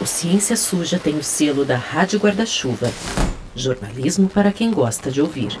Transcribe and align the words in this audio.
O 0.00 0.06
Ciência 0.06 0.56
Suja 0.56 0.98
tem 0.98 1.18
o 1.18 1.22
selo 1.22 1.62
da 1.62 1.76
Rádio 1.76 2.18
Guarda-Chuva. 2.18 2.90
Jornalismo 3.54 4.30
para 4.30 4.50
quem 4.50 4.70
gosta 4.70 5.10
de 5.10 5.20
ouvir. 5.20 5.60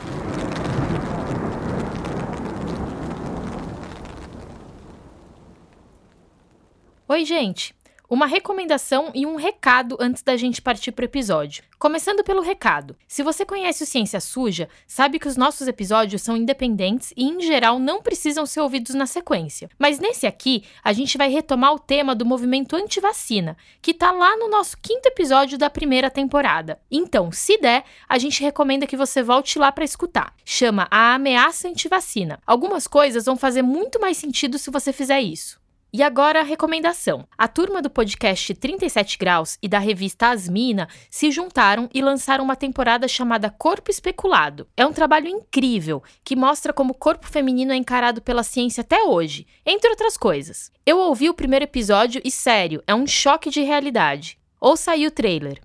Oi, 7.06 7.24
gente! 7.26 7.74
Uma 8.10 8.26
recomendação 8.26 9.12
e 9.14 9.24
um 9.24 9.36
recado 9.36 9.96
antes 10.00 10.20
da 10.20 10.36
gente 10.36 10.60
partir 10.60 10.90
para 10.90 11.04
o 11.04 11.06
episódio. 11.06 11.62
Começando 11.78 12.24
pelo 12.24 12.42
recado. 12.42 12.96
Se 13.06 13.22
você 13.22 13.46
conhece 13.46 13.84
o 13.84 13.86
Ciência 13.86 14.20
Suja, 14.20 14.68
sabe 14.84 15.20
que 15.20 15.28
os 15.28 15.36
nossos 15.36 15.68
episódios 15.68 16.20
são 16.20 16.36
independentes 16.36 17.14
e, 17.16 17.22
em 17.22 17.40
geral, 17.40 17.78
não 17.78 18.02
precisam 18.02 18.44
ser 18.44 18.62
ouvidos 18.62 18.96
na 18.96 19.06
sequência. 19.06 19.70
Mas 19.78 20.00
nesse 20.00 20.26
aqui, 20.26 20.64
a 20.82 20.92
gente 20.92 21.16
vai 21.16 21.30
retomar 21.30 21.72
o 21.72 21.78
tema 21.78 22.12
do 22.12 22.26
movimento 22.26 22.74
anti-vacina, 22.74 23.56
que 23.80 23.94
tá 23.94 24.10
lá 24.10 24.36
no 24.36 24.48
nosso 24.48 24.76
quinto 24.82 25.06
episódio 25.06 25.56
da 25.56 25.70
primeira 25.70 26.10
temporada. 26.10 26.80
Então, 26.90 27.30
se 27.30 27.58
der, 27.58 27.84
a 28.08 28.18
gente 28.18 28.42
recomenda 28.42 28.88
que 28.88 28.96
você 28.96 29.22
volte 29.22 29.56
lá 29.56 29.70
para 29.70 29.84
escutar. 29.84 30.34
Chama 30.44 30.88
A 30.90 31.14
Ameaça 31.14 31.68
Antivacina. 31.68 32.40
Algumas 32.44 32.88
coisas 32.88 33.26
vão 33.26 33.36
fazer 33.36 33.62
muito 33.62 34.00
mais 34.00 34.16
sentido 34.16 34.58
se 34.58 34.68
você 34.68 34.92
fizer 34.92 35.20
isso. 35.20 35.59
E 35.92 36.04
agora 36.04 36.40
a 36.40 36.44
recomendação. 36.44 37.26
A 37.36 37.48
turma 37.48 37.82
do 37.82 37.90
podcast 37.90 38.54
37 38.54 39.18
Graus 39.18 39.58
e 39.60 39.66
da 39.66 39.80
revista 39.80 40.28
Asmina 40.28 40.88
se 41.10 41.32
juntaram 41.32 41.88
e 41.92 42.00
lançaram 42.00 42.44
uma 42.44 42.54
temporada 42.54 43.08
chamada 43.08 43.50
Corpo 43.50 43.90
Especulado. 43.90 44.68
É 44.76 44.86
um 44.86 44.92
trabalho 44.92 45.26
incrível 45.26 46.00
que 46.24 46.36
mostra 46.36 46.72
como 46.72 46.92
o 46.92 46.96
corpo 46.96 47.26
feminino 47.26 47.72
é 47.72 47.76
encarado 47.76 48.22
pela 48.22 48.44
ciência 48.44 48.82
até 48.82 49.02
hoje, 49.02 49.48
entre 49.66 49.90
outras 49.90 50.16
coisas. 50.16 50.70
Eu 50.86 50.98
ouvi 50.98 51.28
o 51.28 51.34
primeiro 51.34 51.64
episódio 51.64 52.22
e, 52.24 52.30
sério, 52.30 52.82
é 52.86 52.94
um 52.94 53.06
choque 53.06 53.50
de 53.50 53.62
realidade. 53.62 54.38
Ouça 54.60 54.92
aí 54.92 55.06
o 55.06 55.10
trailer. 55.10 55.60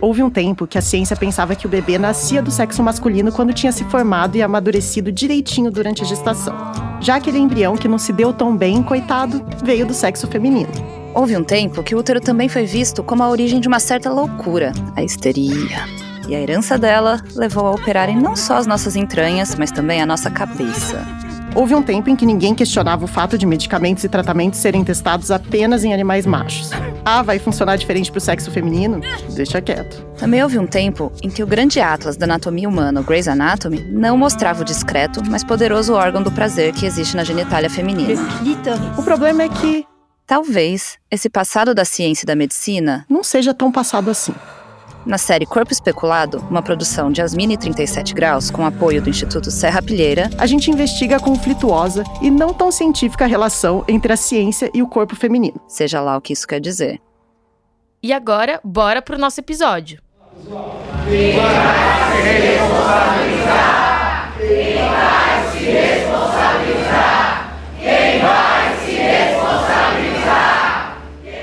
Houve 0.00 0.22
um 0.22 0.30
tempo 0.30 0.66
que 0.66 0.78
a 0.78 0.82
ciência 0.82 1.14
pensava 1.14 1.54
que 1.54 1.66
o 1.66 1.68
bebê 1.68 1.98
nascia 1.98 2.40
do 2.40 2.50
sexo 2.50 2.82
masculino 2.82 3.30
quando 3.30 3.52
tinha 3.52 3.70
se 3.70 3.84
formado 3.84 4.36
e 4.36 4.42
amadurecido 4.42 5.12
direitinho 5.12 5.70
durante 5.70 6.02
a 6.02 6.06
gestação. 6.06 6.56
Já 7.00 7.16
aquele 7.16 7.38
embrião 7.38 7.76
que 7.76 7.86
não 7.86 7.98
se 7.98 8.12
deu 8.12 8.32
tão 8.32 8.56
bem, 8.56 8.82
coitado, 8.82 9.44
veio 9.62 9.84
do 9.84 9.92
sexo 9.92 10.26
feminino. 10.26 10.70
Houve 11.14 11.36
um 11.36 11.44
tempo 11.44 11.82
que 11.82 11.94
o 11.94 11.98
útero 11.98 12.20
também 12.20 12.48
foi 12.48 12.64
visto 12.64 13.02
como 13.02 13.22
a 13.22 13.28
origem 13.28 13.60
de 13.60 13.68
uma 13.68 13.80
certa 13.80 14.10
loucura, 14.10 14.72
a 14.96 15.02
histeria. 15.02 15.84
E 16.26 16.34
a 16.34 16.40
herança 16.40 16.78
dela 16.78 17.22
levou 17.34 17.66
a 17.66 17.72
operarem 17.72 18.16
não 18.16 18.36
só 18.36 18.56
as 18.56 18.66
nossas 18.66 18.96
entranhas, 18.96 19.54
mas 19.56 19.70
também 19.70 20.00
a 20.00 20.06
nossa 20.06 20.30
cabeça. 20.30 21.04
Houve 21.54 21.74
um 21.74 21.82
tempo 21.82 22.08
em 22.08 22.16
que 22.16 22.24
ninguém 22.24 22.54
questionava 22.54 23.04
o 23.04 23.08
fato 23.08 23.36
de 23.36 23.44
medicamentos 23.44 24.04
e 24.04 24.08
tratamentos 24.08 24.60
serem 24.60 24.84
testados 24.84 25.30
apenas 25.30 25.84
em 25.84 25.92
animais 25.92 26.24
machos. 26.24 26.70
Ah, 27.04 27.22
vai 27.22 27.38
funcionar 27.38 27.76
diferente 27.76 28.10
para 28.10 28.18
o 28.18 28.20
sexo 28.20 28.50
feminino? 28.50 29.00
Deixa 29.34 29.60
quieto. 29.60 30.06
Também 30.16 30.42
houve 30.42 30.58
um 30.58 30.66
tempo 30.66 31.10
em 31.22 31.28
que 31.28 31.42
o 31.42 31.46
grande 31.46 31.80
atlas 31.80 32.16
da 32.16 32.24
anatomia 32.24 32.68
humana, 32.68 33.00
o 33.00 33.04
Grey's 33.04 33.26
Anatomy, 33.26 33.80
não 33.90 34.16
mostrava 34.16 34.62
o 34.62 34.64
discreto, 34.64 35.22
mas 35.28 35.42
poderoso 35.42 35.94
órgão 35.94 36.22
do 36.22 36.30
prazer 36.30 36.72
que 36.72 36.86
existe 36.86 37.16
na 37.16 37.24
genitália 37.24 37.68
feminina. 37.68 38.20
O 38.96 39.02
problema 39.02 39.42
é 39.42 39.48
que 39.48 39.86
Talvez 40.30 40.96
esse 41.10 41.28
passado 41.28 41.74
da 41.74 41.84
ciência 41.84 42.22
e 42.22 42.26
da 42.26 42.36
medicina 42.36 43.04
não 43.08 43.24
seja 43.24 43.52
tão 43.52 43.72
passado 43.72 44.08
assim. 44.08 44.32
Na 45.06 45.16
série 45.16 45.46
Corpo 45.46 45.72
Especulado, 45.72 46.44
uma 46.50 46.62
produção 46.62 47.10
de 47.10 47.22
Asmini 47.22 47.56
37 47.56 48.12
Graus 48.12 48.50
com 48.50 48.66
apoio 48.66 49.00
do 49.00 49.08
Instituto 49.08 49.50
Serra 49.50 49.80
Pilheira, 49.80 50.28
a 50.36 50.46
gente 50.46 50.70
investiga 50.70 51.16
a 51.16 51.20
conflituosa 51.20 52.04
e 52.20 52.30
não 52.30 52.52
tão 52.52 52.70
científica 52.70 53.24
relação 53.24 53.82
entre 53.88 54.12
a 54.12 54.16
ciência 54.16 54.70
e 54.74 54.82
o 54.82 54.86
corpo 54.86 55.16
feminino. 55.16 55.58
seja 55.66 56.00
lá 56.00 56.16
o 56.16 56.20
que 56.20 56.34
isso 56.34 56.46
quer 56.46 56.60
dizer. 56.60 57.00
E 58.02 58.12
agora, 58.12 58.60
bora 58.62 59.00
pro 59.00 59.18
nosso 59.18 59.40
episódio. 59.40 60.02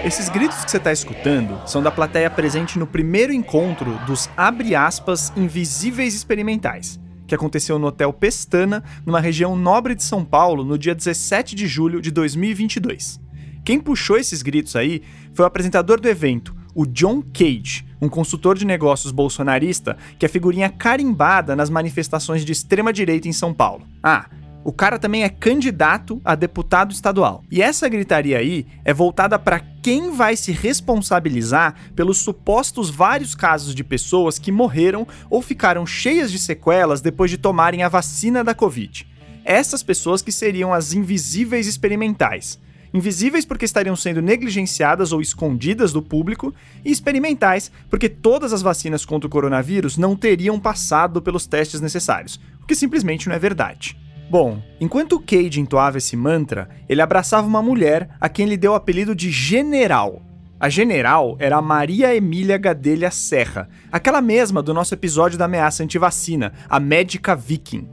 Esses 0.07 0.29
gritos 0.29 0.63
que 0.63 0.71
você 0.71 0.77
está 0.77 0.93
escutando 0.93 1.59
são 1.67 1.83
da 1.83 1.91
plateia 1.91 2.29
presente 2.29 2.79
no 2.79 2.87
primeiro 2.87 3.33
encontro 3.33 3.99
dos 4.05 4.29
abre 4.37 4.73
aspas 4.73 5.33
invisíveis 5.35 6.15
experimentais, 6.15 6.97
que 7.27 7.35
aconteceu 7.35 7.77
no 7.77 7.87
Hotel 7.87 8.13
Pestana, 8.13 8.81
numa 9.05 9.19
região 9.19 9.53
nobre 9.53 9.93
de 9.93 10.03
São 10.03 10.23
Paulo, 10.23 10.63
no 10.63 10.77
dia 10.77 10.95
17 10.95 11.53
de 11.53 11.67
julho 11.67 12.01
de 12.01 12.09
2022. 12.09 13.19
Quem 13.65 13.81
puxou 13.81 14.15
esses 14.15 14.41
gritos 14.41 14.77
aí 14.77 15.01
foi 15.33 15.43
o 15.43 15.45
apresentador 15.45 15.99
do 15.99 16.07
evento, 16.07 16.55
o 16.73 16.85
John 16.85 17.21
Cage, 17.21 17.85
um 18.01 18.07
consultor 18.07 18.57
de 18.57 18.65
negócios 18.65 19.11
bolsonarista 19.11 19.97
que 20.17 20.25
é 20.25 20.29
figurinha 20.29 20.69
carimbada 20.69 21.53
nas 21.53 21.69
manifestações 21.69 22.45
de 22.45 22.53
extrema-direita 22.53 23.27
em 23.27 23.33
São 23.33 23.53
Paulo. 23.53 23.85
Ah, 24.01 24.29
o 24.67 24.73
cara 24.73 24.99
também 24.99 25.23
é 25.23 25.29
candidato 25.29 26.19
a 26.25 26.35
deputado 26.35 26.91
estadual. 26.91 27.41
E 27.49 27.61
essa 27.61 27.87
gritaria 27.87 28.37
aí 28.37 28.67
é 28.83 28.93
voltada 28.93 29.39
para 29.39 29.61
quem 29.81 30.11
vai 30.11 30.35
se 30.35 30.51
responsabilizar 30.51 31.73
pelos 31.95 32.17
supostos 32.17 32.89
vários 32.89 33.33
casos 33.33 33.73
de 33.73 33.81
pessoas 33.81 34.37
que 34.37 34.51
morreram 34.51 35.07
ou 35.29 35.41
ficaram 35.41 35.85
cheias 35.85 36.29
de 36.29 36.37
sequelas 36.37 36.99
depois 36.99 37.31
de 37.31 37.37
tomarem 37.37 37.81
a 37.81 37.87
vacina 37.87 38.43
da 38.43 38.53
Covid. 38.53 39.07
Essas 39.45 39.81
pessoas 39.83 40.21
que 40.21 40.33
seriam 40.33 40.73
as 40.73 40.91
invisíveis 40.91 41.65
experimentais. 41.65 42.59
Invisíveis 42.93 43.45
porque 43.45 43.63
estariam 43.63 43.95
sendo 43.95 44.21
negligenciadas 44.21 45.13
ou 45.13 45.21
escondidas 45.21 45.93
do 45.93 46.01
público, 46.01 46.53
e 46.83 46.91
experimentais 46.91 47.71
porque 47.89 48.09
todas 48.09 48.51
as 48.51 48.61
vacinas 48.61 49.05
contra 49.05 49.27
o 49.27 49.31
coronavírus 49.31 49.95
não 49.95 50.13
teriam 50.13 50.59
passado 50.59 51.21
pelos 51.21 51.47
testes 51.47 51.79
necessários, 51.79 52.37
o 52.61 52.65
que 52.65 52.75
simplesmente 52.75 53.29
não 53.29 53.35
é 53.35 53.39
verdade. 53.39 53.95
Bom, 54.29 54.61
enquanto 54.79 55.13
o 55.13 55.21
Cage 55.21 55.61
entoava 55.61 55.99
esse 55.99 56.17
mantra, 56.17 56.67
ele 56.89 57.01
abraçava 57.01 57.47
uma 57.47 57.61
mulher 57.61 58.09
a 58.19 58.27
quem 58.27 58.45
ele 58.45 58.57
deu 58.57 58.73
o 58.73 58.75
apelido 58.75 59.15
de 59.15 59.31
General. 59.31 60.21
A 60.59 60.67
General 60.67 61.37
era 61.39 61.55
a 61.55 61.61
Maria 61.61 62.13
Emília 62.13 62.57
Gadelha 62.57 63.09
Serra, 63.09 63.69
aquela 63.89 64.21
mesma 64.21 64.61
do 64.61 64.73
nosso 64.73 64.93
episódio 64.93 65.37
da 65.37 65.45
ameaça 65.45 65.81
antivacina, 65.81 66.51
a 66.67 66.77
médica 66.77 67.35
viking. 67.37 67.87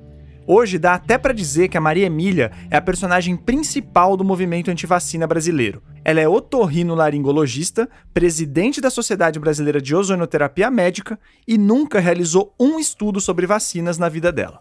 Hoje 0.44 0.76
dá 0.76 0.94
até 0.94 1.16
pra 1.16 1.32
dizer 1.32 1.68
que 1.68 1.78
a 1.78 1.80
Maria 1.80 2.06
Emília 2.06 2.50
é 2.68 2.76
a 2.76 2.82
personagem 2.82 3.36
principal 3.36 4.16
do 4.16 4.24
movimento 4.24 4.72
antivacina 4.72 5.28
brasileiro. 5.28 5.82
Ela 6.04 6.20
é 6.20 6.28
otorrinolaringologista, 6.28 7.88
presidente 8.12 8.80
da 8.80 8.90
Sociedade 8.90 9.38
Brasileira 9.38 9.80
de 9.80 9.94
Ozonoterapia 9.94 10.70
Médica 10.70 11.18
e 11.46 11.56
nunca 11.56 12.00
realizou 12.00 12.52
um 12.58 12.78
estudo 12.78 13.20
sobre 13.20 13.46
vacinas 13.46 13.98
na 13.98 14.08
vida 14.08 14.32
dela. 14.32 14.60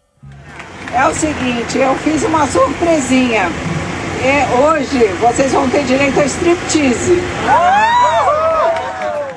É 0.95 1.07
o 1.07 1.13
seguinte, 1.15 1.79
eu 1.79 1.95
fiz 1.95 2.23
uma 2.23 2.45
surpresinha. 2.45 3.49
E 4.21 4.61
hoje 4.61 5.07
vocês 5.19 5.51
vão 5.51 5.67
ter 5.67 5.83
direito 5.85 6.19
a 6.19 6.25
striptease. 6.25 7.17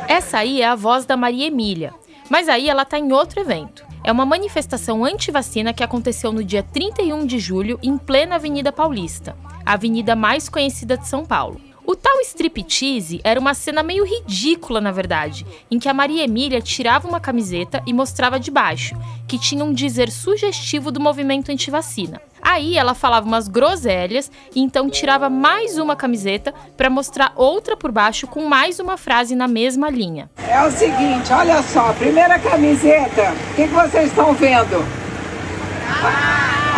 Essa 0.07 0.39
aí 0.39 0.61
é 0.61 0.67
a 0.67 0.75
voz 0.75 1.07
da 1.07 1.17
Maria 1.17 1.47
Emília, 1.47 1.95
mas 2.29 2.51
aí 2.51 2.69
ela 2.69 2.85
tá 2.85 2.99
em 2.99 3.11
outro 3.11 3.41
evento. 3.41 3.87
É 4.05 4.13
uma 4.13 4.27
manifestação 4.27 5.03
anti-vacina 5.03 5.73
que 5.73 5.83
aconteceu 5.83 6.31
no 6.31 6.45
dia 6.45 6.63
31 6.63 7.25
de 7.25 7.39
julho 7.39 7.79
em 7.83 7.97
plena 7.97 8.35
Avenida 8.35 8.71
Paulista, 8.71 9.35
a 9.65 9.73
avenida 9.73 10.15
mais 10.15 10.51
conhecida 10.51 10.99
de 10.99 11.09
São 11.09 11.25
Paulo. 11.25 11.59
O 11.87 11.95
tal 11.95 12.21
striptease 12.23 13.21
era 13.23 13.39
uma 13.39 13.55
cena 13.55 13.81
meio 13.81 14.05
ridícula, 14.05 14.81
na 14.81 14.91
verdade, 14.91 15.47
em 15.71 15.79
que 15.79 15.89
a 15.89 15.95
Maria 15.95 16.25
Emília 16.25 16.61
tirava 16.61 17.07
uma 17.07 17.21
camiseta 17.21 17.81
e 17.87 17.93
mostrava 17.93 18.41
de 18.41 18.51
baixo, 18.51 18.97
que 19.29 19.39
tinha 19.39 19.65
um 19.65 19.73
dizer 19.73 20.11
sugestivo 20.11 20.91
do 20.91 20.99
movimento 20.99 21.53
antivacina. 21.53 22.21
Aí 22.43 22.77
ela 22.77 22.93
falava 22.93 23.25
umas 23.25 23.47
groselhas 23.47 24.33
e 24.53 24.61
então 24.61 24.91
tirava 24.91 25.31
mais 25.31 25.79
uma 25.79 25.95
camiseta 25.95 26.53
para 26.77 26.91
mostrar 26.91 27.33
outra 27.37 27.77
por 27.77 27.93
baixo 27.93 28.27
com 28.27 28.49
mais 28.49 28.81
uma 28.81 28.97
frase 28.97 29.37
na 29.37 29.47
mesma 29.47 29.89
linha. 29.89 30.29
É 30.39 30.67
o 30.67 30.71
seguinte, 30.73 31.33
olha 31.33 31.63
só, 31.63 31.93
primeira 31.93 32.37
camiseta, 32.41 33.33
o 33.53 33.55
que, 33.55 33.69
que 33.69 33.75
vocês 33.75 34.09
estão 34.09 34.35
vendo? 34.35 34.85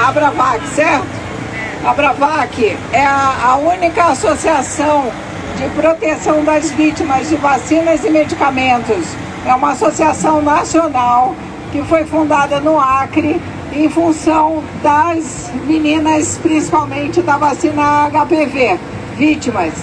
A 0.07 0.13
Bravac, 0.13 0.67
certo? 0.69 1.28
A 1.85 1.95
Bravac 1.95 2.77
é 2.93 3.05
a, 3.05 3.51
a 3.51 3.57
única 3.57 4.07
associação 4.07 5.11
de 5.57 5.69
proteção 5.81 6.45
das 6.45 6.71
vítimas 6.73 7.29
de 7.29 7.37
vacinas 7.37 8.05
e 8.05 8.11
medicamentos. 8.11 9.07
É 9.47 9.55
uma 9.55 9.71
associação 9.73 10.43
nacional 10.43 11.35
que 11.71 11.83
foi 11.85 12.05
fundada 12.05 12.61
no 12.61 12.79
Acre 12.79 13.41
em 13.73 13.89
função 13.89 14.63
das 14.83 15.51
meninas, 15.67 16.39
principalmente 16.39 17.23
da 17.23 17.37
vacina 17.37 18.11
HPV, 18.11 18.79
vítimas. 19.17 19.75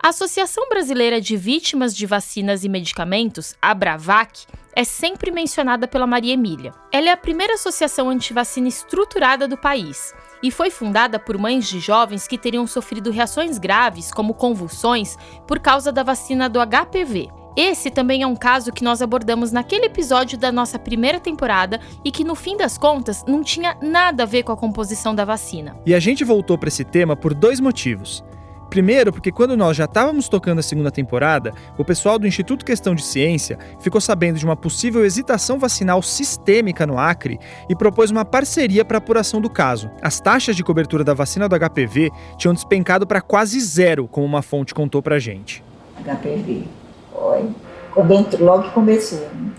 A 0.00 0.08
Associação 0.08 0.68
Brasileira 0.68 1.20
de 1.20 1.36
Vítimas 1.36 1.94
de 1.94 2.06
Vacinas 2.06 2.64
e 2.64 2.68
Medicamentos, 2.68 3.54
a 3.60 3.74
Bravac, 3.74 4.46
é 4.74 4.84
sempre 4.84 5.30
mencionada 5.30 5.86
pela 5.86 6.06
Maria 6.06 6.34
Emília. 6.34 6.72
Ela 6.90 7.08
é 7.08 7.12
a 7.12 7.16
primeira 7.16 7.54
associação 7.54 8.08
antivacina 8.08 8.68
estruturada 8.68 9.46
do 9.46 9.56
país 9.56 10.14
e 10.42 10.50
foi 10.50 10.70
fundada 10.70 11.18
por 11.18 11.38
mães 11.38 11.68
de 11.68 11.80
jovens 11.80 12.26
que 12.26 12.38
teriam 12.38 12.66
sofrido 12.66 13.10
reações 13.10 13.58
graves, 13.58 14.12
como 14.12 14.34
convulsões, 14.34 15.16
por 15.46 15.58
causa 15.58 15.90
da 15.92 16.02
vacina 16.02 16.48
do 16.48 16.58
HPV. 16.60 17.28
Esse 17.56 17.90
também 17.90 18.22
é 18.22 18.26
um 18.26 18.36
caso 18.36 18.72
que 18.72 18.84
nós 18.84 19.02
abordamos 19.02 19.50
naquele 19.50 19.86
episódio 19.86 20.38
da 20.38 20.52
nossa 20.52 20.78
primeira 20.78 21.18
temporada 21.18 21.80
e 22.04 22.12
que 22.12 22.22
no 22.22 22.36
fim 22.36 22.56
das 22.56 22.78
contas 22.78 23.24
não 23.26 23.42
tinha 23.42 23.76
nada 23.82 24.22
a 24.22 24.26
ver 24.26 24.44
com 24.44 24.52
a 24.52 24.56
composição 24.56 25.12
da 25.12 25.24
vacina. 25.24 25.76
E 25.84 25.92
a 25.92 25.98
gente 25.98 26.22
voltou 26.22 26.56
para 26.56 26.68
esse 26.68 26.84
tema 26.84 27.16
por 27.16 27.34
dois 27.34 27.58
motivos. 27.58 28.22
Primeiro, 28.70 29.12
porque 29.12 29.32
quando 29.32 29.56
nós 29.56 29.76
já 29.76 29.86
estávamos 29.86 30.28
tocando 30.28 30.58
a 30.58 30.62
segunda 30.62 30.90
temporada, 30.90 31.52
o 31.78 31.84
pessoal 31.84 32.18
do 32.18 32.26
Instituto 32.26 32.64
Questão 32.64 32.94
de 32.94 33.02
Ciência 33.02 33.58
ficou 33.80 34.00
sabendo 34.00 34.38
de 34.38 34.44
uma 34.44 34.56
possível 34.56 35.04
hesitação 35.04 35.58
vacinal 35.58 36.02
sistêmica 36.02 36.86
no 36.86 36.98
Acre 36.98 37.38
e 37.68 37.74
propôs 37.74 38.10
uma 38.10 38.24
parceria 38.24 38.84
para 38.84 38.98
apuração 38.98 39.40
do 39.40 39.48
caso. 39.48 39.90
As 40.02 40.20
taxas 40.20 40.54
de 40.54 40.62
cobertura 40.62 41.02
da 41.02 41.14
vacina 41.14 41.48
do 41.48 41.58
HPV 41.58 42.10
tinham 42.36 42.52
despencado 42.52 43.06
para 43.06 43.22
quase 43.22 43.58
zero, 43.60 44.06
como 44.06 44.26
uma 44.26 44.42
fonte 44.42 44.74
contou 44.74 45.02
para 45.02 45.18
gente. 45.18 45.64
HPV. 46.04 46.64
Foi. 47.10 47.50
Quando 47.92 48.38
logo 48.38 48.64
que 48.64 48.70
começou, 48.70 49.28
né? 49.34 49.50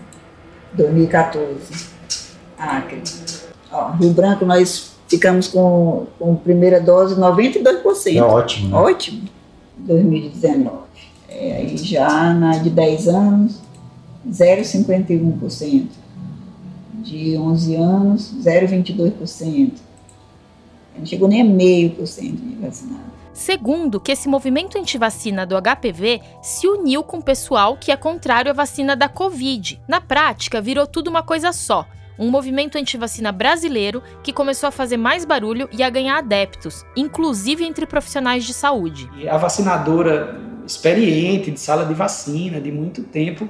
2014. 0.74 1.88
Acre. 2.56 3.02
Ó, 3.72 3.90
Rio 3.92 4.12
Branco, 4.12 4.44
nós 4.44 4.89
ficamos 5.10 5.48
com, 5.48 6.06
com 6.18 6.36
primeira 6.36 6.80
dose 6.80 7.16
92%. 7.16 8.16
É 8.16 8.22
ótimo. 8.22 8.68
Né? 8.68 8.76
Ótimo. 8.76 9.22
2019. 9.78 10.78
É, 11.28 11.56
aí 11.56 11.76
já 11.76 12.32
na 12.32 12.58
de 12.58 12.70
10 12.70 13.08
anos, 13.08 13.60
0,51%. 14.30 15.86
De 16.94 17.36
11 17.36 17.74
anos, 17.74 18.34
0,22%. 18.44 19.72
Não 20.96 21.06
chegou 21.06 21.28
nem 21.28 21.40
a 21.40 21.44
meio 21.44 21.90
por 21.90 22.06
cento 22.06 22.36
de 22.36 22.54
vacinado. 22.56 23.10
Segundo, 23.32 23.98
que 23.98 24.12
esse 24.12 24.28
movimento 24.28 24.76
antivacina 24.76 25.46
do 25.46 25.56
HPV 25.56 26.20
se 26.42 26.68
uniu 26.68 27.02
com 27.02 27.18
o 27.18 27.22
pessoal 27.22 27.76
que 27.76 27.90
é 27.90 27.96
contrário 27.96 28.50
à 28.50 28.54
vacina 28.54 28.94
da 28.94 29.08
Covid. 29.08 29.80
Na 29.88 30.00
prática, 30.00 30.60
virou 30.60 30.86
tudo 30.86 31.08
uma 31.08 31.22
coisa 31.22 31.52
só 31.52 31.86
um 32.20 32.30
movimento 32.30 32.76
antivacina 32.76 33.32
brasileiro 33.32 34.02
que 34.22 34.30
começou 34.30 34.68
a 34.68 34.70
fazer 34.70 34.98
mais 34.98 35.24
barulho 35.24 35.66
e 35.72 35.82
a 35.82 35.88
ganhar 35.88 36.18
adeptos, 36.18 36.84
inclusive 36.94 37.64
entre 37.64 37.86
profissionais 37.86 38.44
de 38.44 38.52
saúde. 38.52 39.10
A 39.28 39.38
vacinadora 39.38 40.38
experiente 40.66 41.50
de 41.50 41.58
sala 41.58 41.86
de 41.86 41.94
vacina 41.94 42.60
de 42.60 42.70
muito 42.70 43.02
tempo 43.04 43.48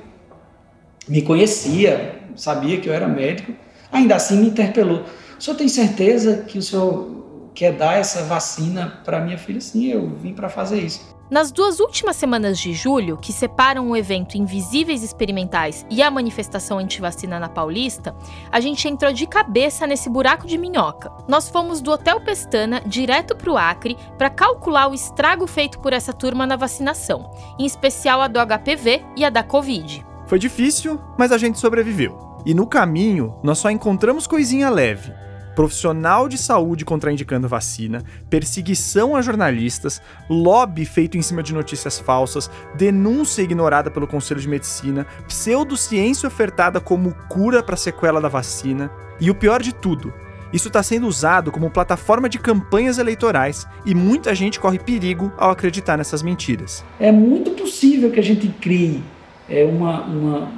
me 1.09 1.21
conhecia, 1.21 2.21
sabia 2.37 2.81
que 2.81 2.89
eu 2.89 2.95
era 2.95 3.09
médico, 3.09 3.53
ainda 3.91 4.15
assim 4.15 4.39
me 4.41 4.47
interpelou. 4.47 5.05
O 5.37 5.43
senhor 5.43 5.57
tem 5.57 5.69
certeza 5.69 6.45
que 6.47 6.57
o 6.57 6.63
senhor 6.63 7.51
quer 7.55 7.73
dar 7.73 7.99
essa 7.99 8.23
vacina 8.23 9.01
para 9.05 9.21
minha 9.21 9.37
filha? 9.37 9.61
Sim, 9.61 9.87
eu 9.89 10.09
vim 10.09 10.33
para 10.33 10.49
fazer 10.49 10.79
isso. 10.79 11.19
Nas 11.31 11.53
duas 11.53 11.79
últimas 11.79 12.17
semanas 12.17 12.59
de 12.59 12.75
julho, 12.75 13.17
que 13.17 13.33
separam 13.33 13.89
o 13.89 13.97
evento 13.97 14.37
Invisíveis 14.37 15.05
Experimentais 15.05 15.87
e 15.89 16.03
a 16.03 16.11
manifestação 16.11 16.77
antivacina 16.77 17.39
na 17.39 17.49
Paulista, 17.49 18.17
a 18.51 18.59
gente 18.59 18.89
entrou 18.89 19.13
de 19.13 19.29
cabeça 19.29 19.87
nesse 19.87 20.11
buraco 20.11 20.45
de 20.45 20.59
minhoca. 20.59 21.13
Nós 21.29 21.49
fomos 21.49 21.81
do 21.81 21.93
Hotel 21.93 22.21
Pestana 22.21 22.83
direto 22.85 23.37
para 23.37 23.53
o 23.53 23.57
Acre 23.57 23.97
para 24.19 24.29
calcular 24.29 24.89
o 24.89 24.95
estrago 24.95 25.47
feito 25.47 25.79
por 25.79 25.93
essa 25.93 26.13
turma 26.13 26.45
na 26.49 26.57
vacinação, 26.57 27.31
em 27.57 27.65
especial 27.65 28.21
a 28.21 28.27
do 28.27 28.41
HPV 28.41 29.05
e 29.17 29.25
a 29.25 29.31
da 29.31 29.45
Covid. 29.45 30.05
Foi 30.27 30.39
difícil, 30.39 31.01
mas 31.17 31.31
a 31.31 31.39
gente 31.39 31.61
sobreviveu. 31.61 32.19
E 32.45 32.53
no 32.53 32.67
caminho, 32.67 33.37
nós 33.41 33.59
só 33.59 33.71
encontramos 33.71 34.27
coisinha 34.27 34.69
leve 34.69 35.13
profissional 35.61 36.27
de 36.27 36.39
saúde 36.39 36.87
contraindicando 36.87 37.47
vacina, 37.47 38.03
perseguição 38.31 39.15
a 39.15 39.21
jornalistas, 39.21 40.01
lobby 40.27 40.87
feito 40.87 41.19
em 41.19 41.23
cima 41.23 41.43
de 41.43 41.53
notícias 41.53 41.99
falsas, 41.99 42.51
denúncia 42.79 43.43
ignorada 43.43 43.91
pelo 43.91 44.07
Conselho 44.07 44.41
de 44.41 44.49
Medicina, 44.49 45.07
pseudociência 45.29 46.27
ofertada 46.27 46.81
como 46.81 47.15
cura 47.29 47.63
para 47.63 47.77
sequela 47.77 48.23
da 48.23 48.29
vacina. 48.29 48.91
E 49.21 49.31
o 49.31 49.35
pior 49.35 49.61
de 49.61 49.75
tudo, 49.75 50.15
isso 50.51 50.69
está 50.69 50.83
sendo 50.83 51.07
usado 51.07 51.53
como 51.53 51.69
plataforma 51.69 52.27
de 52.27 52.39
campanhas 52.39 52.97
eleitorais 52.97 53.67
e 53.85 53.95
muita 53.95 54.35
gente 54.35 54.59
corre 54.59 54.79
perigo 54.79 55.31
ao 55.37 55.51
acreditar 55.51 55.99
nessas 55.99 56.23
mentiras. 56.23 56.83
É 56.99 57.13
muito 57.13 57.51
possível 57.51 58.11
que 58.11 58.19
a 58.19 58.25
gente 58.25 58.49
crie 58.49 59.03
é, 59.47 59.63
uma, 59.65 60.05
uma, 60.07 60.53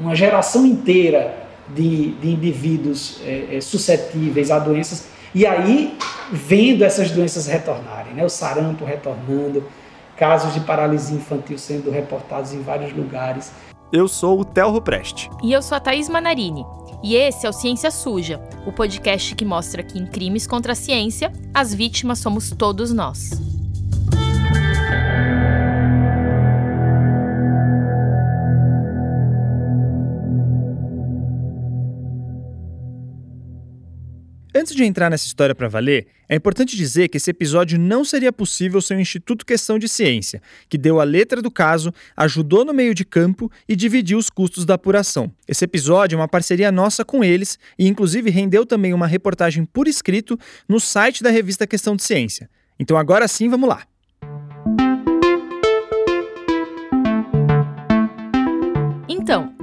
uma 0.00 0.16
geração 0.16 0.66
inteira 0.66 1.46
de, 1.74 2.12
de 2.12 2.30
indivíduos 2.30 3.20
é, 3.24 3.56
é, 3.56 3.60
suscetíveis 3.60 4.50
a 4.50 4.58
doenças, 4.58 5.08
e 5.34 5.46
aí 5.46 5.96
vendo 6.32 6.84
essas 6.84 7.10
doenças 7.10 7.46
retornarem, 7.46 8.14
né? 8.14 8.24
o 8.24 8.28
sarampo 8.28 8.84
retornando, 8.84 9.64
casos 10.16 10.52
de 10.52 10.60
paralisia 10.60 11.16
infantil 11.16 11.58
sendo 11.58 11.90
reportados 11.90 12.52
em 12.52 12.60
vários 12.60 12.92
lugares. 12.92 13.52
Eu 13.92 14.08
sou 14.08 14.40
o 14.40 14.44
Telro 14.44 14.82
Preste. 14.82 15.30
E 15.42 15.52
eu 15.52 15.62
sou 15.62 15.76
a 15.76 15.80
Thaís 15.80 16.08
Manarini. 16.08 16.66
E 17.02 17.14
esse 17.14 17.46
é 17.46 17.48
o 17.48 17.52
Ciência 17.52 17.90
Suja, 17.90 18.40
o 18.66 18.72
podcast 18.72 19.34
que 19.34 19.44
mostra 19.44 19.82
que 19.82 19.98
em 19.98 20.06
crimes 20.06 20.46
contra 20.46 20.72
a 20.72 20.76
ciência, 20.76 21.32
as 21.54 21.72
vítimas 21.72 22.18
somos 22.18 22.50
todos 22.50 22.92
nós. 22.92 23.57
Antes 34.58 34.74
de 34.74 34.82
entrar 34.82 35.08
nessa 35.08 35.24
história 35.24 35.54
para 35.54 35.68
valer, 35.68 36.08
é 36.28 36.34
importante 36.34 36.76
dizer 36.76 37.06
que 37.06 37.16
esse 37.16 37.30
episódio 37.30 37.78
não 37.78 38.04
seria 38.04 38.32
possível 38.32 38.80
sem 38.80 38.96
o 38.96 39.00
Instituto 39.00 39.46
Questão 39.46 39.78
de 39.78 39.88
Ciência, 39.88 40.42
que 40.68 40.76
deu 40.76 41.00
a 41.00 41.04
letra 41.04 41.40
do 41.40 41.48
caso, 41.48 41.94
ajudou 42.16 42.64
no 42.64 42.74
meio 42.74 42.92
de 42.92 43.04
campo 43.04 43.48
e 43.68 43.76
dividiu 43.76 44.18
os 44.18 44.28
custos 44.28 44.64
da 44.64 44.74
apuração. 44.74 45.30
Esse 45.46 45.64
episódio 45.64 46.16
é 46.16 46.18
uma 46.20 46.26
parceria 46.26 46.72
nossa 46.72 47.04
com 47.04 47.22
eles 47.22 47.56
e, 47.78 47.86
inclusive, 47.86 48.30
rendeu 48.30 48.66
também 48.66 48.92
uma 48.92 49.06
reportagem 49.06 49.64
por 49.64 49.86
escrito 49.86 50.36
no 50.68 50.80
site 50.80 51.22
da 51.22 51.30
revista 51.30 51.64
Questão 51.64 51.94
de 51.94 52.02
Ciência. 52.02 52.50
Então, 52.80 52.96
agora 52.96 53.28
sim, 53.28 53.48
vamos 53.48 53.68
lá. 53.68 53.86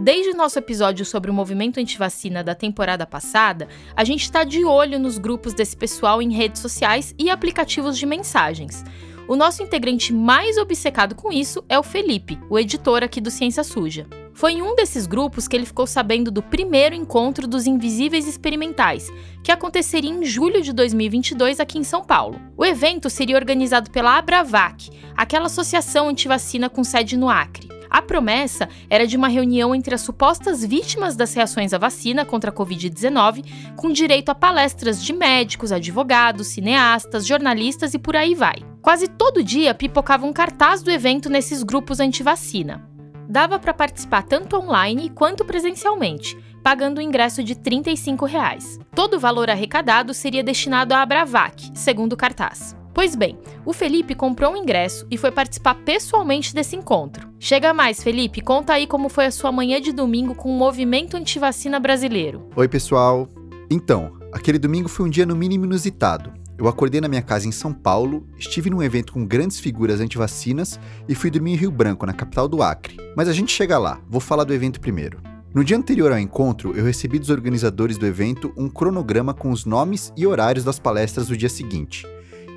Desde 0.06 0.30
o 0.30 0.38
nosso 0.38 0.60
episódio 0.60 1.04
sobre 1.04 1.32
o 1.32 1.34
movimento 1.34 1.80
antivacina 1.80 2.44
da 2.44 2.54
temporada 2.54 3.08
passada, 3.08 3.68
a 3.96 4.04
gente 4.04 4.22
está 4.22 4.44
de 4.44 4.64
olho 4.64 5.00
nos 5.00 5.18
grupos 5.18 5.52
desse 5.52 5.76
pessoal 5.76 6.22
em 6.22 6.32
redes 6.32 6.62
sociais 6.62 7.16
e 7.18 7.28
aplicativos 7.28 7.98
de 7.98 8.06
mensagens. 8.06 8.84
O 9.28 9.36
nosso 9.36 9.64
integrante 9.64 10.14
mais 10.14 10.60
obcecado 10.60 11.16
com 11.16 11.32
isso 11.32 11.66
é 11.68 11.80
o 11.80 11.82
Felipe, 11.82 12.38
o 12.52 12.60
editor 12.60 13.02
aqui 13.02 13.20
do 13.20 13.32
Ciência 13.32 13.64
Suja. 13.64 14.06
Foi 14.32 14.52
em 14.52 14.62
um 14.62 14.76
desses 14.76 15.08
grupos 15.08 15.48
que 15.48 15.56
ele 15.56 15.66
ficou 15.66 15.88
sabendo 15.88 16.30
do 16.30 16.44
primeiro 16.44 16.94
encontro 16.94 17.48
dos 17.48 17.66
Invisíveis 17.66 18.28
Experimentais, 18.28 19.12
que 19.44 19.52
aconteceria 19.52 20.12
em 20.12 20.24
julho 20.24 20.62
de 20.62 20.72
2022 20.72 21.60
aqui 21.60 21.80
em 21.80 21.84
São 21.84 22.04
Paulo. 22.04 22.40
O 22.56 22.64
evento 22.64 23.10
seria 23.10 23.38
organizado 23.38 23.90
pela 23.90 24.20
Abravac, 24.20 24.88
aquela 25.18 25.48
associação 25.48 26.10
antivacina 26.10 26.70
com 26.70 26.84
sede 26.84 27.18
no 27.18 27.28
Acre. 27.28 27.75
A 27.96 28.02
promessa 28.02 28.68
era 28.90 29.08
de 29.08 29.16
uma 29.16 29.30
reunião 29.30 29.74
entre 29.74 29.96
as 29.96 30.02
supostas 30.02 30.66
vítimas 30.66 31.16
das 31.16 31.34
reações 31.34 31.74
à 31.74 31.78
vacina 31.78 32.26
contra 32.26 32.52
a 32.52 32.54
Covid-19, 32.54 33.46
com 33.78 33.90
direito 33.90 34.28
a 34.28 34.36
palestras 34.36 35.02
de 35.02 35.14
médicos, 35.14 35.72
advogados, 35.72 36.48
cineastas, 36.48 37.26
jornalistas 37.26 37.94
e 37.94 37.98
por 37.98 38.18
aí 38.18 38.36
vai. 38.36 38.56
Quase 38.82 39.08
todo 39.08 39.42
dia 39.42 39.74
pipocava 39.74 40.26
um 40.26 40.34
cartaz 40.34 40.84
do 40.84 40.92
evento 40.92 41.30
nesses 41.30 41.64
grupos 41.64 42.02
anti-vacina. 42.02 42.86
Dava 43.30 43.58
para 43.58 43.74
participar 43.74 44.24
tanto 44.24 44.58
online 44.58 45.10
quanto 45.10 45.46
presencialmente, 45.46 46.38
pagando 46.62 46.98
o 46.98 47.02
ingresso 47.02 47.42
de 47.42 47.56
35 47.56 48.26
reais. 48.26 48.78
Todo 48.94 49.14
o 49.14 49.20
valor 49.22 49.50
arrecadado 49.50 50.14
seria 50.14 50.44
destinado 50.44 50.94
à 50.94 51.02
Abravac, 51.02 51.72
segundo 51.74 52.12
o 52.12 52.18
cartaz. 52.18 52.76
Pois 52.96 53.14
bem, 53.14 53.38
o 53.66 53.74
Felipe 53.74 54.16
comprou 54.16 54.54
um 54.54 54.56
ingresso 54.56 55.06
e 55.12 55.18
foi 55.18 55.30
participar 55.30 55.76
pessoalmente 55.84 56.56
desse 56.56 56.78
encontro. 56.78 57.28
Chega 57.38 57.74
mais, 57.74 58.02
Felipe, 58.02 58.40
conta 58.40 58.72
aí 58.72 58.88
como 58.88 59.10
foi 59.10 59.26
a 59.26 59.32
sua 59.32 59.52
manhã 59.52 59.82
de 59.82 59.92
domingo 59.92 60.34
com 60.34 60.50
o 60.50 60.58
movimento 60.58 61.18
antivacina 61.18 61.78
brasileiro. 61.78 62.50
Oi, 62.56 62.70
pessoal. 62.70 63.28
Então, 63.70 64.14
aquele 64.32 64.58
domingo 64.58 64.88
foi 64.88 65.06
um 65.06 65.10
dia 65.10 65.26
no 65.26 65.36
mínimo 65.36 65.66
inusitado. 65.66 66.32
Eu 66.58 66.70
acordei 66.70 67.02
na 67.02 67.10
minha 67.10 67.22
casa 67.22 67.46
em 67.46 67.52
São 67.52 67.74
Paulo, 67.74 68.26
estive 68.38 68.70
num 68.70 68.82
evento 68.82 69.12
com 69.12 69.26
grandes 69.26 69.60
figuras 69.60 70.00
antivacinas 70.00 70.80
e 71.06 71.14
fui 71.14 71.30
dormir 71.30 71.52
em 71.52 71.58
Rio 71.58 71.72
Branco, 71.72 72.06
na 72.06 72.14
capital 72.14 72.48
do 72.48 72.64
Acre. 72.64 72.96
Mas 73.14 73.28
a 73.28 73.34
gente 73.34 73.52
chega 73.52 73.78
lá, 73.78 74.00
vou 74.10 74.22
falar 74.22 74.46
do 74.46 74.54
evento 74.54 74.80
primeiro. 74.80 75.20
No 75.54 75.66
dia 75.66 75.76
anterior 75.76 76.14
ao 76.14 76.20
encontro, 76.20 76.74
eu 76.78 76.86
recebi 76.86 77.20
dos 77.20 77.30
organizadores 77.30 77.98
do 77.98 78.06
evento 78.06 78.54
um 78.56 78.70
cronograma 78.70 79.34
com 79.34 79.52
os 79.52 79.66
nomes 79.66 80.14
e 80.16 80.26
horários 80.26 80.64
das 80.64 80.80
palestras 80.80 81.28
do 81.28 81.36
dia 81.36 81.50
seguinte 81.50 82.08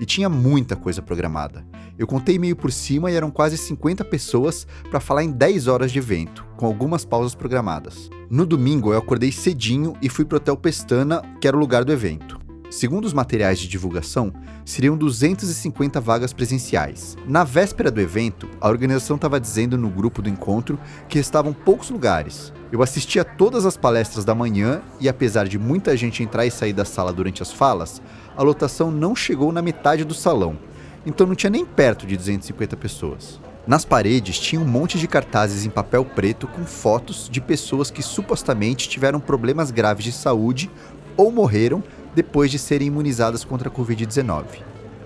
e 0.01 0.07
tinha 0.07 0.29
muita 0.29 0.77
coisa 0.77 1.03
programada. 1.03 1.65
Eu 1.99 2.07
contei 2.07 2.39
meio 2.39 2.57
por 2.57 2.71
cima 2.71 3.11
e 3.11 3.15
eram 3.15 3.31
quase 3.31 3.57
50 3.57 4.05
pessoas 4.05 4.67
para 4.91 5.01
falar 5.01 5.25
em 5.25 5.31
10 5.31 5.67
horas 5.67 5.91
de 5.91 5.99
evento, 5.99 6.47
com 6.57 6.67
algumas 6.67 7.05
pausas 7.05 7.35
programadas. 7.35 8.09
No 8.31 8.47
domingo 8.47 8.93
eu 8.93 8.99
acordei 8.99 9.33
cedinho 9.33 9.95
e 10.01 10.09
fui 10.09 10.25
pro 10.25 10.37
Hotel 10.37 10.57
Pestana, 10.57 11.23
que 11.41 11.49
era 11.49 11.57
o 11.57 11.61
lugar 11.61 11.85
do 11.85 11.93
evento. 11.93 12.39
Segundo 12.71 13.07
os 13.07 13.15
materiais 13.15 13.59
de 13.59 13.67
divulgação, 13.67 14.31
seriam 14.65 14.97
250 14.97 16.01
vagas 16.03 16.35
presenciais. 16.35 17.17
Na 17.27 17.43
véspera 17.43 17.91
do 17.91 18.01
evento, 18.01 18.47
a 18.61 18.69
organização 18.69 19.17
estava 19.17 19.41
dizendo 19.41 19.79
no 19.79 19.89
grupo 19.89 20.21
do 20.21 20.29
encontro 20.29 20.79
que 21.09 21.19
estavam 21.19 21.55
poucos 21.55 21.89
lugares. 21.89 22.53
Eu 22.71 22.83
assisti 22.83 23.19
a 23.19 23.25
todas 23.25 23.65
as 23.65 23.79
palestras 23.79 24.27
da 24.27 24.35
manhã 24.35 24.83
e, 25.01 25.09
apesar 25.09 25.49
de 25.49 25.59
muita 25.59 25.97
gente 25.97 26.23
entrar 26.23 26.45
e 26.45 26.51
sair 26.51 26.75
da 26.75 26.85
sala 26.85 27.13
durante 27.13 27.43
as 27.43 27.51
falas, 27.51 28.03
a 28.37 28.43
lotação 28.43 28.91
não 28.91 29.17
chegou 29.17 29.51
na 29.51 29.63
metade 29.63 30.05
do 30.05 30.13
salão, 30.13 30.59
então 31.07 31.27
não 31.27 31.35
tinha 31.35 31.49
nem 31.49 31.65
perto 31.65 32.07
de 32.07 32.15
250 32.15 32.77
pessoas. 32.77 33.41
Nas 33.67 33.87
paredes 33.87 34.39
tinha 34.39 34.61
um 34.61 34.67
monte 34.67 34.99
de 34.99 35.09
cartazes 35.09 35.65
em 35.65 35.71
papel 35.71 36.05
preto 36.05 36.47
com 36.47 36.65
fotos 36.65 37.29
de 37.31 37.41
pessoas 37.41 37.91
que 37.91 38.03
supostamente 38.03 38.89
tiveram 38.89 39.19
problemas 39.19 39.71
graves 39.71 40.05
de 40.05 40.13
saúde 40.13 40.71
ou 41.17 41.33
morreram 41.33 41.83
depois 42.15 42.51
de 42.51 42.59
serem 42.59 42.89
imunizadas 42.89 43.45
contra 43.45 43.69
a 43.69 43.73
Covid-19. 43.73 44.45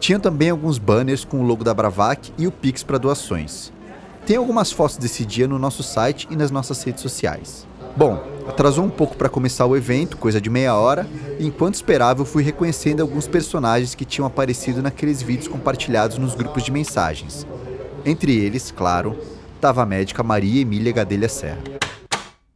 Tinha 0.01 0.19
também 0.19 0.51
alguns 0.51 0.79
banners 0.79 1.25
com 1.25 1.41
o 1.41 1.47
logo 1.47 1.63
da 1.63 1.73
Bravac 1.73 2.33
e 2.37 2.47
o 2.47 2.53
Pix 2.53 2.83
para 2.83 2.99
doações. 2.99 3.73
Tem 4.25 4.37
algumas 4.37 4.71
fotos 4.71 4.97
desse 4.97 5.27
dia 5.27 5.49
no 5.49 5.59
nosso 5.59 5.83
site 5.83 6.29
e 6.31 6.37
nas 6.37 6.51
nossas 6.51 6.81
redes 6.85 7.03
sociais. 7.03 7.67
Bom, 7.97 8.23
atrasou 8.49 8.85
um 8.85 8.91
pouco 8.91 9.17
para 9.17 9.29
começar 9.29 9.67
o 9.67 9.77
evento, 9.77 10.17
coisa 10.17 10.41
de 10.41 10.49
meia 10.49 10.77
hora, 10.77 11.07
e 11.41 11.47
enquanto 11.47 11.75
esperava 11.75 12.21
eu 12.21 12.25
fui 12.25 12.43
reconhecendo 12.43 13.01
alguns 13.01 13.27
personagens 13.27 13.97
que 13.97 14.05
tinham 14.05 14.27
aparecido 14.27 14.81
naqueles 14.81 15.21
vídeos 15.21 15.49
compartilhados 15.49 16.19
nos 16.19 16.37
grupos 16.37 16.63
de 16.63 16.71
mensagens. 16.71 17.45
Entre 18.07 18.37
eles, 18.37 18.71
claro, 18.71 19.19
estava 19.57 19.83
a 19.83 19.87
médica 19.87 20.23
Maria 20.23 20.63
Emília 20.63 20.93
Gadelha 20.93 21.29
Serra. 21.29 21.63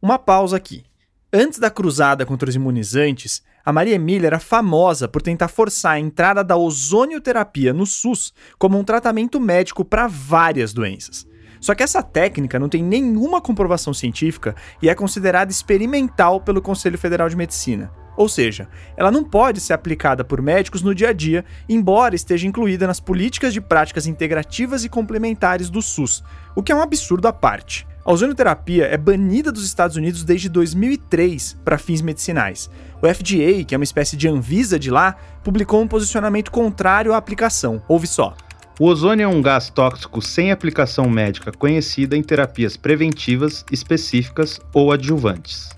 Uma 0.01 0.17
pausa 0.17 0.55
aqui. 0.55 0.85
Antes 1.31 1.59
da 1.59 1.69
cruzada 1.69 2.25
contra 2.25 2.47
os 2.47 2.55
imunizantes, 2.55 3.43
a 3.65 3.73
Maria 3.73 3.95
Emília 3.95 4.27
era 4.27 4.39
famosa 4.39 5.09
por 5.09 5.21
tentar 5.21 5.49
forçar 5.49 5.95
a 5.95 5.99
entrada 5.99 6.41
da 6.41 6.55
ozonioterapia 6.55 7.73
no 7.73 7.85
SUS 7.85 8.33
como 8.57 8.79
um 8.79 8.83
tratamento 8.85 9.37
médico 9.37 9.83
para 9.83 10.07
várias 10.07 10.71
doenças. 10.71 11.27
Só 11.59 11.75
que 11.75 11.83
essa 11.83 12.03
técnica 12.03 12.59
não 12.59 12.69
tem 12.69 12.83
nenhuma 12.83 13.41
comprovação 13.41 13.93
científica 13.93 14.55
e 14.81 14.89
é 14.89 14.95
considerada 14.95 15.51
experimental 15.51 16.41
pelo 16.41 16.61
Conselho 16.61 16.97
Federal 16.97 17.29
de 17.29 17.35
Medicina. 17.35 17.91
Ou 18.17 18.27
seja, 18.27 18.67
ela 18.97 19.11
não 19.11 19.23
pode 19.23 19.61
ser 19.61 19.73
aplicada 19.73 20.25
por 20.25 20.41
médicos 20.41 20.81
no 20.81 20.95
dia 20.95 21.09
a 21.09 21.13
dia, 21.13 21.45
embora 21.69 22.15
esteja 22.15 22.47
incluída 22.47 22.87
nas 22.87 22.99
políticas 22.99 23.53
de 23.53 23.61
práticas 23.61 24.07
integrativas 24.07 24.83
e 24.83 24.89
complementares 24.89 25.69
do 25.69 25.83
SUS, 25.83 26.23
o 26.55 26.63
que 26.63 26.71
é 26.71 26.75
um 26.75 26.81
absurdo 26.81 27.27
à 27.27 27.33
parte. 27.33 27.87
A 28.03 28.11
ozonioterapia 28.11 28.85
é 28.85 28.97
banida 28.97 29.51
dos 29.51 29.65
Estados 29.65 29.97
Unidos 29.97 30.23
desde 30.23 30.49
2003 30.49 31.57
para 31.63 31.77
fins 31.77 32.01
medicinais. 32.01 32.69
O 33.01 33.07
FDA, 33.07 33.63
que 33.63 33.75
é 33.75 33.77
uma 33.77 33.83
espécie 33.83 34.17
de 34.17 34.27
Anvisa 34.27 34.79
de 34.79 34.89
lá, 34.89 35.15
publicou 35.43 35.81
um 35.81 35.87
posicionamento 35.87 36.49
contrário 36.49 37.13
à 37.13 37.17
aplicação. 37.17 37.83
Ouve 37.87 38.07
só. 38.07 38.33
O 38.79 38.85
ozônio 38.85 39.23
é 39.23 39.27
um 39.27 39.41
gás 39.41 39.71
tóxico 39.71 40.21
sem 40.21 40.51
aplicação 40.51 41.09
médica 41.09 41.51
conhecida 41.51 42.15
em 42.15 42.21
terapias 42.21 42.77
preventivas, 42.77 43.65
específicas 43.71 44.61
ou 44.71 44.91
adjuvantes. 44.91 45.69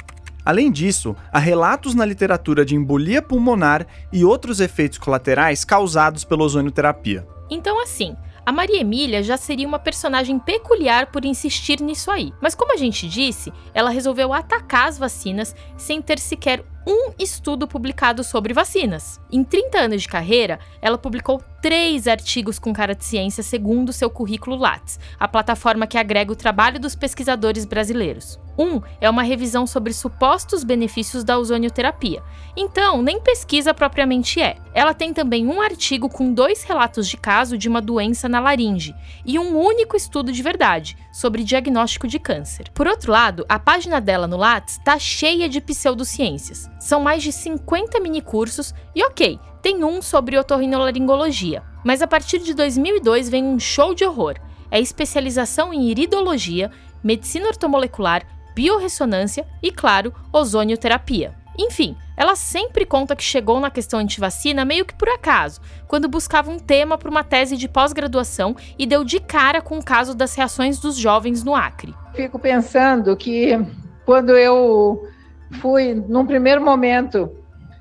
Além 0.44 0.70
disso, 0.70 1.16
há 1.32 1.40
relatos 1.40 1.96
na 1.96 2.04
literatura 2.04 2.66
de 2.66 2.76
embolia 2.76 3.22
pulmonar 3.22 3.88
e 4.12 4.26
outros 4.26 4.60
efeitos 4.60 4.98
colaterais 4.98 5.64
causados 5.64 6.26
pela 6.26 6.44
ozonioterapia. 6.44 7.26
Então, 7.50 7.82
assim, 7.82 8.18
a 8.46 8.52
Maria 8.52 8.82
Emília 8.82 9.24
já 9.24 9.38
seria 9.38 9.68
uma 9.68 9.80
personagem 9.80 10.38
peculiar 10.38 11.10
por 11.10 11.24
insistir 11.24 11.80
nisso 11.80 12.12
aí. 12.12 12.34
Mas 12.42 12.54
como 12.54 12.74
a 12.74 12.78
gente 12.78 13.08
disse, 13.08 13.54
ela 13.74 13.92
resolveu 13.92 14.34
atacar 14.34 14.90
as 14.90 14.98
vacinas 14.98 15.56
sem 15.78 16.02
ter 16.02 16.20
sequer 16.20 16.66
um 16.86 17.12
estudo 17.20 17.68
publicado 17.68 18.24
sobre 18.24 18.54
vacinas. 18.54 19.20
Em 19.32 19.44
30 19.44 19.80
anos 19.80 20.02
de 20.02 20.08
carreira, 20.08 20.60
ela 20.82 20.98
publicou 20.98 21.42
três 21.62 22.08
artigos 22.08 22.58
com 22.58 22.74
cara 22.74 22.96
de 22.96 23.04
ciência 23.04 23.44
segundo 23.44 23.92
seu 23.92 24.10
currículo 24.10 24.56
Lattes, 24.56 25.00
a 25.20 25.28
plataforma 25.28 25.86
que 25.86 25.98
agrega 25.98 26.32
o 26.32 26.36
trabalho 26.36 26.80
dos 26.80 26.96
pesquisadores 26.96 27.66
brasileiros. 27.66 28.40
Um 28.58 28.82
é 29.00 29.10
uma 29.10 29.24
revisão 29.24 29.66
sobre 29.66 29.94
supostos 29.94 30.66
benefícios 30.66 31.24
da 31.24 31.38
ozonioterapia. 31.38 32.22
Então, 32.58 33.02
nem 33.02 33.22
pesquisa 33.22 33.74
propriamente 33.74 34.42
é. 34.42 34.58
Ela 34.74 34.94
tem 34.94 35.14
também 35.14 35.48
um 35.48 35.62
artigo 35.62 36.10
com 36.10 36.34
dois 36.34 36.64
relatos 36.64 37.08
de 37.08 37.16
caso 37.16 37.58
de 37.58 37.70
uma 37.70 37.82
doença 37.82 38.28
na 38.28 38.40
laringe 38.40 38.94
e 39.26 39.40
um 39.40 39.58
único 39.58 39.96
estudo 39.96 40.32
de 40.32 40.44
verdade 40.44 40.98
sobre 41.12 41.44
diagnóstico 41.44 42.08
de 42.08 42.20
câncer. 42.20 42.70
Por 42.74 42.86
outro 42.88 43.12
lado, 43.12 43.46
a 43.48 43.58
página 43.58 44.02
dela 44.02 44.28
no 44.28 44.38
Lattes 44.38 44.78
está 44.78 45.00
cheia 45.00 45.48
de 45.48 45.62
pseudociências. 45.62 46.70
São 46.80 47.02
mais 47.02 47.22
de 47.22 47.32
50 47.32 48.00
minicursos 48.00 48.74
e 48.96 49.04
ok, 49.04 49.40
tem 49.62 49.84
um 49.84 50.02
sobre 50.02 50.38
otorrinolaringologia. 50.38 51.62
Mas 51.84 52.02
a 52.02 52.08
partir 52.08 52.40
de 52.40 52.54
2002 52.54 53.30
vem 53.30 53.44
um 53.44 53.60
show 53.60 53.94
de 53.94 54.06
horror. 54.06 54.36
É 54.72 54.80
especialização 54.80 55.74
em 55.74 55.90
iridologia, 55.90 56.72
medicina 57.04 57.48
ortomolecular, 57.48 58.24
biorressonância 58.56 59.46
e, 59.62 59.72
claro, 59.72 60.14
ozonioterapia. 60.32 61.36
Enfim, 61.58 61.98
ela 62.16 62.38
sempre 62.38 62.86
conta 62.86 63.16
que 63.16 63.24
chegou 63.24 63.60
na 63.60 63.70
questão 63.70 64.00
antivacina 64.00 64.64
meio 64.64 64.86
que 64.86 64.94
por 64.94 65.10
acaso, 65.10 65.60
quando 65.88 66.08
buscava 66.08 66.50
um 66.50 66.58
tema 66.58 66.98
para 66.98 67.10
uma 67.10 67.24
tese 67.24 67.58
de 67.58 67.68
pós-graduação 67.68 68.56
e 68.78 68.86
deu 68.86 69.04
de 69.04 69.20
cara 69.20 69.62
com 69.62 69.78
o 69.78 69.84
caso 69.84 70.16
das 70.16 70.36
reações 70.36 70.80
dos 70.80 70.96
jovens 70.96 71.44
no 71.44 71.54
Acre. 71.54 71.94
Fico 72.14 72.40
pensando 72.40 73.16
que 73.18 73.60
quando 74.06 74.38
eu 74.38 75.06
fui, 75.54 75.94
num 75.94 76.26
primeiro 76.26 76.62
momento, 76.62 77.30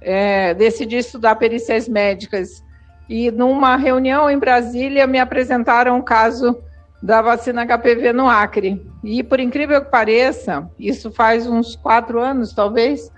é, 0.01 0.55
decidi 0.55 0.97
estudar 0.97 1.37
perícias 1.37 1.89
médicas 1.89 2.63
e 3.09 3.31
numa 3.31 3.77
reunião 3.77 4.31
em 4.31 4.39
Brasília 4.39 5.07
me 5.07 5.19
apresentaram 5.19 5.99
o 5.99 6.03
caso 6.03 6.59
da 7.03 7.23
vacina 7.23 7.65
HPV 7.65 8.13
no 8.13 8.29
Acre. 8.29 8.85
E 9.03 9.23
por 9.23 9.41
incrível 9.41 9.83
que 9.83 9.91
pareça, 9.91 10.69
isso 10.79 11.11
faz 11.11 11.47
uns 11.47 11.77
quatro 11.77 12.21
anos, 12.21 12.53
talvez, 12.53 13.11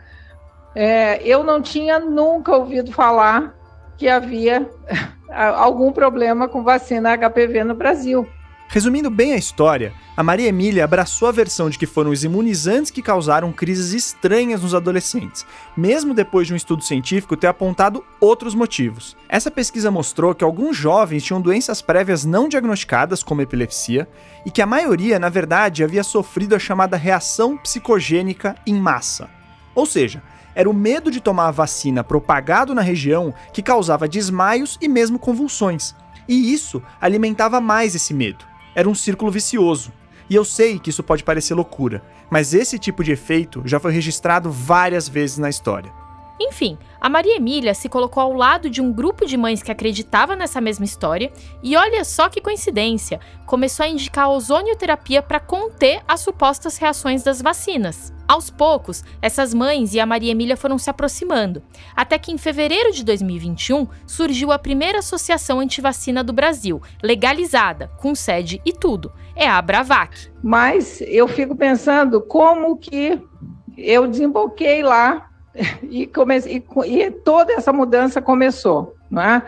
é, 0.75 1.21
eu 1.27 1.43
não 1.43 1.61
tinha 1.61 1.99
nunca 1.99 2.55
ouvido 2.55 2.93
falar 2.93 3.55
que 3.97 4.09
havia 4.09 4.69
algum 5.31 5.93
problema 5.93 6.49
com 6.49 6.63
vacina 6.63 7.17
HPV 7.17 7.65
no 7.65 7.75
Brasil. 7.75 8.27
Resumindo 8.73 9.11
bem 9.11 9.33
a 9.33 9.37
história, 9.37 9.93
a 10.17 10.23
Maria 10.23 10.47
Emília 10.47 10.85
abraçou 10.85 11.27
a 11.27 11.33
versão 11.33 11.69
de 11.69 11.77
que 11.77 11.87
foram 11.87 12.13
os 12.13 12.23
imunizantes 12.23 12.93
que 12.93 13.03
causaram 13.03 13.53
crises 13.53 13.93
estranhas 13.93 14.63
nos 14.63 14.77
adolescentes, 14.77 15.45
mesmo 15.77 16.15
depois 16.15 16.47
de 16.47 16.53
um 16.53 16.57
estudo 16.57 16.85
científico 16.85 17.37
ter 17.37 17.49
apontado 17.49 18.05
outros 18.21 18.55
motivos. 18.55 19.17
Essa 19.29 19.51
pesquisa 19.51 19.91
mostrou 19.91 20.37
que 20.37 20.45
alguns 20.45 20.77
jovens 20.77 21.25
tinham 21.25 21.41
doenças 21.41 21.83
prévias 21.83 22.25
não 22.25 22.49
diagnosticadas, 22.49 23.25
como 23.25 23.43
epilepsia, 23.43 24.09
e 24.47 24.53
que 24.53 24.63
a 24.63 24.67
maioria, 24.67 25.19
na 25.19 25.29
verdade, 25.29 25.83
havia 25.83 26.05
sofrido 26.05 26.55
a 26.55 26.59
chamada 26.61 26.97
reação 26.97 27.57
psicogênica 27.57 28.55
em 28.65 28.75
massa. 28.75 29.29
Ou 29.75 29.85
seja, 29.85 30.23
era 30.55 30.71
o 30.71 30.75
medo 30.75 31.11
de 31.11 31.21
tomar 31.21 31.49
a 31.49 31.53
vacina 31.53 32.05
propagado 32.05 32.73
na 32.73 32.83
região 32.83 33.35
que 33.53 33.65
causava 33.65 34.07
desmaios 34.07 34.79
e 34.81 34.87
mesmo 34.87 35.19
convulsões. 35.19 35.93
E 36.29 36.53
isso 36.53 36.81
alimentava 37.01 37.61
mais 37.61 37.97
esse 37.97 38.15
medo. 38.15 38.50
Era 38.75 38.89
um 38.89 38.95
círculo 38.95 39.31
vicioso. 39.31 39.93
E 40.29 40.35
eu 40.35 40.45
sei 40.45 40.79
que 40.79 40.91
isso 40.91 41.03
pode 41.03 41.25
parecer 41.25 41.55
loucura, 41.55 42.03
mas 42.31 42.55
esse 42.55 42.79
tipo 42.79 43.03
de 43.03 43.11
efeito 43.11 43.63
já 43.65 43.81
foi 43.81 43.93
registrado 43.93 44.51
várias 44.51 45.09
vezes 45.09 45.39
na 45.39 45.51
história. 45.51 46.00
Enfim, 46.43 46.79
a 46.99 47.07
Maria 47.11 47.37
Emília 47.37 47.75
se 47.75 47.87
colocou 47.87 48.23
ao 48.23 48.33
lado 48.33 48.71
de 48.71 48.81
um 48.81 48.91
grupo 48.91 49.27
de 49.27 49.37
mães 49.37 49.63
que 49.63 49.71
acreditava 49.71 50.35
nessa 50.35 50.59
mesma 50.59 50.87
história 50.87 51.31
e 51.63 51.77
olha 51.77 52.03
só 52.03 52.31
que 52.31 52.41
coincidência, 52.41 53.21
começou 53.47 53.85
a 53.85 53.89
indicar 53.89 54.25
a 54.25 54.31
ozonioterapia 54.31 55.21
para 55.21 55.39
conter 55.39 56.01
as 56.09 56.21
supostas 56.21 56.79
reações 56.79 57.23
das 57.23 57.43
vacinas. 57.43 58.11
Aos 58.27 58.49
poucos, 58.49 59.05
essas 59.21 59.53
mães 59.53 59.93
e 59.93 60.01
a 60.01 60.07
Maria 60.07 60.31
Emília 60.31 60.57
foram 60.57 60.79
se 60.79 60.89
aproximando, 60.89 61.63
até 61.95 62.17
que 62.17 62.33
em 62.33 62.39
fevereiro 62.39 62.91
de 62.93 63.05
2021 63.05 63.87
surgiu 64.07 64.51
a 64.51 64.59
primeira 64.59 65.01
associação 65.01 65.61
antivacina 65.61 66.25
do 66.25 66.33
Brasil, 66.33 66.81
legalizada, 67.03 67.91
com 67.99 68.15
sede 68.15 68.63
e 68.65 68.73
tudo. 68.73 69.13
É 69.37 69.47
a 69.47 69.61
Bravac. 69.61 70.31
Mas 70.43 71.03
eu 71.03 71.29
fico 71.29 71.55
pensando 71.55 72.21
como 72.23 72.79
que 72.79 73.21
eu 73.77 74.07
desemboquei 74.07 74.83
lá 74.83 75.30
e, 75.83 76.07
comece, 76.07 76.49
e, 76.49 76.65
e, 76.87 77.11
toda 77.11 77.53
essa 77.53 77.73
mudança 77.73 78.23
começou, 78.23 78.95
não 79.11 79.23
é? 79.23 79.43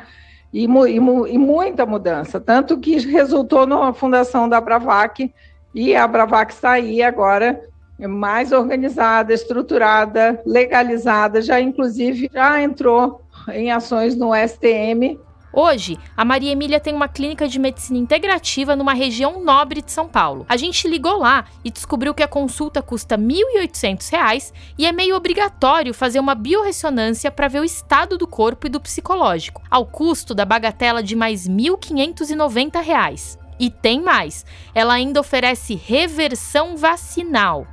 E, 0.52 0.64
e, 0.64 0.96
e, 0.96 1.38
muita 1.38 1.86
mudança, 1.86 2.38
tanto 2.38 2.78
que 2.78 2.98
resultou 2.98 3.66
na 3.66 3.92
fundação 3.92 4.48
da 4.48 4.60
Bravac, 4.60 5.32
e 5.74 5.96
a 5.96 6.06
Bravac 6.06 6.52
está 6.52 6.72
aí 6.72 7.02
agora 7.02 7.60
mais 7.98 8.52
organizada, 8.52 9.32
estruturada, 9.32 10.42
legalizada, 10.44 11.40
já 11.40 11.60
inclusive 11.60 12.28
já 12.32 12.60
entrou 12.60 13.22
em 13.52 13.70
ações 13.70 14.16
no 14.16 14.32
STM 14.34 15.18
Hoje, 15.52 15.98
a 16.16 16.24
Maria 16.24 16.50
Emília 16.50 16.80
tem 16.80 16.94
uma 16.94 17.08
clínica 17.08 17.46
de 17.46 17.58
medicina 17.58 17.98
integrativa 17.98 18.74
numa 18.74 18.94
região 18.94 19.44
nobre 19.44 19.82
de 19.82 19.92
São 19.92 20.08
Paulo. 20.08 20.46
A 20.48 20.56
gente 20.56 20.88
ligou 20.88 21.18
lá 21.18 21.44
e 21.62 21.70
descobriu 21.70 22.14
que 22.14 22.22
a 22.22 22.28
consulta 22.28 22.80
custa 22.80 23.16
R$ 23.16 23.22
1.800 23.22 24.50
e 24.78 24.86
é 24.86 24.92
meio 24.92 25.14
obrigatório 25.14 25.92
fazer 25.92 26.20
uma 26.20 26.34
biorressonância 26.34 27.30
para 27.30 27.48
ver 27.48 27.60
o 27.60 27.64
estado 27.64 28.16
do 28.16 28.26
corpo 28.26 28.66
e 28.66 28.70
do 28.70 28.80
psicológico, 28.80 29.62
ao 29.70 29.84
custo 29.84 30.34
da 30.34 30.46
bagatela 30.46 31.02
de 31.02 31.14
mais 31.14 31.46
R$ 31.46 31.52
1.590. 31.52 33.38
E 33.60 33.70
tem 33.70 34.00
mais: 34.00 34.46
ela 34.74 34.94
ainda 34.94 35.20
oferece 35.20 35.74
reversão 35.74 36.78
vacinal. 36.78 37.66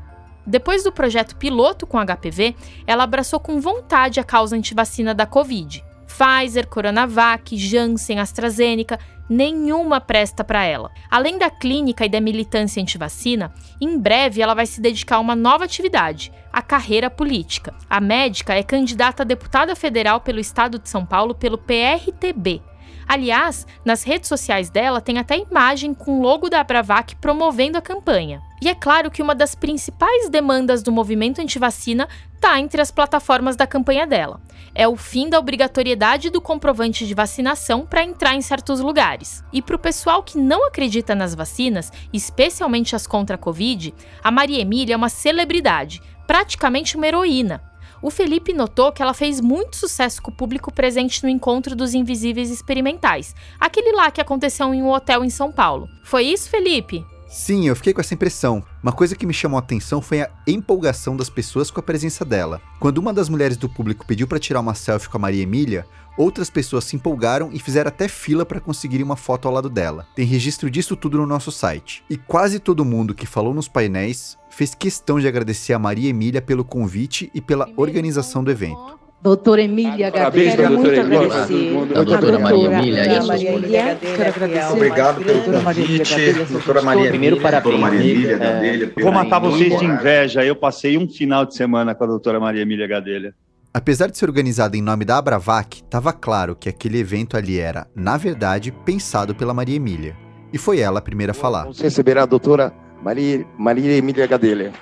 Depois 0.45 0.83
do 0.83 0.91
projeto 0.91 1.35
piloto 1.37 1.87
com 1.87 1.97
HPV, 1.97 2.55
ela 2.85 3.03
abraçou 3.03 3.39
com 3.39 3.61
vontade 3.61 4.19
a 4.19 4.23
causa 4.23 4.55
antivacina 4.55 5.13
da 5.13 5.25
Covid. 5.25 5.87
Pfizer, 6.19 6.67
Coronavac, 6.67 7.55
Janssen, 7.55 8.19
AstraZeneca, 8.19 8.99
nenhuma 9.29 10.01
presta 10.01 10.43
para 10.43 10.65
ela. 10.65 10.91
Além 11.09 11.37
da 11.37 11.49
clínica 11.49 12.05
e 12.05 12.09
da 12.09 12.19
militância 12.19 12.81
antivacina, 12.81 13.53
em 13.79 13.97
breve 13.97 14.41
ela 14.41 14.53
vai 14.53 14.65
se 14.65 14.81
dedicar 14.81 15.15
a 15.15 15.19
uma 15.19 15.33
nova 15.33 15.63
atividade, 15.63 16.29
a 16.51 16.61
carreira 16.61 17.09
política. 17.09 17.73
A 17.89 18.01
médica 18.01 18.53
é 18.53 18.61
candidata 18.61 19.23
a 19.23 19.25
deputada 19.25 19.77
federal 19.77 20.19
pelo 20.19 20.41
estado 20.41 20.77
de 20.77 20.89
São 20.89 21.05
Paulo 21.05 21.33
pelo 21.33 21.57
PRTB. 21.57 22.61
Aliás, 23.09 23.65
nas 23.83 24.03
redes 24.03 24.29
sociais 24.29 24.69
dela 24.69 25.01
tem 25.01 25.17
até 25.17 25.35
imagem 25.35 25.95
com 25.95 26.19
o 26.19 26.21
logo 26.21 26.47
da 26.47 26.63
Bravac 26.63 27.15
promovendo 27.15 27.75
a 27.75 27.81
campanha. 27.81 28.39
E 28.61 28.69
é 28.69 28.75
claro 28.75 29.09
que 29.09 29.23
uma 29.23 29.33
das 29.33 29.55
principais 29.55 30.29
demandas 30.29 30.83
do 30.83 30.91
movimento 30.91 31.41
antivacina 31.41 32.07
está 32.35 32.59
entre 32.59 32.79
as 32.79 32.91
plataformas 32.91 33.55
da 33.55 33.65
campanha 33.65 34.05
dela. 34.05 34.39
É 34.75 34.87
o 34.87 34.95
fim 34.95 35.27
da 35.27 35.39
obrigatoriedade 35.39 36.29
do 36.29 36.39
comprovante 36.39 37.07
de 37.07 37.15
vacinação 37.15 37.83
para 37.83 38.03
entrar 38.03 38.35
em 38.35 38.43
certos 38.43 38.79
lugares. 38.79 39.43
E 39.51 39.59
para 39.59 39.75
o 39.75 39.79
pessoal 39.79 40.21
que 40.21 40.37
não 40.37 40.67
acredita 40.67 41.15
nas 41.15 41.33
vacinas, 41.33 41.91
especialmente 42.13 42.95
as 42.95 43.07
contra 43.07 43.37
a 43.37 43.39
Covid, 43.39 43.91
a 44.23 44.29
Maria 44.29 44.61
Emília 44.61 44.93
é 44.93 44.97
uma 44.97 45.09
celebridade, 45.09 45.99
praticamente 46.27 46.95
uma 46.95 47.07
heroína 47.07 47.59
o 48.01 48.09
Felipe 48.09 48.53
notou 48.53 48.91
que 48.91 49.01
ela 49.01 49.13
fez 49.13 49.41
muito 49.41 49.75
sucesso 49.75 50.21
com 50.21 50.31
o 50.31 50.33
público 50.33 50.71
presente 50.71 51.23
no 51.23 51.29
encontro 51.29 51.75
dos 51.75 51.93
invisíveis 51.93 52.49
experimentais, 52.49 53.35
aquele 53.59 53.91
lá 53.91 54.11
que 54.11 54.21
aconteceu 54.21 54.73
em 54.73 54.81
um 54.81 54.89
hotel 54.89 55.23
em 55.23 55.29
São 55.29 55.51
Paulo. 55.51 55.87
Foi 56.03 56.23
isso, 56.23 56.49
Felipe? 56.49 57.05
Sim, 57.29 57.67
eu 57.67 57.75
fiquei 57.75 57.93
com 57.93 58.01
essa 58.01 58.15
impressão. 58.15 58.63
Uma 58.81 58.91
coisa 58.91 59.15
que 59.15 59.25
me 59.25 59.33
chamou 59.35 59.57
a 59.57 59.61
atenção 59.61 60.01
foi 60.01 60.21
a 60.21 60.31
empolgação 60.47 61.15
das 61.15 61.29
pessoas 61.29 61.69
com 61.69 61.79
a 61.79 61.83
presença 61.83 62.25
dela. 62.25 62.59
Quando 62.79 62.97
uma 62.97 63.13
das 63.13 63.29
mulheres 63.29 63.55
do 63.55 63.69
público 63.69 64.03
pediu 64.03 64.27
para 64.27 64.39
tirar 64.39 64.59
uma 64.61 64.73
selfie 64.73 65.07
com 65.07 65.17
a 65.17 65.21
Maria 65.21 65.43
Emília, 65.43 65.85
outras 66.19 66.49
pessoas 66.49 66.83
se 66.83 66.97
empolgaram 66.97 67.49
e 67.53 67.59
fizeram 67.59 67.87
até 67.87 68.09
fila 68.09 68.45
para 68.45 68.59
conseguir 68.59 69.01
uma 69.01 69.15
foto 69.15 69.47
ao 69.47 69.53
lado 69.53 69.69
dela. 69.69 70.05
Tem 70.13 70.25
registro 70.25 70.69
disso 70.69 70.95
tudo 70.97 71.17
no 71.17 71.25
nosso 71.25 71.49
site. 71.51 72.03
E 72.09 72.17
quase 72.17 72.59
todo 72.59 72.83
mundo 72.83 73.15
que 73.15 73.25
falou 73.25 73.53
nos 73.53 73.69
painéis 73.69 74.37
fez 74.49 74.75
questão 74.75 75.19
de 75.19 75.27
agradecer 75.27 75.71
a 75.73 75.79
Maria 75.79 76.09
Emília 76.09 76.41
pelo 76.41 76.65
convite 76.65 77.31
e 77.33 77.39
pela 77.39 77.69
organização 77.77 78.43
do 78.43 78.51
evento. 78.51 78.99
Doutora 79.21 79.61
Emília 79.61 80.09
Parabéns, 80.11 80.55
Gadelha, 80.55 80.69
muito 80.69 80.89
agradecer. 80.99 81.77
A 81.77 82.03
doutora 82.03 82.39
Maria 82.39 82.65
Emília. 82.65 83.23
Maria 83.23 83.51
Emília, 83.51 83.95
quero 84.01 84.29
agradecer. 84.29 84.73
Obrigado 84.73 85.23
pelo 85.23 85.33
Doutora 85.39 85.61
Maria 85.61 85.83
Emília 85.83 86.05
convite, 86.05 86.51
doutora 86.51 86.81
Maria 86.81 87.09
Primeiro, 87.09 87.41
parabéns. 87.41 87.63
doutora 87.75 87.91
Maria 87.91 88.11
Emília 88.13 88.35
É, 88.35 88.37
Gadelha. 88.37 88.93
Vou 89.01 89.11
matar 89.11 89.39
vocês 89.39 89.77
de 89.77 89.85
inveja. 89.85 90.45
Eu 90.45 90.55
passei 90.55 90.97
um 90.97 91.07
final 91.07 91.45
de 91.45 91.53
semana 91.53 91.93
com 91.93 92.03
a 92.03 92.07
doutora 92.07 92.39
Maria 92.39 92.61
Emília 92.61 92.87
Gadelha. 92.87 93.33
Apesar 93.71 94.09
de 94.09 94.17
ser 94.17 94.25
organizado 94.25 94.75
em 94.75 94.81
nome 94.81 95.05
da 95.05 95.17
Abravac, 95.19 95.83
estava 95.83 96.11
claro 96.11 96.55
que 96.55 96.67
aquele 96.67 96.97
evento 96.97 97.37
ali 97.37 97.59
era, 97.59 97.87
na 97.95 98.17
verdade, 98.17 98.71
pensado 98.71 99.35
pela 99.35 99.53
Maria 99.53 99.75
Emília. 99.75 100.17
E 100.51 100.57
foi 100.57 100.79
ela 100.79 100.97
a 100.97 101.01
primeira 101.01 101.31
a 101.31 101.35
falar. 101.35 101.61
Vamos 101.61 101.79
receber 101.79 102.17
a 102.17 102.25
doutora 102.25 102.73
Maria, 103.03 103.45
Maria 103.59 103.95
Emília 103.95 104.25
Gadelha. 104.25 104.73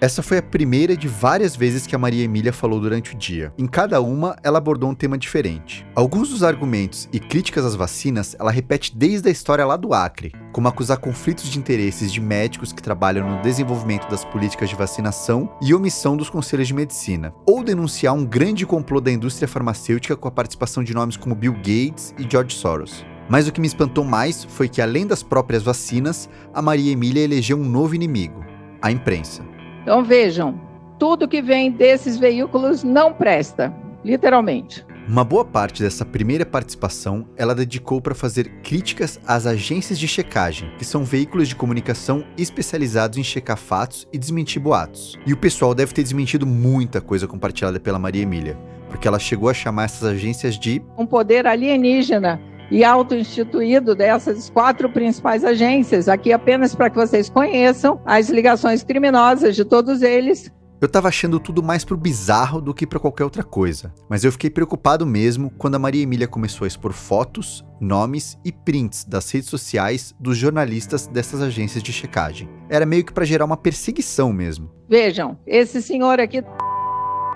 Essa 0.00 0.22
foi 0.22 0.38
a 0.38 0.42
primeira 0.42 0.96
de 0.96 1.08
várias 1.08 1.56
vezes 1.56 1.84
que 1.84 1.96
a 1.96 1.98
Maria 1.98 2.22
Emília 2.22 2.52
falou 2.52 2.78
durante 2.78 3.16
o 3.16 3.18
dia. 3.18 3.52
Em 3.58 3.66
cada 3.66 4.00
uma, 4.00 4.36
ela 4.44 4.58
abordou 4.58 4.88
um 4.88 4.94
tema 4.94 5.18
diferente. 5.18 5.84
Alguns 5.92 6.28
dos 6.28 6.44
argumentos 6.44 7.08
e 7.12 7.18
críticas 7.18 7.64
às 7.64 7.74
vacinas 7.74 8.36
ela 8.38 8.52
repete 8.52 8.96
desde 8.96 9.28
a 9.28 9.32
história 9.32 9.66
lá 9.66 9.76
do 9.76 9.92
Acre, 9.92 10.32
como 10.52 10.68
acusar 10.68 10.98
conflitos 10.98 11.50
de 11.50 11.58
interesses 11.58 12.12
de 12.12 12.20
médicos 12.20 12.72
que 12.72 12.80
trabalham 12.80 13.28
no 13.28 13.42
desenvolvimento 13.42 14.08
das 14.08 14.24
políticas 14.24 14.68
de 14.68 14.76
vacinação 14.76 15.50
e 15.60 15.74
omissão 15.74 16.16
dos 16.16 16.30
conselhos 16.30 16.68
de 16.68 16.74
medicina, 16.74 17.34
ou 17.44 17.64
denunciar 17.64 18.14
um 18.14 18.24
grande 18.24 18.64
complô 18.64 19.00
da 19.00 19.10
indústria 19.10 19.48
farmacêutica 19.48 20.16
com 20.16 20.28
a 20.28 20.32
participação 20.32 20.84
de 20.84 20.94
nomes 20.94 21.16
como 21.16 21.34
Bill 21.34 21.54
Gates 21.54 22.14
e 22.16 22.22
George 22.30 22.54
Soros. 22.54 23.04
Mas 23.28 23.48
o 23.48 23.52
que 23.52 23.60
me 23.60 23.66
espantou 23.66 24.04
mais 24.04 24.44
foi 24.44 24.68
que, 24.68 24.80
além 24.80 25.08
das 25.08 25.24
próprias 25.24 25.64
vacinas, 25.64 26.30
a 26.54 26.62
Maria 26.62 26.92
Emília 26.92 27.24
elegeu 27.24 27.58
um 27.58 27.68
novo 27.68 27.96
inimigo: 27.96 28.44
a 28.80 28.92
imprensa. 28.92 29.57
Então 29.82 30.02
vejam, 30.04 30.60
tudo 30.98 31.28
que 31.28 31.40
vem 31.40 31.70
desses 31.70 32.16
veículos 32.16 32.82
não 32.82 33.12
presta, 33.12 33.72
literalmente. 34.04 34.84
Uma 35.08 35.24
boa 35.24 35.44
parte 35.44 35.82
dessa 35.82 36.04
primeira 36.04 36.44
participação 36.44 37.26
ela 37.34 37.54
dedicou 37.54 37.98
para 37.98 38.14
fazer 38.14 38.60
críticas 38.62 39.18
às 39.26 39.46
agências 39.46 39.98
de 39.98 40.06
checagem, 40.06 40.70
que 40.76 40.84
são 40.84 41.02
veículos 41.02 41.48
de 41.48 41.56
comunicação 41.56 42.24
especializados 42.36 43.16
em 43.16 43.24
checar 43.24 43.56
fatos 43.56 44.06
e 44.12 44.18
desmentir 44.18 44.60
boatos. 44.60 45.16
E 45.26 45.32
o 45.32 45.36
pessoal 45.36 45.74
deve 45.74 45.94
ter 45.94 46.02
desmentido 46.02 46.46
muita 46.46 47.00
coisa 47.00 47.26
compartilhada 47.26 47.80
pela 47.80 47.98
Maria 47.98 48.22
Emília, 48.22 48.58
porque 48.90 49.08
ela 49.08 49.18
chegou 49.18 49.48
a 49.48 49.54
chamar 49.54 49.84
essas 49.84 50.04
agências 50.04 50.58
de 50.58 50.82
Um 50.98 51.06
poder 51.06 51.46
alienígena 51.46 52.38
e 52.70 52.84
auto-instituído 52.84 53.94
dessas 53.94 54.50
quatro 54.50 54.90
principais 54.90 55.44
agências, 55.44 56.08
aqui 56.08 56.32
apenas 56.32 56.74
para 56.74 56.90
que 56.90 56.96
vocês 56.96 57.28
conheçam 57.28 58.00
as 58.04 58.28
ligações 58.28 58.82
criminosas 58.82 59.56
de 59.56 59.64
todos 59.64 60.02
eles. 60.02 60.52
Eu 60.80 60.88
tava 60.88 61.08
achando 61.08 61.40
tudo 61.40 61.60
mais 61.60 61.84
pro 61.84 61.96
bizarro 61.96 62.60
do 62.60 62.72
que 62.72 62.86
pra 62.86 63.00
qualquer 63.00 63.24
outra 63.24 63.42
coisa, 63.42 63.92
mas 64.08 64.22
eu 64.22 64.30
fiquei 64.30 64.48
preocupado 64.48 65.04
mesmo 65.04 65.50
quando 65.58 65.74
a 65.74 65.78
Maria 65.78 66.04
Emília 66.04 66.28
começou 66.28 66.64
a 66.64 66.68
expor 66.68 66.92
fotos, 66.92 67.64
nomes 67.80 68.38
e 68.44 68.52
prints 68.52 69.04
das 69.04 69.28
redes 69.28 69.48
sociais 69.48 70.14
dos 70.20 70.36
jornalistas 70.36 71.08
dessas 71.08 71.42
agências 71.42 71.82
de 71.82 71.92
checagem. 71.92 72.48
Era 72.68 72.86
meio 72.86 73.04
que 73.04 73.12
pra 73.12 73.24
gerar 73.24 73.44
uma 73.44 73.56
perseguição 73.56 74.32
mesmo. 74.32 74.70
Vejam, 74.88 75.36
esse 75.44 75.82
senhor 75.82 76.20
aqui, 76.20 76.44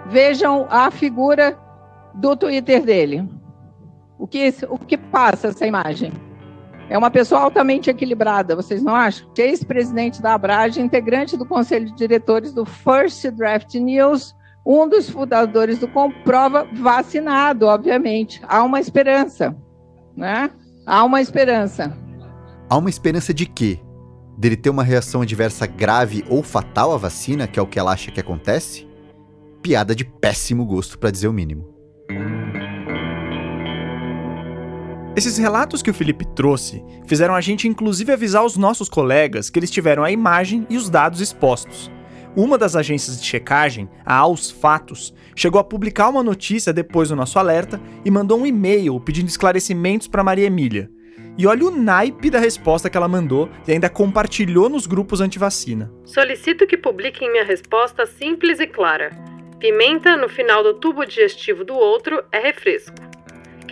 vejam 0.09 0.69
a 0.71 0.89
figura 0.93 1.59
do 2.15 2.37
Twitter 2.37 2.85
dele. 2.85 3.29
O 4.23 4.27
que, 4.29 4.55
o 4.69 4.79
que 4.79 4.97
passa 4.97 5.49
essa 5.49 5.67
imagem? 5.67 6.13
É 6.89 6.97
uma 6.97 7.11
pessoa 7.11 7.41
altamente 7.41 7.91
equilibrada, 7.91 8.55
vocês 8.55 8.81
não 8.81 8.95
acham? 8.95 9.29
Ex-presidente 9.37 10.23
da 10.23 10.35
Abrage, 10.35 10.81
integrante 10.81 11.37
do 11.37 11.45
conselho 11.45 11.87
de 11.87 11.97
diretores 11.97 12.53
do 12.53 12.65
First 12.65 13.29
Draft 13.33 13.75
News, 13.75 14.33
um 14.65 14.89
dos 14.89 15.11
fundadores 15.11 15.81
do 15.81 15.89
Comprova, 15.89 16.69
vacinado, 16.73 17.67
obviamente. 17.67 18.41
Há 18.47 18.63
uma 18.63 18.79
esperança, 18.79 19.57
né? 20.17 20.53
Há 20.87 21.03
uma 21.03 21.21
esperança. 21.21 21.93
Há 22.71 22.77
uma 22.77 22.91
esperança 22.91 23.35
de 23.35 23.45
quê? 23.45 23.81
Dele 24.39 24.57
ter 24.57 24.71
uma 24.71 24.85
reação 24.85 25.23
adversa 25.23 25.67
grave 25.67 26.25
ou 26.31 26.45
fatal 26.45 26.93
à 26.95 26.97
vacina, 26.97 27.49
que 27.49 27.59
é 27.59 27.63
o 27.63 27.67
que 27.67 27.77
ela 27.77 27.91
acha 27.91 28.13
que 28.13 28.21
acontece? 28.21 28.87
Piada 29.61 29.97
de 29.97 30.05
péssimo 30.05 30.65
gosto, 30.65 30.97
pra 30.97 31.11
dizer 31.11 31.27
o 31.27 31.33
mínimo. 31.33 31.73
Esses 35.15 35.37
relatos 35.37 35.83
que 35.83 35.91
o 35.91 35.95
Felipe 35.95 36.25
trouxe 36.25 36.83
fizeram 37.07 37.35
a 37.35 37.41
gente 37.41 37.69
inclusive 37.69 38.11
avisar 38.13 38.43
os 38.47 38.57
nossos 38.57 38.89
colegas 38.89 39.51
que 39.51 39.59
eles 39.59 39.71
tiveram 39.71 40.03
a 40.03 40.11
imagem 40.11 40.67
e 40.71 40.77
os 40.79 40.89
dados 40.89 41.21
expostos. 41.21 41.91
Uma 42.35 42.57
das 42.57 42.75
agências 42.75 43.21
de 43.21 43.27
checagem, 43.27 43.91
a 44.07 44.15
Aos 44.15 44.51
Fatos, 44.51 45.15
chegou 45.37 45.61
a 45.61 45.65
publicar 45.65 46.09
uma 46.09 46.23
notícia 46.23 46.73
depois 46.73 47.11
do 47.11 47.17
nosso 47.17 47.39
alerta 47.39 47.79
e 48.07 48.11
mandou 48.11 48.41
um 48.41 48.47
e-mail 48.47 48.99
pedindo 49.01 49.29
esclarecimentos 49.29 50.09
para 50.09 50.25
Maria 50.25 50.47
Emília. 50.47 50.91
E 51.37 51.47
olha 51.47 51.67
o 51.67 51.71
naipe 51.71 52.31
da 52.31 52.39
resposta 52.39 52.89
que 52.89 52.97
ela 52.97 53.07
mandou 53.07 53.51
e 53.69 53.73
ainda 53.73 53.91
compartilhou 53.91 54.71
nos 54.71 54.87
grupos 54.87 55.21
antivacina. 55.21 55.93
Solicito 56.07 56.67
que 56.67 56.79
publiquem 56.79 57.31
minha 57.31 57.45
resposta 57.45 58.07
simples 58.07 58.61
e 58.61 58.67
clara. 58.67 59.11
Pimenta 59.61 60.17
no 60.17 60.29
final 60.29 60.63
do 60.63 60.73
tubo 60.73 61.05
digestivo 61.05 61.65
do 61.65 61.75
outro 61.75 62.25
é 62.33 62.39
refresco. 62.39 63.12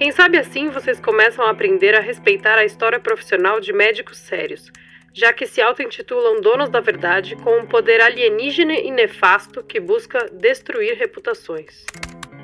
Quem 0.01 0.13
sabe 0.13 0.39
assim 0.39 0.71
vocês 0.71 0.99
começam 0.99 1.45
a 1.45 1.51
aprender 1.51 1.95
a 1.95 2.01
respeitar 2.01 2.57
a 2.57 2.65
história 2.65 2.99
profissional 2.99 3.61
de 3.61 3.71
médicos 3.71 4.17
sérios, 4.17 4.73
já 5.13 5.31
que 5.31 5.47
se 5.47 5.61
auto-intitulam 5.61 6.41
donos 6.41 6.71
da 6.71 6.81
verdade 6.81 7.37
com 7.37 7.59
um 7.59 7.67
poder 7.67 8.01
alienígena 8.01 8.73
e 8.73 8.91
nefasto 8.91 9.63
que 9.63 9.79
busca 9.79 10.27
destruir 10.33 10.97
reputações. 10.97 11.85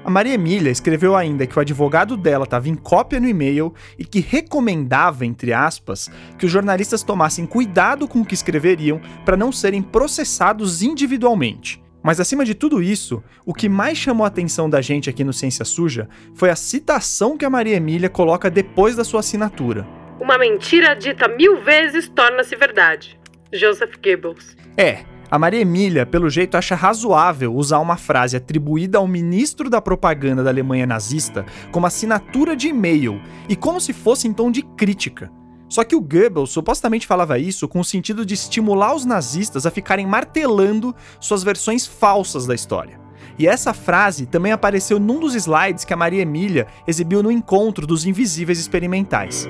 A 0.05 0.11
Maria 0.11 0.35
Emília 0.35 0.71
escreveu 0.71 1.17
ainda 1.17 1.47
que 1.47 1.57
o 1.57 1.61
advogado 1.61 2.15
dela 2.15 2.45
estava 2.45 2.69
em 2.69 2.75
cópia 2.75 3.19
no 3.19 3.27
e-mail 3.27 3.73
e 3.99 4.05
que 4.05 4.21
recomendava, 4.21 5.25
entre 5.25 5.55
aspas, 5.55 6.11
que 6.39 6.45
os 6.45 6.53
jornalistas 6.53 7.03
tomassem 7.03 7.47
cuidado 7.47 8.07
com 8.07 8.21
o 8.21 8.27
que 8.27 8.35
escreveriam 8.35 9.01
para 9.25 9.35
não 9.35 9.51
serem 9.51 9.81
processados 9.81 10.83
individualmente. 10.83 11.86
Mas 12.07 12.21
acima 12.21 12.45
de 12.45 12.55
tudo 12.55 12.81
isso, 12.81 13.21
o 13.45 13.53
que 13.53 13.69
mais 13.69 13.99
chamou 13.99 14.25
a 14.25 14.29
atenção 14.29 14.71
da 14.71 14.81
gente 14.81 15.11
aqui 15.11 15.25
no 15.25 15.33
Ciência 15.33 15.65
Suja 15.65 16.09
foi 16.37 16.51
a 16.51 16.55
citação 16.55 17.37
que 17.37 17.45
a 17.45 17.51
Maria 17.51 17.75
Emília 17.75 18.09
coloca 18.09 18.49
depois 18.49 18.95
da 18.95 19.03
sua 19.03 19.19
assinatura. 19.19 19.85
Uma 20.21 20.39
mentira 20.39 20.95
dita 20.95 21.27
mil 21.27 21.61
vezes 21.63 22.09
torna-se 22.09 22.55
verdade. 22.55 23.19
Joseph 23.53 23.97
Goebbels. 24.01 24.57
É, 24.77 25.01
a 25.29 25.37
Maria 25.37 25.63
Emília, 25.63 26.07
pelo 26.07 26.31
jeito, 26.31 26.57
acha 26.57 26.77
razoável 26.77 27.53
usar 27.53 27.81
uma 27.81 27.97
frase 27.97 28.37
atribuída 28.37 28.99
ao 28.99 29.09
ministro 29.09 29.69
da 29.69 29.81
propaganda 29.81 30.45
da 30.45 30.51
Alemanha 30.51 30.87
nazista 30.87 31.45
como 31.73 31.87
assinatura 31.87 32.55
de 32.55 32.69
e-mail 32.69 33.21
e 33.49 33.57
como 33.57 33.81
se 33.81 33.93
fosse 33.93 34.29
em 34.29 34.33
tom 34.33 34.53
de 34.53 34.63
crítica. 34.63 35.29
Só 35.69 35.83
que 35.85 35.97
o 35.97 36.01
Goebbels 36.01 36.51
supostamente 36.51 37.07
falava 37.07 37.39
isso 37.39 37.67
com 37.67 37.81
o 37.81 37.85
sentido 37.85 38.25
de 38.25 38.35
estimular 38.35 38.95
os 38.95 39.05
nazistas 39.05 39.67
a 39.67 39.71
ficarem 39.71 40.07
martelando 40.07 40.95
suas 41.21 41.43
versões 41.43 41.87
falsas 41.87 42.47
da 42.47 42.55
história. 42.55 43.01
E 43.39 43.47
essa 43.47 43.75
frase 43.75 44.27
também 44.27 44.53
apareceu 44.53 44.99
num 44.99 45.21
dos 45.21 45.35
slides 45.35 45.85
que 45.85 45.93
a 45.93 45.97
Maria 45.97 46.23
Emília 46.23 46.67
exibiu 46.87 47.23
no 47.23 47.31
encontro 47.31 47.87
dos 47.87 48.07
invisíveis 48.07 48.59
experimentais. 48.59 49.47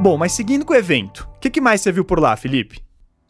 Bom, 0.00 0.16
mas 0.16 0.32
seguindo 0.32 0.64
com 0.64 0.72
o 0.72 0.76
evento, 0.76 1.28
o 1.36 1.40
que, 1.40 1.50
que 1.50 1.60
mais 1.60 1.80
você 1.80 1.92
viu 1.92 2.04
por 2.04 2.18
lá, 2.18 2.36
Felipe? 2.36 2.82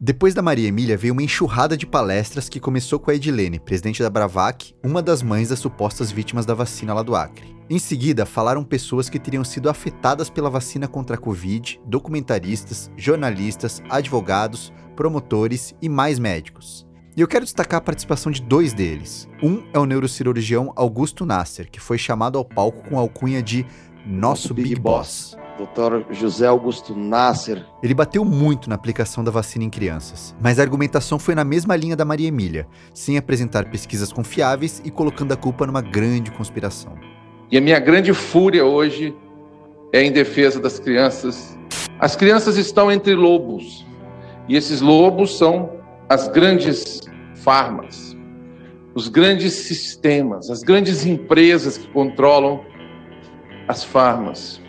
Depois 0.02 0.32
da 0.32 0.40
Maria 0.40 0.66
Emília 0.66 0.96
veio 0.96 1.12
uma 1.12 1.22
enxurrada 1.22 1.76
de 1.76 1.86
palestras 1.86 2.48
que 2.48 2.58
começou 2.58 2.98
com 2.98 3.10
a 3.10 3.14
Edilene, 3.14 3.60
presidente 3.60 4.02
da 4.02 4.08
Bravac, 4.08 4.74
uma 4.82 5.02
das 5.02 5.22
mães 5.22 5.50
das 5.50 5.58
supostas 5.58 6.10
vítimas 6.10 6.46
da 6.46 6.54
vacina 6.54 6.94
lá 6.94 7.02
do 7.02 7.14
Acre. 7.14 7.54
Em 7.68 7.78
seguida, 7.78 8.24
falaram 8.24 8.64
pessoas 8.64 9.10
que 9.10 9.18
teriam 9.18 9.44
sido 9.44 9.68
afetadas 9.68 10.30
pela 10.30 10.48
vacina 10.48 10.88
contra 10.88 11.16
a 11.16 11.18
Covid, 11.18 11.78
documentaristas, 11.84 12.90
jornalistas, 12.96 13.82
advogados, 13.90 14.72
promotores 14.96 15.74
e 15.82 15.88
mais 15.90 16.18
médicos. 16.18 16.86
E 17.14 17.20
eu 17.20 17.28
quero 17.28 17.44
destacar 17.44 17.76
a 17.76 17.82
participação 17.82 18.32
de 18.32 18.40
dois 18.40 18.72
deles. 18.72 19.28
Um 19.42 19.64
é 19.70 19.78
o 19.78 19.84
neurocirurgião 19.84 20.72
Augusto 20.76 21.26
Nasser, 21.26 21.70
que 21.70 21.78
foi 21.78 21.98
chamado 21.98 22.38
ao 22.38 22.44
palco 22.44 22.88
com 22.88 22.96
a 22.96 23.02
alcunha 23.02 23.42
de 23.42 23.66
Nosso 24.06 24.54
Big, 24.54 24.76
Boss. 24.76 25.36
Dr. 25.66 26.12
José 26.12 26.46
Augusto 26.46 26.94
Nasser. 26.94 27.64
Ele 27.82 27.94
bateu 27.94 28.24
muito 28.24 28.68
na 28.68 28.74
aplicação 28.74 29.22
da 29.22 29.30
vacina 29.30 29.64
em 29.64 29.70
crianças, 29.70 30.34
mas 30.40 30.58
a 30.58 30.62
argumentação 30.62 31.18
foi 31.18 31.34
na 31.34 31.44
mesma 31.44 31.76
linha 31.76 31.96
da 31.96 32.04
Maria 32.04 32.28
Emília, 32.28 32.66
sem 32.94 33.18
apresentar 33.18 33.70
pesquisas 33.70 34.12
confiáveis 34.12 34.80
e 34.84 34.90
colocando 34.90 35.32
a 35.32 35.36
culpa 35.36 35.66
numa 35.66 35.82
grande 35.82 36.30
conspiração. 36.30 36.94
E 37.50 37.58
a 37.58 37.60
minha 37.60 37.78
grande 37.78 38.14
fúria 38.14 38.64
hoje 38.64 39.14
é 39.92 40.02
em 40.02 40.12
defesa 40.12 40.60
das 40.60 40.78
crianças. 40.78 41.58
As 41.98 42.16
crianças 42.16 42.56
estão 42.56 42.90
entre 42.90 43.14
lobos, 43.14 43.86
e 44.48 44.56
esses 44.56 44.80
lobos 44.80 45.36
são 45.36 45.70
as 46.08 46.28
grandes 46.28 47.00
farmas, 47.36 48.16
os 48.94 49.08
grandes 49.08 49.52
sistemas, 49.52 50.50
as 50.50 50.62
grandes 50.62 51.04
empresas 51.04 51.76
que 51.76 51.86
controlam 51.88 52.64
as 53.68 53.84
farmas. 53.84 54.59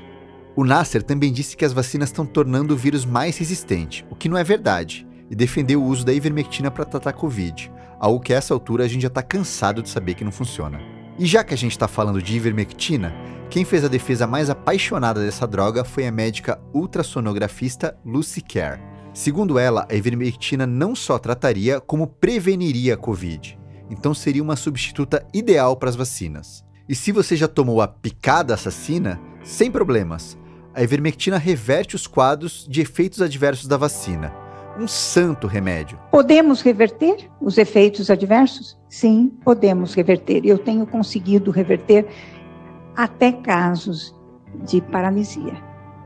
O 0.62 0.63
Nasser 0.63 1.02
também 1.02 1.34
disse 1.34 1.58
que 1.58 1.65
as 1.65 1.74
vacinas 1.74 2.10
estão 2.10 2.24
tornando 2.24 2.76
o 2.76 2.78
vírus 2.78 3.04
mais 3.04 3.36
resistente, 3.36 4.06
o 4.12 4.15
que 4.15 4.30
não 4.30 4.38
é 4.38 4.43
verdade, 4.43 5.08
e 5.28 5.34
defendeu 5.34 5.82
o 5.82 5.86
uso 5.88 6.06
da 6.06 6.13
ivermectina 6.13 6.69
para 6.69 6.86
tratar 6.86 7.13
Covid, 7.13 7.71
algo 8.00 8.19
que 8.19 8.32
a 8.32 8.38
essa 8.38 8.54
altura 8.54 8.86
a 8.86 8.88
gente 8.88 9.02
já 9.02 9.08
está 9.08 9.24
cansado 9.24 9.82
de 9.82 9.89
saber 9.89 10.13
que 10.13 10.24
não 10.24 10.32
funciona. 10.32 10.80
E 11.17 11.26
já 11.26 11.43
que 11.43 11.56
a 11.56 11.58
gente 11.58 11.71
está 11.71 11.88
falando 11.88 12.21
de 12.21 12.36
ivermectina, 12.36 13.12
quem 13.50 13.65
fez 13.65 13.84
a 13.84 13.88
defesa 13.88 14.28
mais 14.28 14.52
apaixonada 14.52 15.19
dessa 15.19 15.47
droga 15.47 15.84
foi 15.84 16.06
a 16.06 16.12
médica 16.12 16.62
ultrassonografista 16.76 17.97
Lucy 18.06 18.41
Kerr. 18.41 18.80
Segundo 19.15 19.58
ela, 19.58 19.88
a 19.89 19.95
ivermectina 19.95 20.67
não 20.67 20.93
só 20.93 21.17
trataria, 21.17 21.82
como 21.82 22.06
preveniria 22.06 22.93
a 22.93 22.97
Covid. 22.97 23.58
Então 23.89 24.13
seria 24.13 24.43
uma 24.43 24.56
substituta 24.56 25.26
ideal 25.34 25.76
para 25.76 25.89
as 25.89 25.95
vacinas. 25.95 26.63
E 26.88 26.93
se 26.93 27.12
você 27.12 27.36
já 27.36 27.47
tomou 27.47 27.82
a 27.82 27.88
picada 27.88 28.54
assassina, 28.54 29.19
sem 29.43 29.71
problemas 29.71 30.39
a 30.73 30.81
ivermectina 30.81 31.38
reverte 31.38 31.95
os 31.95 32.07
quadros 32.07 32.65
de 32.69 32.81
efeitos 32.81 33.21
adversos 33.21 33.67
da 33.67 33.77
vacina. 33.77 34.34
Um 34.79 34.88
santo 34.88 35.47
remédio. 35.47 35.99
Podemos 36.10 36.62
reverter 36.62 37.29
os 37.41 37.57
efeitos 37.57 38.10
adversos? 38.10 38.77
Sim, 38.89 39.31
podemos 39.43 39.93
reverter. 39.93 40.45
Eu 40.45 40.57
tenho 40.57 40.88
conseguido 40.88 41.51
reverter 41.51 42.07
até 42.95 43.31
casos 43.31 44.15
de 44.63 44.81
paralisia. 44.81 45.53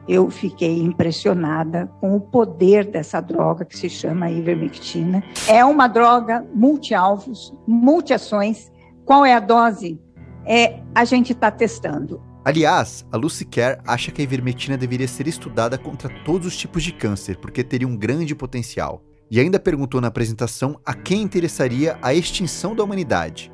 Eu 0.07 0.29
fiquei 0.29 0.79
impressionada 0.81 1.89
com 1.99 2.15
o 2.15 2.21
poder 2.21 2.85
dessa 2.85 3.21
droga 3.21 3.65
que 3.65 3.77
se 3.77 3.89
chama 3.89 4.29
ivermectina. 4.29 5.23
É 5.47 5.65
uma 5.65 5.87
droga 5.87 6.45
multi-alvos, 6.53 7.55
multi-ações. 7.67 8.71
Qual 9.03 9.25
é 9.25 9.33
a 9.33 9.39
dose? 9.39 9.99
É, 10.45 10.79
a 10.93 11.05
gente 11.05 11.33
está 11.33 11.49
testando. 11.49 12.21
Aliás, 12.45 13.03
a 13.11 13.17
Lucy 13.17 13.43
Kerr 13.43 13.81
acha 13.87 14.11
que 14.11 14.21
a 14.21 14.23
ivermectina 14.23 14.77
deveria 14.77 15.07
ser 15.07 15.27
estudada 15.27 15.79
contra 15.79 16.07
todos 16.23 16.45
os 16.45 16.55
tipos 16.55 16.83
de 16.83 16.91
câncer, 16.91 17.37
porque 17.37 17.63
teria 17.63 17.87
um 17.87 17.97
grande 17.97 18.35
potencial. 18.35 19.03
E 19.31 19.39
ainda 19.39 19.59
perguntou 19.59 19.99
na 19.99 20.09
apresentação 20.09 20.79
a 20.85 20.93
quem 20.93 21.23
interessaria 21.23 21.97
a 22.03 22.13
extinção 22.13 22.75
da 22.75 22.83
humanidade. 22.83 23.51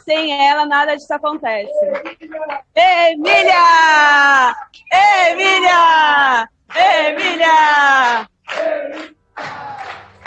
Sem 0.04 0.46
ela, 0.46 0.66
nada 0.66 0.94
disso 0.94 1.12
acontece. 1.12 1.72
Emília! 2.74 4.54
Emília! 5.30 6.48
Emília! 6.74 8.28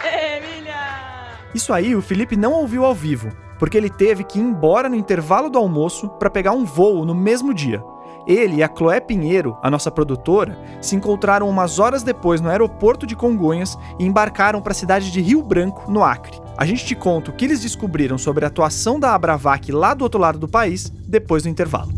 Emília! 0.03 1.29
Isso 1.53 1.73
aí 1.73 1.95
o 1.95 2.01
Felipe 2.01 2.35
não 2.35 2.53
ouviu 2.53 2.85
ao 2.85 2.93
vivo, 2.93 3.31
porque 3.57 3.77
ele 3.77 3.89
teve 3.89 4.23
que 4.23 4.39
ir 4.39 4.41
embora 4.41 4.87
no 4.87 4.95
intervalo 4.95 5.49
do 5.49 5.57
almoço 5.57 6.09
para 6.09 6.29
pegar 6.29 6.51
um 6.51 6.63
voo 6.65 7.05
no 7.05 7.15
mesmo 7.15 7.53
dia. 7.53 7.83
Ele 8.29 8.57
e 8.57 8.63
a 8.63 8.69
Chloé 8.69 8.99
Pinheiro, 8.99 9.57
a 9.59 9.71
nossa 9.71 9.89
produtora, 9.89 10.55
se 10.79 10.95
encontraram 10.95 11.49
umas 11.49 11.79
horas 11.79 12.03
depois 12.03 12.39
no 12.39 12.47
aeroporto 12.47 13.07
de 13.07 13.15
Congonhas 13.15 13.75
e 13.97 14.05
embarcaram 14.05 14.61
para 14.61 14.71
a 14.71 14.75
cidade 14.75 15.11
de 15.11 15.19
Rio 15.19 15.41
Branco, 15.41 15.91
no 15.91 16.03
Acre. 16.03 16.39
A 16.55 16.63
gente 16.63 16.85
te 16.85 16.93
conta 16.93 17.31
o 17.31 17.33
que 17.33 17.45
eles 17.45 17.59
descobriram 17.59 18.19
sobre 18.19 18.45
a 18.45 18.47
atuação 18.47 18.99
da 18.99 19.15
Abravac 19.15 19.71
lá 19.71 19.95
do 19.95 20.03
outro 20.03 20.19
lado 20.19 20.37
do 20.37 20.47
país 20.47 20.93
depois 21.07 21.41
do 21.41 21.49
intervalo. 21.49 21.91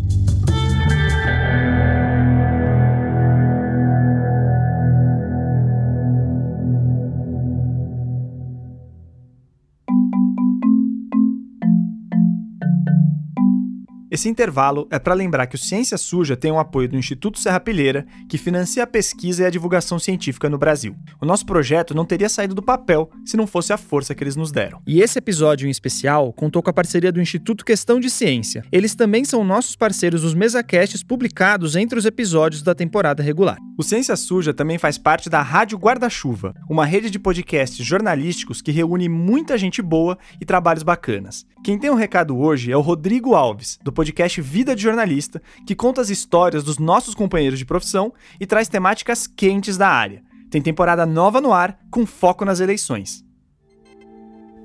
Esse 14.11 14.27
intervalo 14.27 14.89
é 14.91 14.99
para 14.99 15.13
lembrar 15.13 15.47
que 15.47 15.55
o 15.55 15.57
Ciência 15.57 15.97
Suja 15.97 16.35
tem 16.35 16.51
o 16.51 16.59
apoio 16.59 16.89
do 16.89 16.97
Instituto 16.97 17.39
Serra 17.39 17.61
Pilheira, 17.61 18.05
que 18.27 18.37
financia 18.37 18.83
a 18.83 18.87
pesquisa 18.87 19.43
e 19.43 19.45
a 19.45 19.49
divulgação 19.49 19.97
científica 19.97 20.49
no 20.49 20.57
Brasil. 20.57 20.97
O 21.21 21.25
nosso 21.25 21.45
projeto 21.45 21.95
não 21.95 22.03
teria 22.03 22.27
saído 22.27 22.53
do 22.53 22.61
papel 22.61 23.09
se 23.25 23.37
não 23.37 23.47
fosse 23.47 23.71
a 23.71 23.77
força 23.77 24.13
que 24.13 24.21
eles 24.21 24.35
nos 24.35 24.51
deram. 24.51 24.81
E 24.85 25.01
esse 25.01 25.17
episódio 25.17 25.65
em 25.65 25.71
especial 25.71 26.33
contou 26.33 26.61
com 26.61 26.69
a 26.69 26.73
parceria 26.73 27.09
do 27.09 27.21
Instituto 27.21 27.63
Questão 27.63 28.01
de 28.01 28.09
Ciência. 28.09 28.65
Eles 28.69 28.95
também 28.95 29.23
são 29.23 29.45
nossos 29.45 29.77
parceiros 29.77 30.23
nos 30.23 30.33
mesacasts 30.33 31.01
publicados 31.01 31.77
entre 31.77 31.97
os 31.97 32.05
episódios 32.05 32.61
da 32.61 32.75
temporada 32.75 33.23
regular. 33.23 33.59
O 33.77 33.83
Ciência 33.83 34.17
Suja 34.17 34.53
também 34.53 34.77
faz 34.77 34.97
parte 34.97 35.29
da 35.29 35.41
Rádio 35.41 35.77
Guarda-Chuva, 35.77 36.53
uma 36.69 36.85
rede 36.85 37.09
de 37.09 37.17
podcasts 37.17 37.85
jornalísticos 37.85 38.61
que 38.61 38.73
reúne 38.73 39.07
muita 39.07 39.57
gente 39.57 39.81
boa 39.81 40.17
e 40.41 40.45
trabalhos 40.45 40.83
bacanas. 40.83 41.45
Quem 41.63 41.79
tem 41.79 41.89
um 41.89 41.95
recado 41.95 42.37
hoje 42.37 42.73
é 42.73 42.75
o 42.75 42.81
Rodrigo 42.81 43.35
Alves, 43.35 43.79
do 43.81 43.93
podcast 44.01 44.41
Vida 44.41 44.75
de 44.75 44.81
Jornalista, 44.81 45.39
que 45.63 45.75
conta 45.75 46.01
as 46.01 46.09
histórias 46.09 46.63
dos 46.63 46.79
nossos 46.79 47.13
companheiros 47.13 47.59
de 47.59 47.65
profissão 47.65 48.11
e 48.39 48.47
traz 48.47 48.67
temáticas 48.67 49.27
quentes 49.27 49.77
da 49.77 49.89
área. 49.89 50.23
Tem 50.49 50.59
temporada 50.59 51.05
nova 51.05 51.39
no 51.39 51.53
ar, 51.53 51.77
com 51.91 52.03
foco 52.03 52.43
nas 52.43 52.59
eleições. 52.59 53.23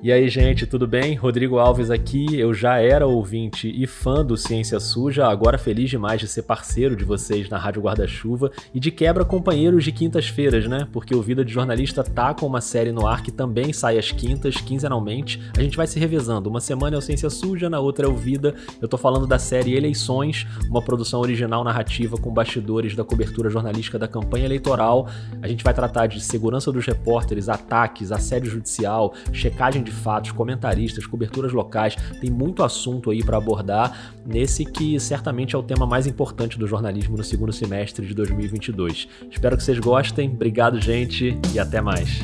E 0.02 0.12
aí, 0.12 0.28
gente, 0.28 0.66
tudo 0.66 0.86
bem? 0.86 1.14
Rodrigo 1.14 1.58
Alves 1.58 1.90
aqui. 1.90 2.38
Eu 2.38 2.52
já 2.52 2.78
era 2.78 3.06
ouvinte 3.06 3.72
e 3.74 3.86
fã 3.86 4.24
do 4.24 4.36
Ciência 4.36 4.78
Suja, 4.78 5.26
agora 5.26 5.56
feliz 5.56 5.88
demais 5.88 6.20
de 6.20 6.28
ser 6.28 6.42
parceiro 6.42 6.94
de 6.94 7.02
vocês 7.02 7.48
na 7.48 7.56
Rádio 7.56 7.80
Guarda-Chuva 7.80 8.52
e 8.74 8.78
de 8.78 8.90
quebra 8.90 9.24
companheiros 9.24 9.82
de 9.82 9.90
quintas-feiras, 9.90 10.68
né? 10.68 10.86
Porque 10.92 11.14
o 11.14 11.22
Vida 11.22 11.42
de 11.42 11.52
Jornalista 11.52 12.04
tá 12.04 12.34
com 12.34 12.46
uma 12.46 12.60
série 12.60 12.92
no 12.92 13.06
ar 13.06 13.22
que 13.22 13.32
também 13.32 13.72
sai 13.72 13.98
às 13.98 14.12
quintas, 14.12 14.56
quinzenalmente. 14.56 15.40
A 15.56 15.62
gente 15.62 15.78
vai 15.78 15.86
se 15.86 15.98
revezando. 15.98 16.50
Uma 16.50 16.60
semana 16.60 16.94
é 16.94 16.98
o 16.98 17.02
Ciência 17.02 17.30
Suja, 17.30 17.70
na 17.70 17.80
outra 17.80 18.06
é 18.06 18.08
o 18.08 18.14
Vida. 18.14 18.54
Eu 18.80 18.86
tô 18.86 18.98
falando 18.98 19.26
da 19.26 19.38
série 19.38 19.74
Eleições, 19.74 20.46
uma 20.68 20.82
produção 20.82 21.20
original 21.20 21.64
narrativa 21.64 22.18
com 22.18 22.30
bastidores 22.30 22.94
da 22.94 23.02
cobertura 23.02 23.48
jornalística 23.48 23.98
da 23.98 24.06
campanha 24.06 24.44
eleitoral. 24.44 25.08
A 25.40 25.48
gente 25.48 25.64
vai 25.64 25.72
tratar 25.72 26.06
de 26.06 26.20
segurança 26.20 26.70
dos 26.70 26.84
repórteres, 26.84 27.48
ataques, 27.48 28.12
assédio 28.12 28.50
judicial, 28.50 29.14
checagem 29.32 29.85
de 29.86 29.92
fatos, 29.92 30.32
comentaristas, 30.32 31.06
coberturas 31.06 31.52
locais, 31.52 31.96
tem 32.20 32.30
muito 32.30 32.62
assunto 32.62 33.10
aí 33.10 33.24
para 33.24 33.38
abordar 33.38 34.12
nesse 34.26 34.64
que 34.64 35.00
certamente 35.00 35.54
é 35.54 35.58
o 35.58 35.62
tema 35.62 35.86
mais 35.86 36.06
importante 36.06 36.58
do 36.58 36.66
jornalismo 36.66 37.16
no 37.16 37.24
segundo 37.24 37.52
semestre 37.52 38.06
de 38.06 38.14
2022. 38.14 39.08
Espero 39.30 39.56
que 39.56 39.62
vocês 39.62 39.78
gostem. 39.78 40.30
Obrigado, 40.30 40.80
gente, 40.80 41.38
e 41.54 41.58
até 41.58 41.80
mais. 41.80 42.22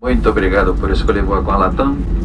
Muito 0.00 0.28
obrigado 0.28 0.74
por 0.74 0.90
escolher 0.90 1.22
Voar 1.22 1.42
com 1.42 1.50
a 1.50 1.56
Latam. 1.56 2.23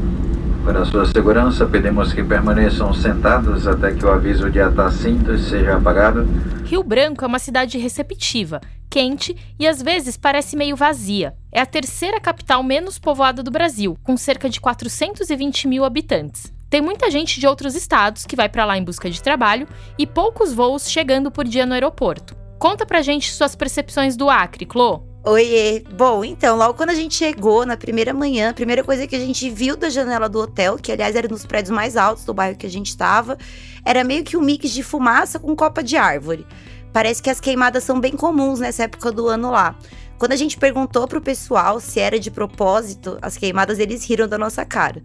Para 0.70 0.86
sua 0.86 1.04
segurança, 1.04 1.66
pedimos 1.66 2.14
que 2.14 2.24
permaneçam 2.24 2.94
sentados 2.94 3.68
até 3.68 3.92
que 3.92 4.06
o 4.06 4.12
aviso 4.12 4.52
de 4.52 4.62
atar 4.62 4.92
cintos 4.92 5.48
seja 5.48 5.76
apagado. 5.76 6.30
Rio 6.64 6.84
Branco 6.84 7.26
é 7.26 7.28
uma 7.28 7.40
cidade 7.40 7.80
receptiva, 7.80 8.62
quente 8.88 9.36
e 9.58 9.68
às 9.68 9.82
vezes 9.82 10.16
parece 10.16 10.56
meio 10.56 10.76
vazia. 10.76 11.34
É 11.52 11.60
a 11.60 11.66
terceira 11.66 12.20
capital 12.20 12.62
menos 12.62 13.00
povoada 13.00 13.42
do 13.42 13.50
Brasil, 13.50 13.98
com 14.04 14.16
cerca 14.16 14.48
de 14.48 14.62
420 14.62 15.68
mil 15.68 15.84
habitantes. 15.84 16.54
Tem 16.70 16.82
muita 16.84 17.10
gente 17.10 17.40
de 17.40 17.48
outros 17.48 17.74
estados 17.74 18.28
que 18.28 18.36
vai 18.36 18.48
para 18.48 18.64
lá 18.64 18.78
em 18.78 18.84
busca 18.84 19.10
de 19.10 19.24
trabalho 19.24 19.68
e 19.98 20.06
poucos 20.06 20.54
voos 20.54 20.88
chegando 20.88 21.32
por 21.32 21.46
dia 21.46 21.66
no 21.66 21.74
aeroporto. 21.74 22.38
Conta 22.60 22.86
pra 22.86 23.02
gente 23.02 23.34
suas 23.34 23.56
percepções 23.56 24.16
do 24.16 24.30
Acre, 24.30 24.68
Clô. 24.68 25.09
Oiê. 25.22 25.84
Bom, 25.98 26.24
então, 26.24 26.56
logo 26.56 26.76
quando 26.76 26.92
a 26.92 26.96
gente 26.96 27.14
chegou, 27.14 27.66
na 27.66 27.76
primeira 27.76 28.14
manhã, 28.14 28.52
a 28.52 28.54
primeira 28.54 28.84
coisa 28.84 29.06
que 29.06 29.16
a 29.16 29.20
gente 29.20 29.50
viu 29.50 29.76
da 29.76 29.90
janela 29.90 30.30
do 30.30 30.40
hotel, 30.40 30.78
que 30.78 30.94
aliás 30.94 31.14
era 31.14 31.28
nos 31.28 31.46
prédios 31.46 31.72
mais 31.72 31.98
altos 31.98 32.24
do 32.24 32.34
bairro 32.34 32.58
que 32.58 32.66
a 32.66 32.70
gente 32.70 32.88
estava, 32.88 33.38
era 33.84 34.02
meio 34.04 34.24
que 34.24 34.38
um 34.38 34.42
mix 34.42 34.72
de 34.72 34.82
fumaça 34.82 35.38
com 35.38 35.54
copa 35.56 35.84
de 35.84 35.98
árvore. 35.98 36.48
Parece 36.94 37.22
que 37.22 37.30
as 37.30 37.40
queimadas 37.42 37.84
são 37.84 38.00
bem 38.00 38.14
comuns 38.14 38.60
nessa 38.60 38.84
época 38.84 39.12
do 39.12 39.28
ano 39.28 39.52
lá. 39.52 39.76
Quando 40.18 40.32
a 40.32 40.38
gente 40.38 40.58
perguntou 40.58 41.08
pro 41.08 41.22
pessoal 41.22 41.80
se 41.80 42.00
era 42.00 42.18
de 42.20 42.32
propósito, 42.32 43.18
as 43.22 43.38
queimadas 43.38 43.78
eles 43.78 44.06
riram 44.06 44.28
da 44.28 44.38
nossa 44.38 44.66
cara. 44.66 45.02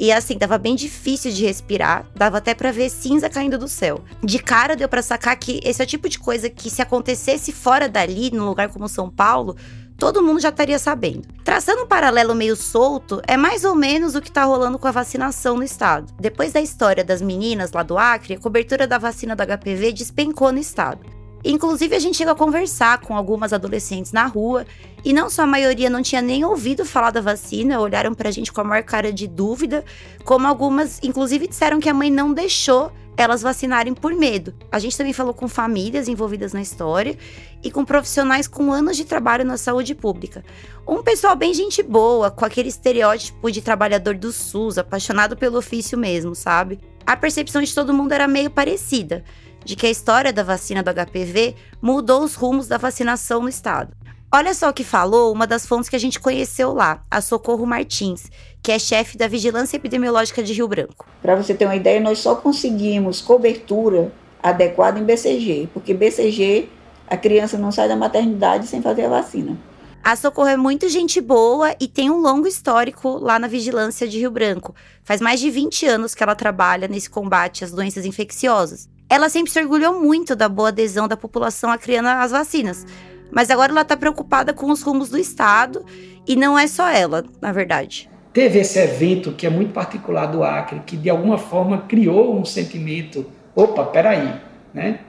E 0.00 0.10
assim, 0.10 0.38
tava 0.38 0.56
bem 0.56 0.74
difícil 0.74 1.30
de 1.30 1.44
respirar, 1.44 2.06
dava 2.16 2.38
até 2.38 2.54
para 2.54 2.72
ver 2.72 2.88
cinza 2.88 3.28
caindo 3.28 3.58
do 3.58 3.68
céu. 3.68 4.02
De 4.24 4.38
cara 4.38 4.74
deu 4.74 4.88
para 4.88 5.02
sacar 5.02 5.36
que 5.36 5.60
esse 5.62 5.82
é 5.82 5.84
o 5.84 5.86
tipo 5.86 6.08
de 6.08 6.18
coisa 6.18 6.48
que 6.48 6.70
se 6.70 6.80
acontecesse 6.80 7.52
fora 7.52 7.86
dali, 7.86 8.30
num 8.32 8.46
lugar 8.46 8.70
como 8.70 8.88
São 8.88 9.10
Paulo, 9.10 9.56
todo 9.98 10.22
mundo 10.22 10.40
já 10.40 10.48
estaria 10.48 10.78
sabendo. 10.78 11.28
Traçando 11.44 11.82
um 11.82 11.86
paralelo 11.86 12.34
meio 12.34 12.56
solto, 12.56 13.20
é 13.28 13.36
mais 13.36 13.62
ou 13.62 13.74
menos 13.74 14.14
o 14.14 14.22
que 14.22 14.32
tá 14.32 14.42
rolando 14.44 14.78
com 14.78 14.88
a 14.88 14.90
vacinação 14.90 15.58
no 15.58 15.62
estado. 15.62 16.10
Depois 16.18 16.54
da 16.54 16.62
história 16.62 17.04
das 17.04 17.20
meninas 17.20 17.70
lá 17.72 17.82
do 17.82 17.98
Acre, 17.98 18.32
a 18.32 18.40
cobertura 18.40 18.86
da 18.86 18.96
vacina 18.96 19.36
do 19.36 19.42
HPV 19.42 19.92
despencou 19.92 20.50
no 20.50 20.58
estado. 20.58 21.19
Inclusive, 21.44 21.96
a 21.96 21.98
gente 21.98 22.16
chegou 22.16 22.32
a 22.32 22.36
conversar 22.36 23.00
com 23.00 23.16
algumas 23.16 23.52
adolescentes 23.52 24.12
na 24.12 24.26
rua 24.26 24.66
e 25.04 25.12
não 25.12 25.30
só 25.30 25.42
a 25.42 25.46
maioria 25.46 25.88
não 25.88 26.02
tinha 26.02 26.20
nem 26.20 26.44
ouvido 26.44 26.84
falar 26.84 27.10
da 27.10 27.20
vacina, 27.20 27.80
olharam 27.80 28.14
pra 28.14 28.30
gente 28.30 28.52
com 28.52 28.60
a 28.60 28.64
maior 28.64 28.82
cara 28.82 29.12
de 29.12 29.26
dúvida, 29.26 29.84
como 30.24 30.46
algumas, 30.46 31.00
inclusive, 31.02 31.48
disseram 31.48 31.80
que 31.80 31.88
a 31.88 31.94
mãe 31.94 32.10
não 32.10 32.32
deixou 32.32 32.92
elas 33.16 33.42
vacinarem 33.42 33.92
por 33.92 34.14
medo. 34.14 34.54
A 34.70 34.78
gente 34.78 34.96
também 34.96 35.12
falou 35.12 35.34
com 35.34 35.46
famílias 35.46 36.08
envolvidas 36.08 36.52
na 36.52 36.60
história 36.60 37.16
e 37.62 37.70
com 37.70 37.84
profissionais 37.84 38.48
com 38.48 38.72
anos 38.72 38.96
de 38.96 39.04
trabalho 39.04 39.44
na 39.44 39.56
saúde 39.56 39.94
pública. 39.94 40.44
Um 40.86 41.02
pessoal 41.02 41.36
bem 41.36 41.52
gente 41.52 41.82
boa, 41.82 42.30
com 42.30 42.44
aquele 42.44 42.68
estereótipo 42.68 43.50
de 43.50 43.60
trabalhador 43.60 44.14
do 44.14 44.32
SUS, 44.32 44.78
apaixonado 44.78 45.36
pelo 45.36 45.58
ofício 45.58 45.98
mesmo, 45.98 46.34
sabe? 46.34 46.78
A 47.06 47.16
percepção 47.16 47.62
de 47.62 47.74
todo 47.74 47.92
mundo 47.92 48.12
era 48.12 48.28
meio 48.28 48.50
parecida 48.50 49.24
de 49.70 49.76
que 49.76 49.86
a 49.86 49.90
história 49.90 50.32
da 50.32 50.42
vacina 50.42 50.82
do 50.82 50.90
HPV 50.92 51.54
mudou 51.80 52.24
os 52.24 52.34
rumos 52.34 52.66
da 52.66 52.76
vacinação 52.76 53.40
no 53.40 53.48
estado. 53.48 53.92
Olha 54.32 54.52
só 54.52 54.68
o 54.68 54.72
que 54.72 54.82
falou 54.82 55.32
uma 55.32 55.46
das 55.46 55.64
fontes 55.64 55.88
que 55.88 55.94
a 55.94 55.98
gente 55.98 56.18
conheceu 56.18 56.72
lá, 56.72 57.04
a 57.08 57.20
Socorro 57.20 57.64
Martins, 57.64 58.28
que 58.60 58.72
é 58.72 58.80
chefe 58.80 59.16
da 59.16 59.28
Vigilância 59.28 59.76
Epidemiológica 59.76 60.42
de 60.42 60.52
Rio 60.52 60.66
Branco. 60.66 61.06
Para 61.22 61.36
você 61.36 61.54
ter 61.54 61.66
uma 61.66 61.76
ideia, 61.76 62.00
nós 62.00 62.18
só 62.18 62.34
conseguimos 62.34 63.20
cobertura 63.20 64.12
adequada 64.42 64.98
em 64.98 65.04
BCG, 65.04 65.68
porque 65.72 65.94
BCG 65.94 66.68
a 67.06 67.16
criança 67.16 67.56
não 67.56 67.70
sai 67.70 67.86
da 67.86 67.94
maternidade 67.94 68.66
sem 68.66 68.82
fazer 68.82 69.04
a 69.04 69.08
vacina. 69.08 69.56
A 70.02 70.16
Socorro 70.16 70.48
é 70.48 70.56
muito 70.56 70.88
gente 70.88 71.20
boa 71.20 71.76
e 71.78 71.86
tem 71.86 72.10
um 72.10 72.20
longo 72.20 72.48
histórico 72.48 73.18
lá 73.18 73.38
na 73.38 73.46
vigilância 73.46 74.08
de 74.08 74.18
Rio 74.18 74.32
Branco. 74.32 74.74
Faz 75.04 75.20
mais 75.20 75.38
de 75.38 75.48
20 75.48 75.86
anos 75.86 76.12
que 76.12 76.24
ela 76.24 76.34
trabalha 76.34 76.88
nesse 76.88 77.08
combate 77.08 77.62
às 77.62 77.70
doenças 77.70 78.04
infecciosas 78.04 78.88
ela 79.10 79.28
sempre 79.28 79.50
se 79.50 79.60
orgulhou 79.60 80.00
muito 80.00 80.36
da 80.36 80.48
boa 80.48 80.68
adesão 80.68 81.08
da 81.08 81.16
população 81.16 81.70
acriana 81.70 82.22
às 82.22 82.30
vacinas. 82.30 82.86
Mas 83.30 83.50
agora 83.50 83.72
ela 83.72 83.82
está 83.82 83.96
preocupada 83.96 84.52
com 84.54 84.70
os 84.70 84.82
rumos 84.82 85.10
do 85.10 85.18
Estado 85.18 85.84
e 86.26 86.36
não 86.36 86.58
é 86.58 86.66
só 86.66 86.88
ela, 86.88 87.24
na 87.40 87.52
verdade. 87.52 88.08
teve 88.32 88.60
esse 88.60 88.78
evento 88.78 89.32
que 89.32 89.46
é 89.46 89.50
muito 89.50 89.72
particular 89.72 90.26
do 90.26 90.44
Acre, 90.44 90.80
que 90.86 90.96
de 90.96 91.10
alguma 91.10 91.36
forma 91.38 91.78
criou 91.78 92.38
um 92.38 92.44
sentimento, 92.44 93.26
opa, 93.54 93.84
peraí, 93.84 94.32
né? 94.72 95.00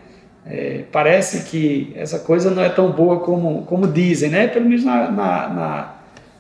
É, 0.44 0.86
parece 0.92 1.50
que 1.50 1.94
essa 1.96 2.18
coisa 2.18 2.50
não 2.50 2.64
é 2.64 2.70
tão 2.70 2.92
boa 2.92 3.20
como, 3.20 3.64
como 3.66 3.86
dizem, 3.88 4.32
né? 4.32 4.48
Pelo 4.48 4.66
menos 4.66 4.84
na, 4.84 5.12
na, 5.12 5.50
na, 5.50 5.94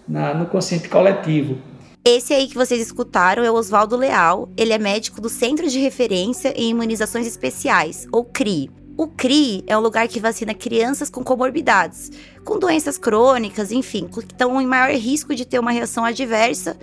na 0.07 0.33
no 0.33 0.47
consciente 0.47 0.89
coletivo. 0.89 1.57
Esse 2.03 2.33
aí 2.33 2.47
que 2.47 2.55
vocês 2.55 2.81
escutaram 2.81 3.43
é 3.43 3.51
o 3.51 3.53
Oswaldo 3.53 3.95
Leal. 3.95 4.49
Ele 4.57 4.73
é 4.73 4.79
médico 4.79 5.21
do 5.21 5.29
Centro 5.29 5.69
de 5.69 5.77
Referência 5.77 6.51
em 6.57 6.71
Imunizações 6.71 7.27
Especiais, 7.27 8.07
ou 8.11 8.25
CRI. 8.25 8.71
O 8.97 9.07
CRI 9.07 9.63
é 9.67 9.77
um 9.77 9.81
lugar 9.81 10.07
que 10.07 10.19
vacina 10.19 10.55
crianças 10.55 11.11
com 11.11 11.23
comorbidades, 11.23 12.11
com 12.43 12.57
doenças 12.57 12.97
crônicas, 12.97 13.71
enfim, 13.71 14.07
que 14.07 14.19
estão 14.19 14.59
em 14.59 14.65
maior 14.65 14.89
risco 14.95 15.35
de 15.35 15.45
ter 15.45 15.59
uma 15.59 15.71
reação 15.71 16.03
adversa 16.03 16.75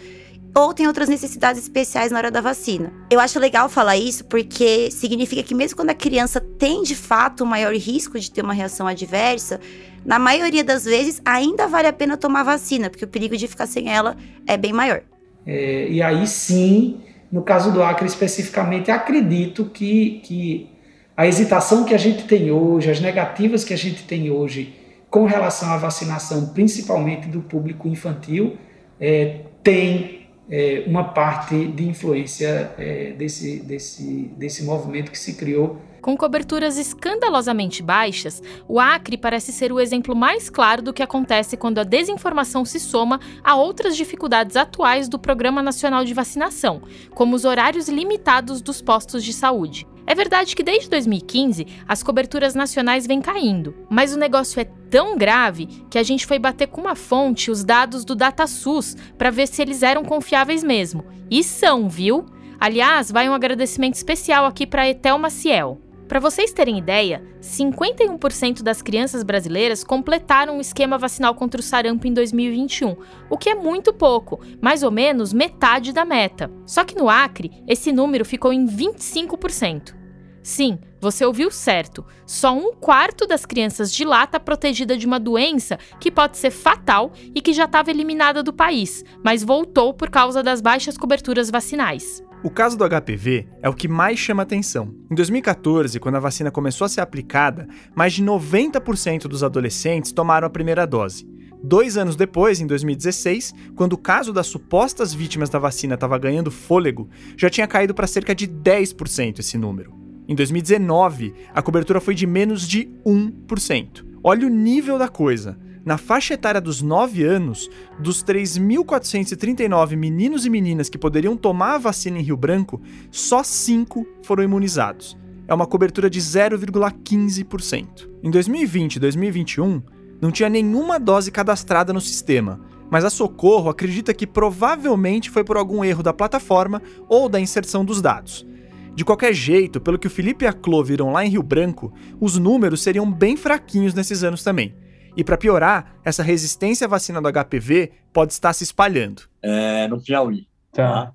ou 0.54 0.74
tem 0.74 0.86
outras 0.86 1.08
necessidades 1.08 1.62
especiais 1.62 2.10
na 2.10 2.18
hora 2.18 2.30
da 2.30 2.40
vacina. 2.40 2.92
Eu 3.10 3.20
acho 3.20 3.38
legal 3.38 3.68
falar 3.68 3.96
isso 3.96 4.24
porque 4.24 4.90
significa 4.90 5.42
que 5.42 5.54
mesmo 5.54 5.76
quando 5.76 5.90
a 5.90 5.94
criança 5.94 6.40
tem 6.40 6.82
de 6.82 6.94
fato 6.94 7.44
um 7.44 7.46
maior 7.46 7.74
risco 7.74 8.18
de 8.18 8.30
ter 8.30 8.42
uma 8.42 8.54
reação 8.54 8.86
adversa, 8.86 9.60
na 10.04 10.18
maioria 10.18 10.64
das 10.64 10.84
vezes 10.84 11.20
ainda 11.24 11.66
vale 11.66 11.88
a 11.88 11.92
pena 11.92 12.16
tomar 12.16 12.42
vacina, 12.42 12.90
porque 12.90 13.04
o 13.04 13.08
perigo 13.08 13.36
de 13.36 13.46
ficar 13.46 13.66
sem 13.66 13.88
ela 13.88 14.16
é 14.46 14.56
bem 14.56 14.72
maior. 14.72 15.02
É, 15.46 15.88
e 15.88 16.02
aí 16.02 16.26
sim, 16.26 17.00
no 17.30 17.42
caso 17.42 17.72
do 17.72 17.82
Acre 17.82 18.06
especificamente, 18.06 18.90
acredito 18.90 19.64
que, 19.66 20.20
que 20.24 20.70
a 21.16 21.26
hesitação 21.26 21.84
que 21.84 21.94
a 21.94 21.98
gente 21.98 22.24
tem 22.24 22.50
hoje, 22.50 22.90
as 22.90 23.00
negativas 23.00 23.64
que 23.64 23.74
a 23.74 23.78
gente 23.78 24.04
tem 24.04 24.30
hoje 24.30 24.74
com 25.10 25.24
relação 25.24 25.70
à 25.70 25.76
vacinação, 25.76 26.48
principalmente 26.48 27.28
do 27.28 27.40
público 27.40 27.88
infantil, 27.88 28.56
é, 29.00 29.40
tem 29.62 30.27
é, 30.50 30.84
uma 30.86 31.04
parte 31.04 31.66
de 31.66 31.88
influência 31.88 32.72
é, 32.78 33.12
desse, 33.12 33.60
desse, 33.60 34.30
desse 34.36 34.64
movimento 34.64 35.10
que 35.10 35.18
se 35.18 35.34
criou 35.34 35.78
com 36.00 36.16
coberturas 36.16 36.78
escandalosamente 36.78 37.82
baixas, 37.82 38.42
o 38.66 38.78
Acre 38.78 39.18
parece 39.18 39.52
ser 39.52 39.72
o 39.72 39.80
exemplo 39.80 40.14
mais 40.14 40.48
claro 40.48 40.80
do 40.80 40.92
que 40.92 41.02
acontece 41.02 41.56
quando 41.56 41.80
a 41.80 41.84
desinformação 41.84 42.64
se 42.64 42.78
soma 42.78 43.20
a 43.42 43.56
outras 43.56 43.96
dificuldades 43.96 44.56
atuais 44.56 45.08
do 45.08 45.18
Programa 45.18 45.60
Nacional 45.60 46.04
de 46.04 46.14
Vacinação, 46.14 46.80
como 47.14 47.34
os 47.34 47.44
horários 47.44 47.88
limitados 47.88 48.62
dos 48.62 48.80
postos 48.80 49.24
de 49.24 49.32
saúde. 49.32 49.86
É 50.08 50.14
verdade 50.14 50.56
que 50.56 50.62
desde 50.62 50.88
2015 50.88 51.66
as 51.86 52.02
coberturas 52.02 52.54
nacionais 52.54 53.06
vêm 53.06 53.20
caindo, 53.20 53.74
mas 53.90 54.14
o 54.14 54.18
negócio 54.18 54.58
é 54.58 54.64
tão 54.64 55.18
grave 55.18 55.66
que 55.90 55.98
a 55.98 56.02
gente 56.02 56.24
foi 56.24 56.38
bater 56.38 56.68
com 56.68 56.80
uma 56.80 56.94
fonte 56.94 57.50
os 57.50 57.62
dados 57.62 58.06
do 58.06 58.16
DataSUS 58.16 58.96
para 59.18 59.28
ver 59.28 59.46
se 59.46 59.60
eles 59.60 59.82
eram 59.82 60.02
confiáveis 60.02 60.64
mesmo. 60.64 61.04
E 61.30 61.44
são, 61.44 61.90
viu? 61.90 62.24
Aliás, 62.58 63.12
vai 63.12 63.28
um 63.28 63.34
agradecimento 63.34 63.96
especial 63.96 64.46
aqui 64.46 64.66
para 64.66 64.88
Etel 64.88 65.18
Maciel. 65.18 65.78
Para 66.08 66.20
vocês 66.20 66.54
terem 66.54 66.78
ideia, 66.78 67.22
51% 67.42 68.62
das 68.62 68.80
crianças 68.80 69.22
brasileiras 69.22 69.84
completaram 69.84 70.56
o 70.56 70.60
esquema 70.60 70.96
vacinal 70.96 71.34
contra 71.34 71.60
o 71.60 71.62
sarampo 71.62 72.06
em 72.06 72.14
2021, 72.14 72.96
o 73.28 73.36
que 73.36 73.50
é 73.50 73.54
muito 73.54 73.92
pouco, 73.92 74.40
mais 74.58 74.82
ou 74.82 74.90
menos 74.90 75.34
metade 75.34 75.92
da 75.92 76.06
meta. 76.06 76.50
Só 76.64 76.82
que 76.82 76.96
no 76.96 77.10
Acre, 77.10 77.62
esse 77.68 77.92
número 77.92 78.24
ficou 78.24 78.54
em 78.54 78.64
25%. 78.66 79.94
Sim, 80.42 80.78
você 80.98 81.26
ouviu 81.26 81.50
certo. 81.50 82.06
Só 82.26 82.56
um 82.56 82.72
quarto 82.72 83.26
das 83.26 83.44
crianças 83.44 83.92
de 83.92 84.02
lá 84.02 84.24
está 84.24 84.40
protegida 84.40 84.96
de 84.96 85.06
uma 85.06 85.20
doença 85.20 85.78
que 86.00 86.10
pode 86.10 86.38
ser 86.38 86.50
fatal 86.50 87.12
e 87.34 87.42
que 87.42 87.52
já 87.52 87.64
estava 87.64 87.90
eliminada 87.90 88.42
do 88.42 88.52
país, 88.52 89.04
mas 89.22 89.44
voltou 89.44 89.92
por 89.92 90.08
causa 90.08 90.42
das 90.42 90.62
baixas 90.62 90.96
coberturas 90.96 91.50
vacinais. 91.50 92.26
O 92.40 92.50
caso 92.50 92.78
do 92.78 92.84
HPV 92.88 93.48
é 93.60 93.68
o 93.68 93.74
que 93.74 93.88
mais 93.88 94.16
chama 94.16 94.44
atenção. 94.44 94.94
Em 95.10 95.14
2014, 95.16 95.98
quando 95.98 96.14
a 96.14 96.20
vacina 96.20 96.52
começou 96.52 96.84
a 96.84 96.88
ser 96.88 97.00
aplicada, 97.00 97.66
mais 97.96 98.12
de 98.12 98.22
90% 98.22 99.22
dos 99.22 99.42
adolescentes 99.42 100.12
tomaram 100.12 100.46
a 100.46 100.50
primeira 100.50 100.86
dose. 100.86 101.26
Dois 101.64 101.96
anos 101.96 102.14
depois, 102.14 102.60
em 102.60 102.66
2016, 102.68 103.52
quando 103.74 103.94
o 103.94 103.98
caso 103.98 104.32
das 104.32 104.46
supostas 104.46 105.12
vítimas 105.12 105.50
da 105.50 105.58
vacina 105.58 105.94
estava 105.94 106.16
ganhando 106.16 106.52
fôlego, 106.52 107.08
já 107.36 107.50
tinha 107.50 107.66
caído 107.66 107.92
para 107.92 108.06
cerca 108.06 108.32
de 108.32 108.46
10% 108.46 109.40
esse 109.40 109.58
número. 109.58 109.92
Em 110.28 110.34
2019, 110.36 111.34
a 111.52 111.60
cobertura 111.60 112.00
foi 112.00 112.14
de 112.14 112.24
menos 112.24 112.68
de 112.68 112.88
1%. 113.04 114.06
Olha 114.22 114.46
o 114.46 114.50
nível 114.50 114.96
da 114.96 115.08
coisa. 115.08 115.58
Na 115.88 115.96
faixa 115.96 116.34
etária 116.34 116.60
dos 116.60 116.82
9 116.82 117.24
anos, 117.24 117.70
dos 117.98 118.22
3.439 118.22 119.96
meninos 119.96 120.44
e 120.44 120.50
meninas 120.50 120.90
que 120.90 120.98
poderiam 120.98 121.34
tomar 121.34 121.76
a 121.76 121.78
vacina 121.78 122.18
em 122.18 122.22
Rio 122.22 122.36
Branco, 122.36 122.78
só 123.10 123.42
5 123.42 124.06
foram 124.22 124.42
imunizados. 124.42 125.16
É 125.46 125.54
uma 125.54 125.66
cobertura 125.66 126.10
de 126.10 126.20
0,15%. 126.20 128.06
Em 128.22 128.30
2020 128.30 128.96
e 128.96 129.00
2021, 129.00 129.80
não 130.20 130.30
tinha 130.30 130.50
nenhuma 130.50 131.00
dose 131.00 131.30
cadastrada 131.30 131.90
no 131.90 132.02
sistema, 132.02 132.60
mas 132.90 133.02
a 133.02 133.08
Socorro 133.08 133.70
acredita 133.70 134.12
que 134.12 134.26
provavelmente 134.26 135.30
foi 135.30 135.42
por 135.42 135.56
algum 135.56 135.82
erro 135.82 136.02
da 136.02 136.12
plataforma 136.12 136.82
ou 137.08 137.30
da 137.30 137.40
inserção 137.40 137.82
dos 137.82 138.02
dados. 138.02 138.46
De 138.94 139.06
qualquer 139.06 139.32
jeito, 139.32 139.80
pelo 139.80 139.98
que 139.98 140.06
o 140.06 140.10
Felipe 140.10 140.44
e 140.44 140.48
a 140.48 140.52
Clô 140.52 140.84
viram 140.84 141.12
lá 141.12 141.24
em 141.24 141.30
Rio 141.30 141.42
Branco, 141.42 141.90
os 142.20 142.36
números 142.36 142.82
seriam 142.82 143.10
bem 143.10 143.38
fraquinhos 143.38 143.94
nesses 143.94 144.22
anos 144.22 144.42
também. 144.42 144.76
E 145.16 145.24
para 145.24 145.36
piorar, 145.36 145.96
essa 146.04 146.22
resistência 146.22 146.86
à 146.86 146.88
vacina 146.88 147.20
do 147.20 147.28
HPV 147.32 147.92
pode 148.12 148.32
estar 148.32 148.52
se 148.52 148.64
espalhando. 148.64 149.22
É, 149.42 149.88
no 149.88 150.00
Piauí. 150.00 150.46
Tá. 150.72 151.06
tá? 151.06 151.12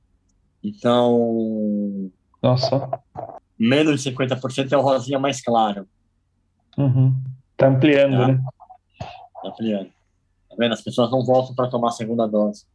Então. 0.63 2.11
Nossa. 2.41 2.89
Menos 3.57 4.01
de 4.01 4.11
50% 4.11 4.71
é 4.71 4.77
o 4.77 4.81
rosinha 4.81 5.19
mais 5.19 5.41
claro. 5.41 5.87
Uhum. 6.77 7.15
Tá 7.55 7.67
ampliando, 7.67 8.17
Tá. 8.17 8.27
né? 8.27 8.43
Tá 8.99 9.49
ampliando. 9.49 9.89
Tá 10.49 10.55
vendo? 10.57 10.73
As 10.73 10.81
pessoas 10.81 11.11
não 11.11 11.23
voltam 11.25 11.55
para 11.55 11.69
tomar 11.69 11.89
a 11.89 11.91
segunda 11.91 12.27
dose. 12.27 12.65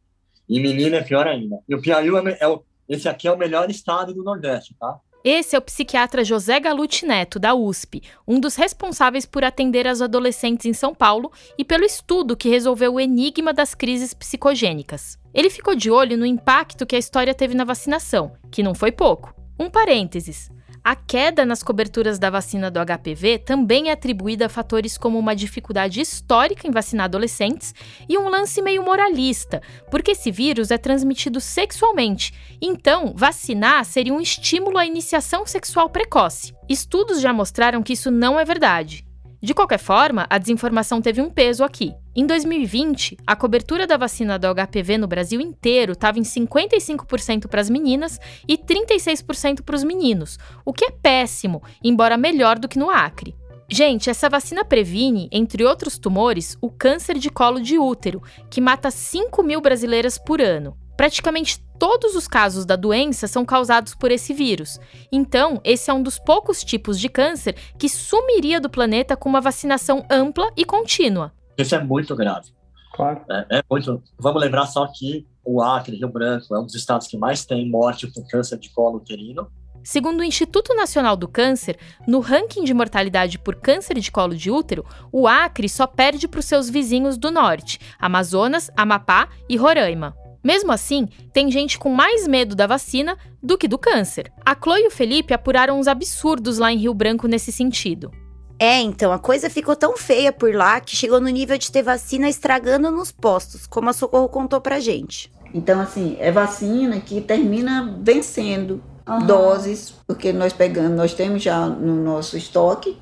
E 0.47 0.59
menina 0.59 0.97
é 0.97 1.03
pior 1.03 1.27
ainda. 1.27 1.59
E 1.67 1.75
o 1.75 1.81
Piauí 1.81 2.09
é, 2.29 2.37
é 2.41 2.47
o, 2.47 2.63
esse 2.87 3.07
aqui 3.07 3.27
é 3.27 3.31
o 3.31 3.37
melhor 3.37 3.69
estado 3.69 4.13
do 4.13 4.23
Nordeste, 4.23 4.75
tá? 4.79 4.99
Esse 5.23 5.53
é 5.53 5.59
o 5.59 5.61
psiquiatra 5.61 6.23
José 6.23 6.61
Galute 6.61 7.05
Neto, 7.05 7.39
da 7.39 7.53
USP, 7.53 8.01
um 8.25 8.39
dos 8.39 8.55
responsáveis 8.55 9.25
por 9.25 9.43
atender 9.43 9.85
as 9.85 10.01
adolescentes 10.01 10.65
em 10.65 10.71
São 10.71 10.95
Paulo 10.95 11.29
e 11.57 11.65
pelo 11.65 11.83
estudo 11.83 12.37
que 12.37 12.47
resolveu 12.47 12.93
o 12.93 12.99
enigma 13.01 13.51
das 13.51 13.75
crises 13.75 14.13
psicogênicas. 14.13 15.19
Ele 15.33 15.49
ficou 15.49 15.75
de 15.75 15.91
olho 15.91 16.17
no 16.17 16.25
impacto 16.25 16.85
que 16.85 16.95
a 16.95 16.99
história 16.99 17.35
teve 17.35 17.53
na 17.53 17.65
vacinação, 17.65 18.31
que 18.49 18.63
não 18.63 18.73
foi 18.73 18.93
pouco. 18.93 19.35
Um 19.59 19.69
parênteses. 19.69 20.49
A 20.89 20.95
queda 20.95 21.45
nas 21.45 21.61
coberturas 21.61 22.17
da 22.17 22.31
vacina 22.31 22.71
do 22.71 22.79
HPV 22.79 23.37
também 23.37 23.89
é 23.89 23.91
atribuída 23.91 24.47
a 24.47 24.49
fatores 24.49 24.97
como 24.97 25.19
uma 25.19 25.35
dificuldade 25.35 26.01
histórica 26.01 26.67
em 26.67 26.71
vacinar 26.71 27.05
adolescentes 27.05 27.75
e 28.09 28.17
um 28.17 28.27
lance 28.27 28.59
meio 28.59 28.81
moralista, 28.81 29.61
porque 29.91 30.13
esse 30.13 30.31
vírus 30.31 30.71
é 30.71 30.79
transmitido 30.79 31.39
sexualmente. 31.39 32.33
Então, 32.59 33.13
vacinar 33.15 33.85
seria 33.85 34.11
um 34.11 34.19
estímulo 34.19 34.79
à 34.79 34.85
iniciação 34.87 35.45
sexual 35.45 35.91
precoce. 35.91 36.55
Estudos 36.67 37.21
já 37.21 37.31
mostraram 37.31 37.83
que 37.83 37.93
isso 37.93 38.09
não 38.09 38.39
é 38.39 38.43
verdade. 38.43 39.05
De 39.41 39.53
qualquer 39.53 39.79
forma, 39.79 40.27
a 40.29 40.37
desinformação 40.37 41.01
teve 41.01 41.21
um 41.21 41.29
peso 41.29 41.63
aqui. 41.63 41.93
Em 42.13 42.25
2020, 42.25 43.17
a 43.25 43.37
cobertura 43.37 43.87
da 43.87 43.95
vacina 43.95 44.37
do 44.37 44.47
HPV 44.53 44.97
no 44.97 45.07
Brasil 45.07 45.39
inteiro 45.39 45.93
estava 45.93 46.19
em 46.19 46.23
55% 46.23 47.47
para 47.47 47.61
as 47.61 47.69
meninas 47.69 48.19
e 48.45 48.57
36% 48.57 49.61
para 49.61 49.77
os 49.77 49.83
meninos, 49.83 50.37
o 50.65 50.73
que 50.73 50.83
é 50.83 50.91
péssimo, 50.91 51.63
embora 51.81 52.17
melhor 52.17 52.59
do 52.59 52.67
que 52.67 52.77
no 52.77 52.89
Acre. 52.89 53.33
Gente, 53.71 54.09
essa 54.09 54.27
vacina 54.27 54.65
previne, 54.65 55.29
entre 55.31 55.63
outros 55.63 55.97
tumores, 55.97 56.57
o 56.59 56.69
câncer 56.69 57.17
de 57.17 57.29
colo 57.29 57.61
de 57.61 57.77
útero, 57.77 58.21
que 58.49 58.59
mata 58.59 58.91
5 58.91 59.41
mil 59.41 59.61
brasileiras 59.61 60.17
por 60.17 60.41
ano. 60.41 60.75
Praticamente 60.99 61.63
todos 61.79 62.13
os 62.13 62.27
casos 62.27 62.65
da 62.65 62.75
doença 62.75 63.25
são 63.25 63.45
causados 63.45 63.95
por 63.95 64.11
esse 64.11 64.33
vírus. 64.33 64.77
Então, 65.09 65.61
esse 65.63 65.89
é 65.89 65.93
um 65.93 66.03
dos 66.03 66.19
poucos 66.19 66.61
tipos 66.61 66.99
de 66.99 67.07
câncer 67.07 67.55
que 67.77 67.87
sumiria 67.87 68.59
do 68.59 68.69
planeta 68.69 69.15
com 69.15 69.29
uma 69.29 69.39
vacinação 69.39 70.05
ampla 70.11 70.51
e 70.57 70.65
contínua. 70.65 71.31
Isso 71.57 71.73
é 71.73 71.81
muito 71.81 72.13
grave. 72.17 72.49
Claro. 72.93 73.21
É, 73.29 73.59
é 73.59 73.63
muito. 73.71 74.03
Vamos 74.19 74.41
lembrar 74.41 74.65
só 74.65 74.85
que 74.93 75.25
o 75.41 75.61
Acre, 75.61 75.95
Rio 75.95 76.09
Branco, 76.09 76.53
é 76.53 76.59
um 76.59 76.65
dos 76.65 76.75
estados 76.75 77.07
que 77.07 77.17
mais 77.17 77.45
tem 77.45 77.65
morte 77.69 78.05
por 78.05 78.27
câncer 78.27 78.59
de 78.59 78.69
colo 78.69 78.97
uterino. 78.97 79.49
Segundo 79.81 80.19
o 80.19 80.25
Instituto 80.25 80.75
Nacional 80.75 81.15
do 81.15 81.29
Câncer, 81.29 81.79
no 82.05 82.19
ranking 82.19 82.65
de 82.65 82.73
mortalidade 82.73 83.39
por 83.39 83.55
câncer 83.55 83.97
de 83.97 84.11
colo 84.11 84.35
de 84.35 84.51
útero, 84.51 84.85
o 85.13 85.29
Acre 85.29 85.69
só 85.69 85.87
perde 85.87 86.27
para 86.27 86.41
os 86.41 86.45
seus 86.45 86.69
vizinhos 86.69 87.17
do 87.17 87.31
norte, 87.31 87.79
Amazonas, 87.97 88.69
Amapá 88.75 89.29
e 89.47 89.55
Roraima. 89.55 90.13
Mesmo 90.43 90.71
assim, 90.71 91.07
tem 91.33 91.51
gente 91.51 91.77
com 91.77 91.89
mais 91.89 92.27
medo 92.27 92.55
da 92.55 92.67
vacina 92.67 93.17
do 93.41 93.57
que 93.57 93.67
do 93.67 93.77
câncer. 93.77 94.31
A 94.45 94.55
Chloe 94.55 94.83
e 94.83 94.87
o 94.87 94.91
Felipe 94.91 95.33
apuraram 95.33 95.79
uns 95.79 95.87
absurdos 95.87 96.57
lá 96.57 96.71
em 96.71 96.77
Rio 96.77 96.93
Branco 96.93 97.27
nesse 97.27 97.51
sentido. 97.51 98.11
É, 98.57 98.81
então, 98.81 99.13
a 99.13 99.19
coisa 99.19 99.49
ficou 99.49 99.75
tão 99.75 99.95
feia 99.95 100.33
por 100.33 100.53
lá 100.53 100.81
que 100.81 100.95
chegou 100.95 101.21
no 101.21 101.29
nível 101.29 101.57
de 101.57 101.71
ter 101.71 101.81
vacina 101.81 102.27
estragando 102.27 102.91
nos 102.91 103.11
postos, 103.11 103.65
como 103.65 103.89
a 103.89 103.93
Socorro 103.93 104.27
contou 104.27 104.59
pra 104.59 104.79
gente. 104.81 105.31
Então, 105.53 105.79
assim, 105.79 106.17
é 106.19 106.31
vacina 106.31 106.99
que 106.99 107.21
termina 107.21 107.97
vencendo 108.01 108.83
Aham. 109.07 109.25
doses, 109.25 109.93
porque 110.05 110.33
nós 110.33 110.51
pegamos, 110.51 110.91
nós 110.91 111.13
temos 111.13 111.41
já 111.41 111.67
no 111.67 111.95
nosso 111.95 112.37
estoque 112.37 112.97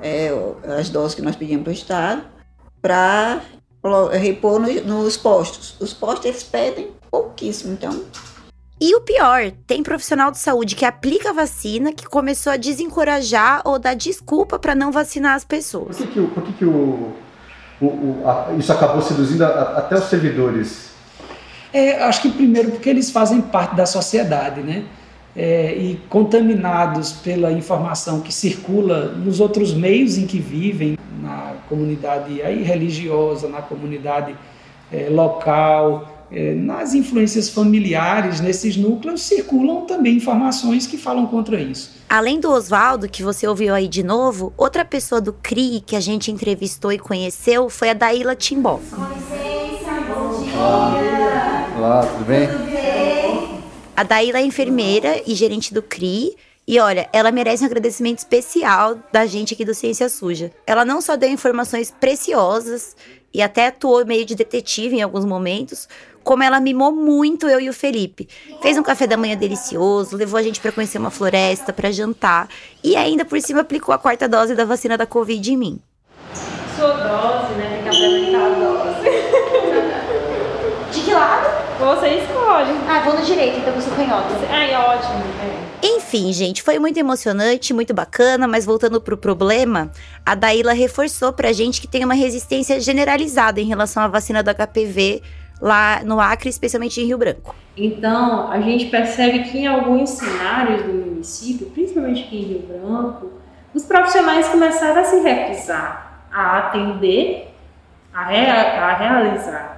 é, 0.00 0.30
as 0.78 0.88
doses 0.88 1.14
que 1.14 1.22
nós 1.22 1.36
pedimos 1.36 1.64
para 1.64 1.70
o 1.70 1.74
Estado, 1.74 2.22
para 2.80 3.42
repor 4.10 4.58
no- 4.60 4.84
nos 4.84 5.16
postos. 5.16 5.76
Os 5.80 5.92
postos, 5.92 6.24
eles 6.26 6.42
pedem 6.42 6.90
pouquíssimo, 7.10 7.72
então... 7.72 8.04
E 8.78 8.94
o 8.94 9.00
pior, 9.00 9.52
tem 9.66 9.82
profissional 9.82 10.30
de 10.30 10.36
saúde 10.38 10.76
que 10.76 10.84
aplica 10.84 11.30
a 11.30 11.32
vacina 11.32 11.92
que 11.94 12.04
começou 12.04 12.52
a 12.52 12.58
desencorajar 12.58 13.62
ou 13.64 13.78
dar 13.78 13.94
desculpa 13.94 14.58
para 14.58 14.74
não 14.74 14.92
vacinar 14.92 15.34
as 15.34 15.44
pessoas. 15.46 15.96
Por 15.96 16.06
que, 16.06 16.12
que 16.12 16.20
o- 16.20 16.28
por 16.28 16.42
que 16.42 16.52
que 16.52 16.64
o- 16.66 17.12
o- 17.80 17.86
o- 17.86 18.22
a- 18.28 18.52
isso 18.58 18.70
acabou 18.70 19.00
seduzindo 19.00 19.42
a- 19.44 19.48
a- 19.48 19.78
até 19.78 19.94
os 19.96 20.04
servidores? 20.04 20.90
É, 21.72 22.02
acho 22.04 22.20
que 22.20 22.30
primeiro 22.30 22.70
porque 22.72 22.90
eles 22.90 23.10
fazem 23.10 23.40
parte 23.40 23.74
da 23.74 23.86
sociedade, 23.86 24.60
né? 24.60 24.84
É, 25.36 25.76
e 25.76 26.00
contaminados 26.08 27.12
pela 27.12 27.52
informação 27.52 28.20
que 28.20 28.32
circula 28.32 29.08
nos 29.08 29.38
outros 29.38 29.74
meios 29.74 30.16
em 30.16 30.26
que 30.26 30.38
vivem, 30.38 30.96
na 31.20 31.56
comunidade 31.68 32.40
aí 32.40 32.62
religiosa, 32.62 33.46
na 33.46 33.60
comunidade 33.60 34.34
é, 34.90 35.08
local, 35.10 36.26
é, 36.30 36.54
nas 36.54 36.94
influências 36.94 37.48
familiares, 37.48 38.40
nesses 38.40 38.76
núcleos, 38.76 39.22
circulam 39.22 39.82
também 39.82 40.16
informações 40.16 40.86
que 40.86 40.96
falam 40.96 41.26
contra 41.26 41.60
isso. 41.60 41.96
Além 42.08 42.40
do 42.40 42.50
Oswaldo, 42.50 43.08
que 43.08 43.22
você 43.22 43.46
ouviu 43.46 43.74
aí 43.74 43.88
de 43.88 44.02
novo, 44.02 44.52
outra 44.56 44.84
pessoa 44.84 45.20
do 45.20 45.32
CRI 45.32 45.82
que 45.84 45.96
a 45.96 46.00
gente 46.00 46.30
entrevistou 46.30 46.92
e 46.92 46.98
conheceu 46.98 47.68
foi 47.68 47.90
a 47.90 47.94
Daíla 47.94 48.34
Timbó. 48.34 48.80
Olá, 51.76 52.06
tudo 52.06 52.24
bem? 52.24 52.75
A 53.96 54.02
Daíla 54.02 54.40
é 54.40 54.42
enfermeira 54.42 55.22
e 55.26 55.34
gerente 55.34 55.72
do 55.72 55.80
CRI. 55.80 56.36
E 56.68 56.78
olha, 56.78 57.08
ela 57.14 57.32
merece 57.32 57.62
um 57.62 57.66
agradecimento 57.66 58.18
especial 58.18 58.98
da 59.10 59.24
gente 59.24 59.54
aqui 59.54 59.64
do 59.64 59.72
Ciência 59.72 60.06
Suja. 60.10 60.52
Ela 60.66 60.84
não 60.84 61.00
só 61.00 61.16
deu 61.16 61.30
informações 61.30 61.90
preciosas 61.98 62.94
e 63.32 63.40
até 63.40 63.68
atuou 63.68 64.04
meio 64.04 64.26
de 64.26 64.34
detetive 64.34 64.96
em 64.96 65.02
alguns 65.02 65.24
momentos, 65.24 65.88
como 66.22 66.42
ela 66.42 66.60
mimou 66.60 66.92
muito 66.92 67.48
eu 67.48 67.58
e 67.58 67.70
o 67.70 67.72
Felipe. 67.72 68.28
Fez 68.60 68.76
um 68.76 68.82
café 68.82 69.06
da 69.06 69.16
manhã 69.16 69.34
delicioso, 69.34 70.14
levou 70.14 70.38
a 70.38 70.42
gente 70.42 70.60
pra 70.60 70.72
conhecer 70.72 70.98
uma 70.98 71.10
floresta, 71.10 71.72
pra 71.72 71.90
jantar 71.90 72.50
e 72.84 72.96
ainda 72.96 73.24
por 73.24 73.40
cima 73.40 73.62
aplicou 73.62 73.94
a 73.94 73.98
quarta 73.98 74.28
dose 74.28 74.54
da 74.54 74.66
vacina 74.66 74.98
da 74.98 75.06
Covid 75.06 75.50
em 75.50 75.56
mim. 75.56 75.80
Sua 76.76 76.92
dose, 76.92 77.54
né? 77.54 77.80
Tem 77.82 77.90
que 77.90 77.96
implementar 77.96 78.42
a 78.42 78.54
dose. 78.58 79.08
De 80.92 81.00
que 81.00 81.12
lado? 81.14 81.65
Você 81.78 82.08
escolhe. 82.08 82.72
Ah, 82.88 83.00
vou 83.04 83.14
no 83.18 83.24
direito, 83.24 83.58
então 83.58 83.80
sou 83.80 83.94
canhota. 83.94 84.28
Ai, 84.50 84.74
ótimo. 84.74 85.22
É. 85.82 85.86
Enfim, 85.86 86.32
gente, 86.32 86.62
foi 86.62 86.78
muito 86.78 86.98
emocionante, 86.98 87.74
muito 87.74 87.92
bacana, 87.92 88.48
mas 88.48 88.64
voltando 88.64 89.00
pro 89.00 89.16
problema, 89.16 89.90
a 90.24 90.34
Daíla 90.34 90.72
reforçou 90.72 91.32
pra 91.32 91.52
gente 91.52 91.80
que 91.80 91.86
tem 91.86 92.04
uma 92.04 92.14
resistência 92.14 92.80
generalizada 92.80 93.60
em 93.60 93.64
relação 93.66 94.02
à 94.02 94.08
vacina 94.08 94.42
do 94.42 94.50
HPV 94.54 95.22
lá 95.60 96.00
no 96.04 96.18
Acre, 96.20 96.48
especialmente 96.48 97.00
em 97.00 97.06
Rio 97.06 97.18
Branco. 97.18 97.54
Então, 97.76 98.50
a 98.50 98.60
gente 98.60 98.86
percebe 98.86 99.40
que 99.44 99.58
em 99.58 99.66
alguns 99.66 100.10
cenários 100.10 100.82
do 100.82 100.92
município, 100.92 101.66
principalmente 101.70 102.22
aqui 102.24 102.36
em 102.36 102.42
Rio 102.44 102.58
Branco, 102.60 103.32
os 103.74 103.84
profissionais 103.84 104.48
começaram 104.48 105.00
a 105.00 105.04
se 105.04 105.20
recusar 105.20 106.22
a 106.32 106.58
atender, 106.58 107.54
a, 108.12 108.24
rea- 108.24 108.82
a 108.84 108.94
realizar 108.94 109.75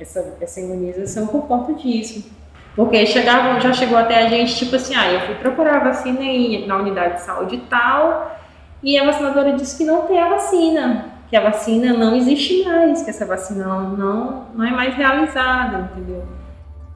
essa, 0.00 0.36
essa 0.40 0.60
imunização 0.60 1.26
por 1.26 1.46
conta 1.46 1.74
disso. 1.74 2.30
Porque 2.74 3.04
chegava, 3.06 3.60
já 3.60 3.72
chegou 3.72 3.98
até 3.98 4.24
a 4.24 4.28
gente, 4.28 4.56
tipo 4.56 4.76
assim, 4.76 4.94
ah, 4.94 5.12
eu 5.12 5.20
fui 5.22 5.34
procurar 5.34 5.76
a 5.76 5.84
vacina 5.84 6.22
em, 6.22 6.66
na 6.66 6.76
unidade 6.76 7.14
de 7.14 7.22
saúde 7.22 7.62
tal, 7.68 8.38
e 8.82 8.98
a 8.98 9.04
vacinadora 9.04 9.52
disse 9.52 9.76
que 9.76 9.84
não 9.84 10.02
tem 10.06 10.20
a 10.20 10.28
vacina, 10.28 11.12
que 11.28 11.36
a 11.36 11.40
vacina 11.40 11.92
não 11.92 12.14
existe 12.14 12.64
mais, 12.64 13.02
que 13.02 13.10
essa 13.10 13.26
vacina 13.26 13.66
não, 13.66 13.90
não, 13.90 14.46
não 14.54 14.64
é 14.64 14.70
mais 14.70 14.94
realizada, 14.94 15.90
entendeu? 15.92 16.24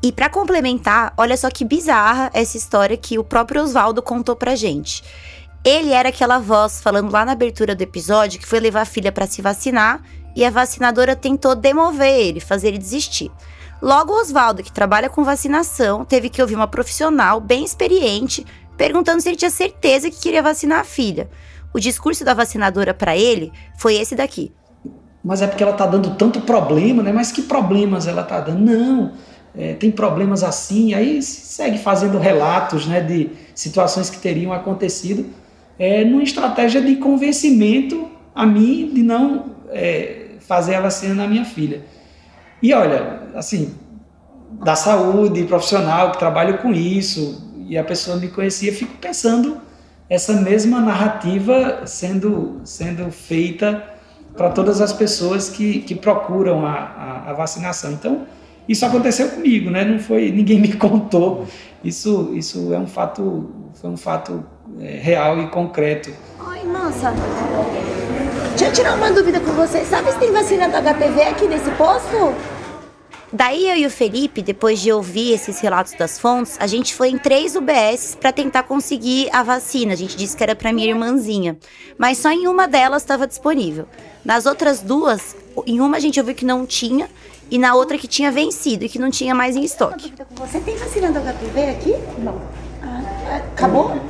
E 0.02 0.12
pra 0.12 0.28
complementar, 0.28 1.12
olha 1.16 1.36
só 1.36 1.50
que 1.50 1.64
bizarra 1.64 2.30
essa 2.34 2.56
história 2.56 2.96
que 2.96 3.18
o 3.18 3.24
próprio 3.24 3.62
Oswaldo 3.62 4.02
contou 4.02 4.36
pra 4.36 4.54
gente. 4.54 5.02
Ele 5.64 5.92
era 5.92 6.10
aquela 6.10 6.38
voz 6.38 6.82
falando 6.82 7.10
lá 7.10 7.24
na 7.24 7.32
abertura 7.32 7.74
do 7.74 7.80
episódio 7.80 8.38
que 8.38 8.46
foi 8.46 8.60
levar 8.60 8.82
a 8.82 8.86
filha 8.86 9.10
pra 9.10 9.26
se 9.26 9.40
vacinar 9.40 10.02
e 10.34 10.44
a 10.44 10.50
vacinadora 10.50 11.14
tentou 11.14 11.54
demover 11.54 12.20
ele, 12.20 12.40
fazer 12.40 12.68
ele 12.68 12.78
desistir. 12.78 13.30
Logo, 13.80 14.12
Oswaldo, 14.12 14.62
que 14.62 14.72
trabalha 14.72 15.10
com 15.10 15.22
vacinação, 15.24 16.04
teve 16.04 16.30
que 16.30 16.40
ouvir 16.40 16.54
uma 16.54 16.66
profissional 16.66 17.40
bem 17.40 17.64
experiente 17.64 18.44
perguntando 18.76 19.20
se 19.20 19.28
ele 19.28 19.36
tinha 19.36 19.50
certeza 19.50 20.10
que 20.10 20.20
queria 20.20 20.42
vacinar 20.42 20.80
a 20.80 20.84
filha. 20.84 21.28
O 21.72 21.78
discurso 21.78 22.24
da 22.24 22.34
vacinadora 22.34 22.94
pra 22.94 23.16
ele 23.16 23.52
foi 23.76 23.96
esse 23.96 24.14
daqui. 24.14 24.52
Mas 25.22 25.42
é 25.42 25.46
porque 25.46 25.62
ela 25.62 25.72
tá 25.72 25.86
dando 25.86 26.14
tanto 26.16 26.40
problema, 26.40 27.02
né? 27.02 27.12
Mas 27.12 27.32
que 27.32 27.42
problemas 27.42 28.06
ela 28.06 28.22
tá 28.22 28.40
dando? 28.40 28.60
Não, 28.60 29.12
é, 29.56 29.74
tem 29.74 29.90
problemas 29.90 30.42
assim. 30.42 30.94
Aí 30.94 31.22
se 31.22 31.40
segue 31.42 31.78
fazendo 31.78 32.18
relatos, 32.18 32.86
né, 32.86 33.00
de 33.00 33.30
situações 33.54 34.10
que 34.10 34.18
teriam 34.18 34.52
acontecido, 34.52 35.26
é, 35.78 36.04
numa 36.04 36.22
estratégia 36.22 36.80
de 36.80 36.96
convencimento 36.96 38.10
a 38.34 38.44
mim 38.44 38.90
de 38.92 39.02
não 39.02 39.54
é, 39.70 40.23
fazer 40.46 40.74
a 40.76 40.80
vacina 40.80 41.14
na 41.14 41.26
minha 41.26 41.44
filha. 41.44 41.82
E 42.62 42.72
olha, 42.72 43.22
assim, 43.34 43.74
da 44.62 44.76
saúde 44.76 45.44
profissional 45.44 46.12
que 46.12 46.18
trabalho 46.18 46.58
com 46.58 46.72
isso 46.72 47.52
e 47.66 47.76
a 47.76 47.84
pessoa 47.84 48.16
me 48.16 48.28
conhecia, 48.28 48.72
fico 48.72 48.96
pensando 48.98 49.58
essa 50.08 50.34
mesma 50.34 50.80
narrativa 50.80 51.82
sendo 51.86 52.60
sendo 52.64 53.10
feita 53.10 53.82
para 54.36 54.50
todas 54.50 54.80
as 54.80 54.92
pessoas 54.92 55.48
que, 55.48 55.80
que 55.80 55.94
procuram 55.94 56.66
a, 56.66 56.72
a, 56.72 57.30
a 57.30 57.32
vacinação. 57.32 57.92
Então, 57.92 58.26
isso 58.68 58.84
aconteceu 58.84 59.30
comigo, 59.30 59.70
né? 59.70 59.84
Não 59.84 59.98
foi 59.98 60.30
ninguém 60.30 60.60
me 60.60 60.72
contou. 60.76 61.46
Isso 61.82 62.32
isso 62.34 62.72
é 62.72 62.78
um 62.78 62.86
fato 62.86 63.50
foi 63.74 63.90
um 63.90 63.96
fato 63.96 64.44
é, 64.80 64.98
real 64.98 65.40
e 65.40 65.48
concreto. 65.48 66.10
Oi, 66.46 66.64
moça. 66.64 67.12
Deixa 68.54 68.66
eu 68.66 68.72
tirar 68.72 68.94
uma 68.94 69.10
dúvida 69.10 69.40
com 69.40 69.50
você. 69.50 69.84
Sabe 69.84 70.12
se 70.12 70.18
tem 70.20 70.30
vacina 70.30 70.68
do 70.68 70.76
HPV 70.76 71.22
aqui 71.22 71.48
nesse 71.48 71.68
posto? 71.72 72.32
Daí 73.32 73.68
eu 73.68 73.76
e 73.76 73.84
o 73.84 73.90
Felipe, 73.90 74.42
depois 74.42 74.78
de 74.78 74.92
ouvir 74.92 75.32
esses 75.32 75.58
relatos 75.58 75.92
das 75.94 76.20
fontes, 76.20 76.56
a 76.60 76.68
gente 76.68 76.94
foi 76.94 77.08
em 77.08 77.18
três 77.18 77.56
UBS 77.56 78.16
para 78.20 78.30
tentar 78.30 78.62
conseguir 78.62 79.28
a 79.32 79.42
vacina. 79.42 79.92
A 79.92 79.96
gente 79.96 80.16
disse 80.16 80.36
que 80.36 80.42
era 80.44 80.54
para 80.54 80.72
minha 80.72 80.88
irmãzinha, 80.88 81.58
mas 81.98 82.18
só 82.18 82.30
em 82.30 82.46
uma 82.46 82.68
delas 82.68 83.02
estava 83.02 83.26
disponível. 83.26 83.88
Nas 84.24 84.46
outras 84.46 84.80
duas, 84.80 85.34
em 85.66 85.80
uma 85.80 85.96
a 85.96 86.00
gente 86.00 86.20
ouviu 86.20 86.36
que 86.36 86.44
não 86.44 86.64
tinha 86.64 87.10
e 87.50 87.58
na 87.58 87.74
outra 87.74 87.98
que 87.98 88.06
tinha 88.06 88.30
vencido 88.30 88.84
e 88.84 88.88
que 88.88 89.00
não 89.00 89.10
tinha 89.10 89.34
mais 89.34 89.56
em 89.56 89.64
estoque. 89.64 90.14
Você 90.36 90.60
tem 90.60 90.76
vacina 90.76 91.10
do 91.10 91.18
HPV 91.18 91.60
aqui? 91.70 91.94
Não. 92.18 92.40
acabou? 93.52 94.00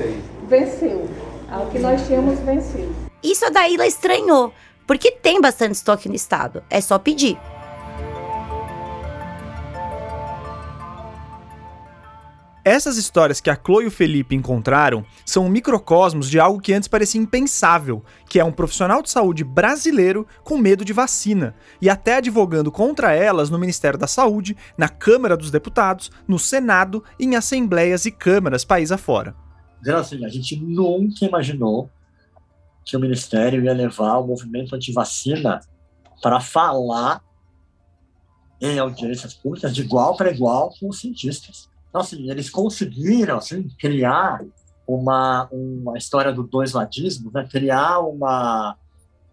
Venceu. 0.46 1.08
A 1.50 1.64
que 1.72 1.78
nós 1.78 2.06
tínhamos 2.06 2.38
vencido. 2.40 3.03
Isso 3.24 3.46
a 3.46 3.48
Daíla 3.48 3.86
estranhou, 3.86 4.52
porque 4.86 5.10
tem 5.10 5.40
bastante 5.40 5.72
estoque 5.72 6.10
no 6.10 6.14
estado. 6.14 6.62
É 6.68 6.78
só 6.78 6.98
pedir. 6.98 7.38
Essas 12.62 12.98
histórias 12.98 13.40
que 13.40 13.48
a 13.48 13.56
Chloe 13.56 13.84
e 13.84 13.86
o 13.86 13.90
Felipe 13.90 14.34
encontraram 14.34 15.04
são 15.24 15.46
um 15.46 15.50
microcosmos 15.50 16.28
de 16.28 16.38
algo 16.38 16.60
que 16.60 16.72
antes 16.72 16.88
parecia 16.88 17.20
impensável, 17.20 18.02
que 18.28 18.38
é 18.38 18.44
um 18.44 18.52
profissional 18.52 19.02
de 19.02 19.10
saúde 19.10 19.42
brasileiro 19.42 20.26
com 20.42 20.58
medo 20.58 20.84
de 20.84 20.92
vacina, 20.92 21.54
e 21.80 21.88
até 21.88 22.16
advogando 22.16 22.70
contra 22.70 23.12
elas 23.12 23.48
no 23.48 23.58
Ministério 23.58 23.98
da 23.98 24.06
Saúde, 24.06 24.56
na 24.76 24.88
Câmara 24.88 25.36
dos 25.36 25.50
Deputados, 25.50 26.10
no 26.28 26.38
Senado 26.38 27.02
e 27.18 27.24
em 27.24 27.36
assembleias 27.36 28.04
e 28.04 28.10
câmaras 28.10 28.64
país 28.64 28.92
afora. 28.92 29.34
Dizendo 29.80 29.98
assim, 29.98 30.24
a 30.24 30.28
gente 30.28 30.56
nunca 30.56 31.24
imaginou 31.24 31.90
que 32.84 32.96
o 32.96 33.00
Ministério 33.00 33.64
ia 33.64 33.72
levar 33.72 34.18
o 34.18 34.26
movimento 34.26 34.74
anti-vacina 34.74 35.60
para 36.22 36.40
falar 36.40 37.22
em 38.60 38.78
audiências 38.78 39.34
públicas 39.34 39.74
de 39.74 39.82
igual 39.82 40.16
para 40.16 40.30
igual 40.30 40.72
com 40.78 40.88
os 40.88 41.00
cientistas. 41.00 41.68
Então, 41.88 42.00
assim, 42.00 42.30
eles 42.30 42.50
conseguiram 42.50 43.38
assim, 43.38 43.68
criar 43.78 44.40
uma, 44.86 45.48
uma 45.50 45.96
história 45.96 46.32
do 46.32 46.42
dois 46.42 46.72
ladismos, 46.72 47.32
né? 47.32 47.46
criar 47.50 48.00
uma, 48.00 48.76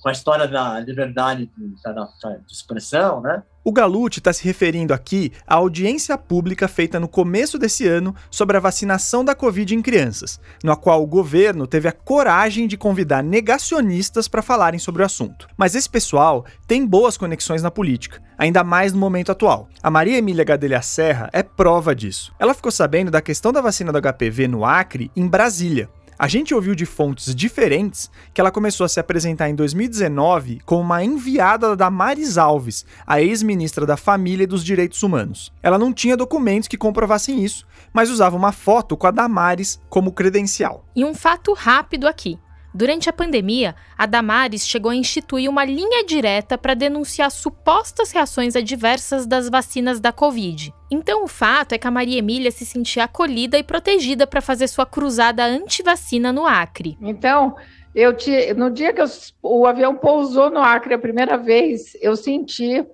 com 0.01 0.09
a 0.09 0.11
história 0.11 0.47
da 0.47 0.79
liberdade 0.79 1.49
de, 1.55 1.67
de 1.67 2.53
expressão, 2.53 3.21
né? 3.21 3.43
O 3.63 3.71
Galute 3.71 4.17
está 4.17 4.33
se 4.33 4.43
referindo 4.43 4.91
aqui 4.91 5.31
à 5.45 5.53
audiência 5.53 6.17
pública 6.17 6.67
feita 6.67 6.99
no 6.99 7.07
começo 7.07 7.59
desse 7.59 7.87
ano 7.87 8.15
sobre 8.31 8.57
a 8.57 8.59
vacinação 8.59 9.23
da 9.23 9.35
Covid 9.35 9.75
em 9.75 9.83
crianças, 9.83 10.39
na 10.63 10.75
qual 10.75 11.03
o 11.03 11.07
governo 11.07 11.67
teve 11.67 11.87
a 11.87 11.91
coragem 11.91 12.67
de 12.67 12.75
convidar 12.75 13.21
negacionistas 13.21 14.27
para 14.27 14.41
falarem 14.41 14.79
sobre 14.79 15.03
o 15.03 15.05
assunto. 15.05 15.47
Mas 15.55 15.75
esse 15.75 15.87
pessoal 15.87 16.43
tem 16.65 16.83
boas 16.87 17.17
conexões 17.17 17.61
na 17.61 17.69
política, 17.69 18.19
ainda 18.35 18.63
mais 18.63 18.93
no 18.93 18.99
momento 18.99 19.31
atual. 19.31 19.69
A 19.83 19.91
Maria 19.91 20.17
Emília 20.17 20.43
Gadelha 20.43 20.81
Serra 20.81 21.29
é 21.31 21.43
prova 21.43 21.93
disso. 21.93 22.33
Ela 22.39 22.55
ficou 22.55 22.71
sabendo 22.71 23.11
da 23.11 23.21
questão 23.21 23.53
da 23.53 23.61
vacina 23.61 23.91
do 23.91 24.01
HPV 24.01 24.47
no 24.47 24.65
Acre 24.65 25.11
em 25.15 25.27
Brasília 25.27 25.87
a 26.21 26.27
gente 26.27 26.53
ouviu 26.53 26.75
de 26.75 26.85
fontes 26.85 27.33
diferentes 27.33 28.11
que 28.31 28.39
ela 28.39 28.51
começou 28.51 28.85
a 28.85 28.87
se 28.87 28.99
apresentar 28.99 29.49
em 29.49 29.55
2019 29.55 30.61
como 30.67 30.81
uma 30.81 31.03
enviada 31.03 31.75
da 31.75 31.89
Maris 31.89 32.37
Alves, 32.37 32.85
a 33.07 33.19
ex-ministra 33.19 33.87
da 33.87 33.97
Família 33.97 34.43
e 34.43 34.47
dos 34.47 34.63
Direitos 34.63 35.01
Humanos. 35.01 35.51
Ela 35.63 35.79
não 35.79 35.91
tinha 35.91 36.15
documentos 36.15 36.67
que 36.67 36.77
comprovassem 36.77 37.43
isso, 37.43 37.65
mas 37.91 38.11
usava 38.11 38.37
uma 38.37 38.51
foto 38.51 38.95
com 38.95 39.07
a 39.07 39.11
Damares 39.11 39.81
como 39.89 40.11
credencial. 40.11 40.85
E 40.95 41.03
um 41.03 41.15
fato 41.15 41.53
rápido 41.53 42.07
aqui. 42.07 42.37
Durante 42.73 43.09
a 43.09 43.13
pandemia, 43.13 43.75
a 43.97 44.05
Damares 44.05 44.65
chegou 44.65 44.91
a 44.91 44.95
instituir 44.95 45.49
uma 45.49 45.65
linha 45.65 46.05
direta 46.05 46.57
para 46.57 46.73
denunciar 46.73 47.29
supostas 47.29 48.11
reações 48.11 48.55
adversas 48.55 49.25
das 49.25 49.49
vacinas 49.49 49.99
da 49.99 50.11
Covid. 50.13 50.73
Então, 50.89 51.23
o 51.23 51.27
fato 51.27 51.73
é 51.73 51.77
que 51.77 51.87
a 51.87 51.91
Maria 51.91 52.19
Emília 52.19 52.49
se 52.49 52.65
sentia 52.65 53.03
acolhida 53.03 53.57
e 53.57 53.63
protegida 53.63 54.25
para 54.25 54.39
fazer 54.39 54.67
sua 54.67 54.85
cruzada 54.85 55.43
anti-vacina 55.43 56.31
no 56.31 56.47
Acre. 56.47 56.97
Então, 57.01 57.55
eu 57.93 58.15
te, 58.15 58.53
no 58.53 58.71
dia 58.71 58.93
que 58.93 59.01
eu, 59.01 59.07
o 59.41 59.65
avião 59.65 59.95
pousou 59.95 60.49
no 60.49 60.59
Acre 60.59 60.93
a 60.93 60.99
primeira 60.99 61.37
vez, 61.37 61.97
eu 62.01 62.15
senti 62.15 62.85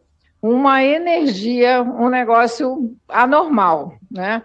uma 0.41 0.83
energia, 0.83 1.83
um 1.83 2.09
negócio 2.09 2.95
anormal, 3.07 3.93
né? 4.09 4.41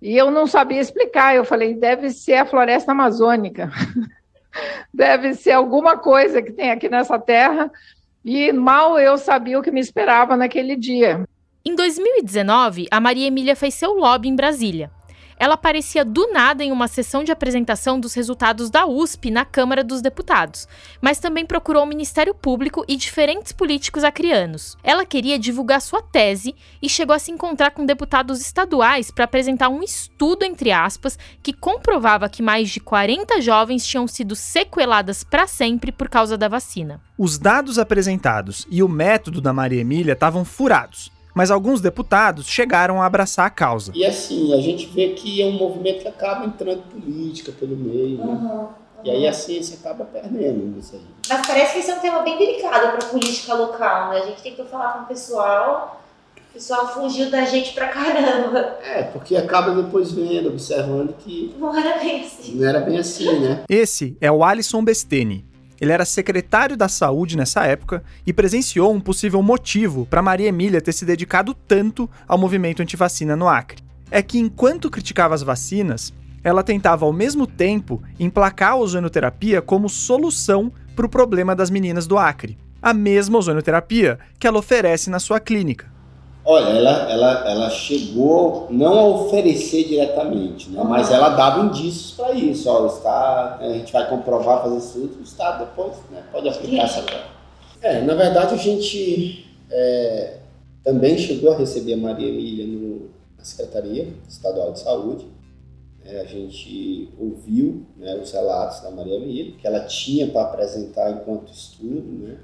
E 0.00 0.16
eu 0.16 0.32
não 0.32 0.48
sabia 0.48 0.80
explicar. 0.80 1.36
Eu 1.36 1.44
falei, 1.44 1.74
deve 1.74 2.10
ser 2.10 2.34
a 2.34 2.46
floresta 2.46 2.90
amazônica. 2.90 3.70
deve 4.92 5.34
ser 5.34 5.52
alguma 5.52 5.96
coisa 5.96 6.42
que 6.42 6.52
tem 6.52 6.70
aqui 6.70 6.88
nessa 6.88 7.18
terra, 7.18 7.70
e 8.24 8.52
mal 8.52 8.98
eu 8.98 9.18
sabia 9.18 9.58
o 9.58 9.62
que 9.62 9.70
me 9.70 9.80
esperava 9.80 10.36
naquele 10.36 10.76
dia. 10.76 11.24
Em 11.64 11.74
2019, 11.74 12.88
a 12.90 13.00
Maria 13.00 13.26
Emília 13.26 13.54
fez 13.54 13.74
seu 13.74 13.92
lobby 13.92 14.28
em 14.28 14.36
Brasília 14.36 14.90
ela 15.42 15.54
aparecia 15.54 16.04
do 16.04 16.32
nada 16.32 16.62
em 16.62 16.70
uma 16.70 16.86
sessão 16.86 17.24
de 17.24 17.32
apresentação 17.32 17.98
dos 17.98 18.14
resultados 18.14 18.70
da 18.70 18.86
USP 18.86 19.28
na 19.28 19.44
Câmara 19.44 19.82
dos 19.82 20.00
Deputados, 20.00 20.68
mas 21.00 21.18
também 21.18 21.44
procurou 21.44 21.82
o 21.82 21.86
Ministério 21.86 22.32
Público 22.32 22.84
e 22.86 22.94
diferentes 22.94 23.50
políticos 23.50 24.04
acrianos. 24.04 24.78
Ela 24.84 25.04
queria 25.04 25.40
divulgar 25.40 25.80
sua 25.80 26.00
tese 26.00 26.54
e 26.80 26.88
chegou 26.88 27.12
a 27.12 27.18
se 27.18 27.32
encontrar 27.32 27.72
com 27.72 27.84
deputados 27.84 28.40
estaduais 28.40 29.10
para 29.10 29.24
apresentar 29.24 29.68
um 29.68 29.82
estudo, 29.82 30.44
entre 30.44 30.70
aspas, 30.70 31.18
que 31.42 31.52
comprovava 31.52 32.28
que 32.28 32.40
mais 32.40 32.70
de 32.70 32.78
40 32.78 33.40
jovens 33.40 33.84
tinham 33.84 34.06
sido 34.06 34.36
sequeladas 34.36 35.24
para 35.24 35.48
sempre 35.48 35.90
por 35.90 36.08
causa 36.08 36.38
da 36.38 36.46
vacina. 36.46 37.00
Os 37.18 37.36
dados 37.36 37.80
apresentados 37.80 38.64
e 38.70 38.80
o 38.80 38.88
método 38.88 39.40
da 39.40 39.52
Maria 39.52 39.80
Emília 39.80 40.12
estavam 40.12 40.44
furados 40.44 41.10
mas 41.34 41.50
alguns 41.50 41.80
deputados 41.80 42.46
chegaram 42.46 43.00
a 43.00 43.06
abraçar 43.06 43.46
a 43.46 43.50
causa. 43.50 43.92
E 43.94 44.04
assim, 44.04 44.52
a 44.52 44.60
gente 44.60 44.86
vê 44.86 45.10
que 45.10 45.40
é 45.40 45.46
um 45.46 45.52
movimento 45.52 46.02
que 46.02 46.08
acaba 46.08 46.44
entrando 46.44 46.82
política 46.82 47.52
pelo 47.52 47.76
meio, 47.76 48.18
né? 48.18 48.24
Uhum. 48.24 48.68
E 49.04 49.10
aí 49.10 49.26
a 49.26 49.32
ciência 49.32 49.78
acaba 49.80 50.04
perdendo 50.04 50.78
isso 50.78 50.94
aí. 50.94 51.02
Mas 51.28 51.46
parece 51.46 51.72
que 51.72 51.78
esse 51.80 51.90
é 51.90 51.94
um 51.94 52.00
tema 52.00 52.20
bem 52.20 52.38
delicado 52.38 52.96
para 52.96 53.06
a 53.06 53.10
política 53.10 53.54
local, 53.54 54.10
né? 54.10 54.18
A 54.18 54.26
gente 54.26 54.42
tem 54.42 54.54
que 54.54 54.64
falar 54.64 54.92
com 54.92 55.02
o 55.04 55.06
pessoal, 55.06 56.00
o 56.36 56.52
pessoal 56.52 56.86
fugiu 56.86 57.28
da 57.28 57.44
gente 57.44 57.72
pra 57.72 57.88
caramba. 57.88 58.78
É, 58.84 59.02
porque 59.02 59.34
acaba 59.36 59.74
depois 59.74 60.12
vendo, 60.12 60.50
observando 60.50 61.14
que. 61.18 61.52
Não 61.58 61.76
era 61.76 61.98
bem 61.98 62.24
assim. 62.24 62.54
Não 62.54 62.68
era 62.68 62.80
bem 62.80 62.98
assim, 62.98 63.40
né? 63.40 63.64
Esse 63.68 64.16
é 64.20 64.30
o 64.30 64.44
Alisson 64.44 64.84
Besteni. 64.84 65.44
Ele 65.82 65.90
era 65.90 66.04
secretário 66.04 66.76
da 66.76 66.88
saúde 66.88 67.36
nessa 67.36 67.66
época 67.66 68.04
e 68.24 68.32
presenciou 68.32 68.94
um 68.94 69.00
possível 69.00 69.42
motivo 69.42 70.06
para 70.06 70.22
Maria 70.22 70.46
Emília 70.46 70.80
ter 70.80 70.92
se 70.92 71.04
dedicado 71.04 71.52
tanto 71.54 72.08
ao 72.28 72.38
movimento 72.38 72.80
antivacina 72.80 73.34
no 73.34 73.48
Acre. 73.48 73.82
É 74.08 74.22
que 74.22 74.38
enquanto 74.38 74.88
criticava 74.88 75.34
as 75.34 75.42
vacinas, 75.42 76.14
ela 76.44 76.62
tentava 76.62 77.04
ao 77.04 77.12
mesmo 77.12 77.48
tempo 77.48 78.00
emplacar 78.16 78.74
a 78.74 78.76
ozonoterapia 78.76 79.60
como 79.60 79.88
solução 79.88 80.72
para 80.94 81.06
o 81.06 81.08
problema 81.08 81.52
das 81.52 81.68
meninas 81.68 82.06
do 82.06 82.16
Acre. 82.16 82.56
A 82.80 82.94
mesma 82.94 83.38
ozonoterapia 83.38 84.20
que 84.38 84.46
ela 84.46 84.60
oferece 84.60 85.10
na 85.10 85.18
sua 85.18 85.40
clínica. 85.40 85.91
Olha, 86.44 86.70
ela, 86.70 87.10
ela, 87.10 87.50
ela 87.50 87.70
chegou 87.70 88.66
não 88.68 88.98
a 88.98 89.06
oferecer 89.06 89.84
diretamente, 89.84 90.70
né? 90.70 90.82
mas 90.82 91.10
ela 91.12 91.28
dava 91.30 91.64
indícios 91.66 92.12
para 92.12 92.32
isso. 92.32 92.68
Ó, 92.68 92.82
o 92.82 92.86
Estado, 92.88 93.62
a 93.62 93.68
gente 93.72 93.92
vai 93.92 94.08
comprovar, 94.08 94.62
fazer 94.62 94.78
isso, 94.78 94.98
o 95.20 95.22
Estado 95.22 95.66
depois 95.66 95.92
né, 96.10 96.22
pode 96.32 96.48
aplicar 96.48 96.82
essa. 96.82 97.04
É, 97.80 98.00
na 98.00 98.14
verdade, 98.14 98.54
a 98.54 98.56
gente 98.56 99.46
é, 99.70 100.38
também 100.82 101.16
chegou 101.16 101.52
a 101.52 101.56
receber 101.56 101.94
a 101.94 101.96
Maria 101.96 102.28
Emília 102.28 102.66
no, 102.66 103.10
na 103.38 103.44
Secretaria 103.44 104.08
Estadual 104.28 104.72
de 104.72 104.80
Saúde. 104.80 105.26
É, 106.04 106.22
a 106.22 106.24
gente 106.24 107.08
ouviu 107.20 107.86
né, 107.96 108.16
os 108.16 108.32
relatos 108.32 108.80
da 108.80 108.90
Maria 108.90 109.14
Emília, 109.14 109.52
que 109.56 109.64
ela 109.64 109.84
tinha 109.84 110.26
para 110.26 110.42
apresentar 110.42 111.12
enquanto 111.12 111.52
estudo, 111.52 112.26
né? 112.26 112.36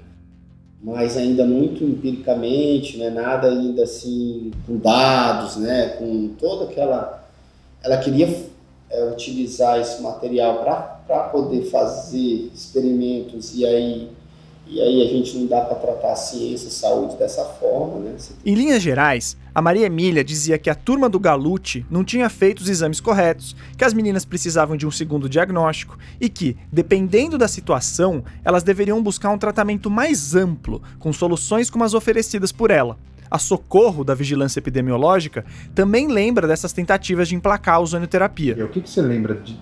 Mas 0.81 1.17
ainda 1.17 1.45
muito 1.45 1.83
empiricamente, 1.83 2.97
né? 2.97 3.09
nada 3.09 3.49
ainda 3.49 3.83
assim 3.83 4.51
com 4.65 4.77
dados, 4.77 5.57
né? 5.57 5.89
com 5.97 6.29
toda 6.39 6.65
aquela. 6.65 7.27
Ela 7.83 7.97
queria 7.97 8.27
é, 8.89 9.05
utilizar 9.11 9.79
esse 9.79 10.01
material 10.01 10.63
para 10.63 11.19
poder 11.31 11.63
fazer 11.69 12.49
experimentos 12.53 13.55
e 13.55 13.65
aí 13.65 14.09
e 14.71 14.79
aí 14.79 15.01
a 15.01 15.09
gente 15.09 15.35
não 15.35 15.47
dá 15.47 15.61
para 15.61 15.75
tratar 15.75 16.11
a 16.11 16.15
ciência 16.15 16.67
e 16.67 16.71
saúde 16.71 17.17
dessa 17.17 17.43
forma, 17.43 17.99
né? 18.01 18.15
Em 18.45 18.53
linhas 18.53 18.83
gerais, 18.83 19.35
a 19.53 19.63
Maria 19.63 19.87
Emília 19.87 20.23
dizia 20.23 20.59
que 20.59 20.69
a 20.69 20.75
turma 20.75 21.09
do 21.09 21.19
Galute 21.19 21.83
não 21.89 22.03
tinha 22.03 22.29
feito 22.29 22.59
os 22.59 22.69
exames 22.69 23.01
corretos, 23.01 23.55
que 23.75 23.83
as 23.83 23.95
meninas 23.95 24.25
precisavam 24.25 24.77
de 24.77 24.85
um 24.85 24.91
segundo 24.91 25.27
diagnóstico 25.27 25.97
e 26.21 26.29
que, 26.29 26.55
dependendo 26.71 27.35
da 27.35 27.47
situação, 27.47 28.23
elas 28.45 28.61
deveriam 28.61 29.01
buscar 29.01 29.31
um 29.31 29.39
tratamento 29.39 29.89
mais 29.89 30.35
amplo, 30.35 30.83
com 30.99 31.11
soluções 31.11 31.71
como 31.71 31.83
as 31.83 31.95
oferecidas 31.95 32.51
por 32.51 32.69
ela. 32.69 32.95
A 33.31 33.39
Socorro, 33.39 34.03
da 34.03 34.13
Vigilância 34.13 34.59
Epidemiológica, 34.59 35.45
também 35.73 36.07
lembra 36.07 36.47
dessas 36.47 36.73
tentativas 36.73 37.27
de 37.27 37.35
emplacar 37.35 37.75
a 37.75 37.79
ozonioterapia. 37.79 38.55
E 38.57 38.63
o 38.63 38.69
que, 38.69 38.81
que 38.81 38.89
você 38.89 39.01
lembra 39.01 39.33
de, 39.35 39.53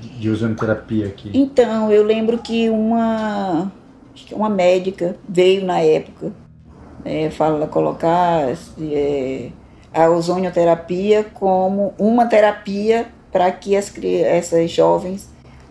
de, 0.00 0.18
de 0.20 0.30
ozonioterapia 0.30 1.06
aqui? 1.06 1.30
Então, 1.32 1.90
eu 1.90 2.02
lembro 2.02 2.38
que 2.38 2.68
uma 2.70 3.70
uma 4.32 4.48
médica 4.48 5.16
veio 5.28 5.64
na 5.64 5.80
época, 5.80 6.32
é, 7.04 7.30
fala 7.30 7.66
colocar 7.66 8.48
é, 8.80 9.50
a 9.92 10.08
ozonioterapia 10.08 11.24
como 11.34 11.94
uma 11.98 12.26
terapia 12.26 13.08
para 13.32 13.50
que 13.50 13.76
as, 13.76 13.92
essas 14.02 14.70
jovens 14.70 15.28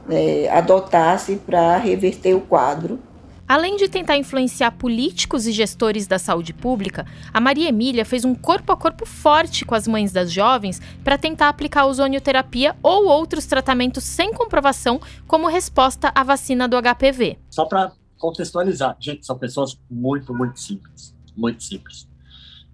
é, 0.10 0.50
adotassem 0.50 1.38
para 1.38 1.78
reverter 1.78 2.34
o 2.34 2.41
quadro. 2.41 3.00
Além 3.47 3.78
de 3.78 3.89
tentar 3.89 4.16
influenciar 4.16 4.70
políticos 4.74 5.47
e 5.47 5.52
gestores 5.52 6.06
da 6.06 6.20
saúde 6.20 6.54
pública, 6.54 7.08
a 7.34 7.41
Maria 7.41 7.70
Emília 7.70 8.06
fez 8.06 8.24
um 8.24 8.36
corpo 8.36 8.72
a 8.72 8.78
corpo 8.78 9.08
forte 9.08 9.66
com 9.66 9.74
as 9.74 9.88
mães 9.88 10.12
das 10.12 10.32
jovens 10.32 10.80
para 11.04 11.18
tentar 11.18 11.50
aplicar 11.50 11.82
a 11.82 11.86
ozonioterapia 11.88 12.76
ou 12.84 13.08
outros 13.08 13.47
tratamentos 13.47 14.04
sem 14.04 14.32
comprovação 14.32 15.02
como 15.28 15.47
resposta 15.47 16.12
à 16.14 16.24
vacina 16.24 16.68
do 16.68 16.78
HPV. 16.80 17.39
Só 17.50 17.66
para 17.66 17.91
contextualizar. 18.20 18.95
Gente, 18.99 19.26
são 19.26 19.38
pessoas 19.38 19.80
muito, 19.89 20.34
muito 20.36 20.59
simples. 20.59 21.15
Muito 21.36 21.63
simples. 21.63 22.07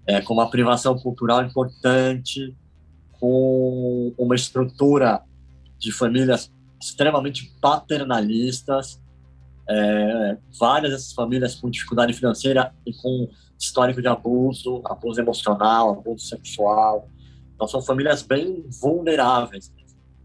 É, 0.06 0.20
com 0.20 0.34
uma 0.34 0.50
privação 0.50 0.98
cultural 0.98 1.42
importante, 1.44 2.54
com 3.12 4.12
uma 4.18 4.34
estrutura 4.34 5.22
de 5.78 5.90
famílias 5.92 6.52
extremamente 6.80 7.50
paternalistas, 7.60 9.00
é, 9.68 10.36
várias 10.58 10.92
dessas 10.92 11.12
famílias 11.12 11.54
com 11.54 11.70
dificuldade 11.70 12.12
financeira 12.12 12.74
e 12.84 12.92
com 12.92 13.28
histórico 13.58 14.02
de 14.02 14.08
abuso, 14.08 14.82
abuso 14.84 15.20
emocional, 15.20 15.90
abuso 15.90 16.26
sexual. 16.26 17.08
Então, 17.54 17.66
são 17.66 17.80
famílias 17.80 18.22
bem 18.22 18.64
vulneráveis. 18.80 19.72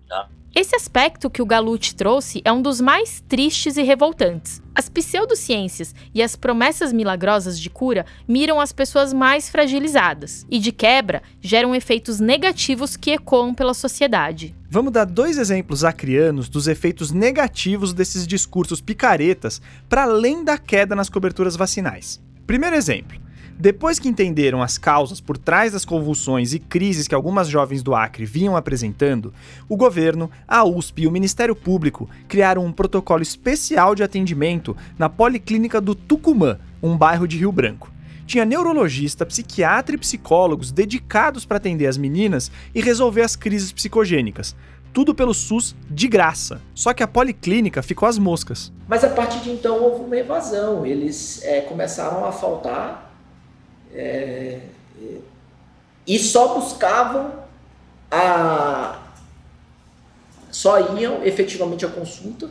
Tá? 0.07 0.30
Esse 0.54 0.76
aspecto 0.76 1.30
que 1.30 1.41
o 1.41 1.45
Galute 1.45 1.95
trouxe 1.95 2.41
é 2.43 2.52
um 2.52 2.62
dos 2.62 2.82
mais 2.82 3.24
tristes 3.26 3.78
e 3.78 3.84
revoltantes. 3.84 4.62
As 4.76 4.89
pseudociências 4.89 5.95
e 6.14 6.22
as 6.22 6.36
promessas 6.36 6.91
milagrosas 6.91 7.58
de 7.58 7.70
cura 7.70 8.06
miram 8.28 8.60
as 8.60 8.74
pessoas 8.74 9.14
mais 9.14 9.49
fragilizadas 9.49 10.45
e, 10.52 10.60
de 10.60 10.74
quebra, 10.74 11.24
geram 11.39 11.74
efeitos 11.74 12.20
negativos 12.20 12.97
que 12.97 13.12
ecoam 13.12 13.54
pela 13.54 13.74
sociedade. 13.74 14.54
Vamos 14.70 14.91
dar 14.91 15.06
dois 15.06 15.38
exemplos 15.38 15.86
acrianos 15.86 16.49
dos 16.49 16.68
efeitos 16.68 17.12
negativos 17.12 17.93
desses 17.93 18.28
discursos 18.28 18.82
picaretas 18.82 19.62
para 19.88 20.04
além 20.04 20.43
da 20.43 20.58
queda 20.58 20.97
nas 20.97 21.08
coberturas 21.08 21.56
vacinais. 21.56 22.22
Primeiro 22.45 22.76
exemplo. 22.76 23.18
Depois 23.62 23.99
que 23.99 24.09
entenderam 24.09 24.59
as 24.59 24.80
causas 24.80 25.22
por 25.22 25.38
trás 25.38 25.74
das 25.74 25.86
convulsões 25.86 26.51
e 26.51 26.57
crises 26.57 27.07
que 27.07 27.14
algumas 27.14 27.47
jovens 27.47 27.84
do 27.84 27.93
Acre 27.93 28.26
vinham 28.26 28.57
apresentando, 28.57 29.32
o 29.70 29.78
governo, 29.78 30.32
a 30.47 30.64
USP 30.64 31.03
e 31.03 31.07
o 31.07 31.12
Ministério 31.12 31.55
Público 31.55 32.09
criaram 32.28 32.66
um 32.66 32.72
protocolo 32.72 33.22
especial 33.22 33.93
de 33.93 34.01
atendimento 34.01 34.76
na 34.97 35.07
Policlínica 35.07 35.80
do 35.80 35.93
Tucumã, 35.93 36.57
um 36.82 36.97
bairro 36.97 37.28
de 37.28 37.38
Rio 37.38 37.51
Branco. 37.51 37.91
Tinha 38.26 38.45
neurologista, 38.45 39.28
psiquiatra 39.28 39.93
e 39.93 39.99
psicólogos 39.99 40.72
dedicados 40.72 41.45
para 41.45 41.57
atender 41.57 41.86
as 41.86 41.97
meninas 41.97 42.51
e 42.74 42.82
resolver 42.82 43.22
as 43.22 43.36
crises 43.36 43.72
psicogênicas. 43.72 44.55
Tudo 44.91 45.14
pelo 45.14 45.36
SUS 45.36 45.76
de 45.88 46.07
graça. 46.07 46.59
Só 46.74 46.93
que 46.93 47.03
a 47.03 47.07
policlínica 47.07 47.84
ficou 47.84 48.09
às 48.09 48.18
moscas. 48.18 48.74
Mas 48.88 49.03
a 49.03 49.09
partir 49.09 49.39
de 49.41 49.51
então 49.51 49.84
houve 49.84 50.03
uma 50.03 50.18
evasão. 50.18 50.84
Eles 50.84 51.43
é, 51.43 51.62
começaram 51.62 52.26
a 52.26 52.32
faltar 52.32 53.11
é, 53.94 54.62
e 56.06 56.20
só 56.20 56.56
buscavam 56.56 57.32
a. 58.10 59.00
só 60.52 60.98
iam 60.98 61.24
efetivamente 61.24 61.86
à 61.86 61.89
consulta 61.89 62.50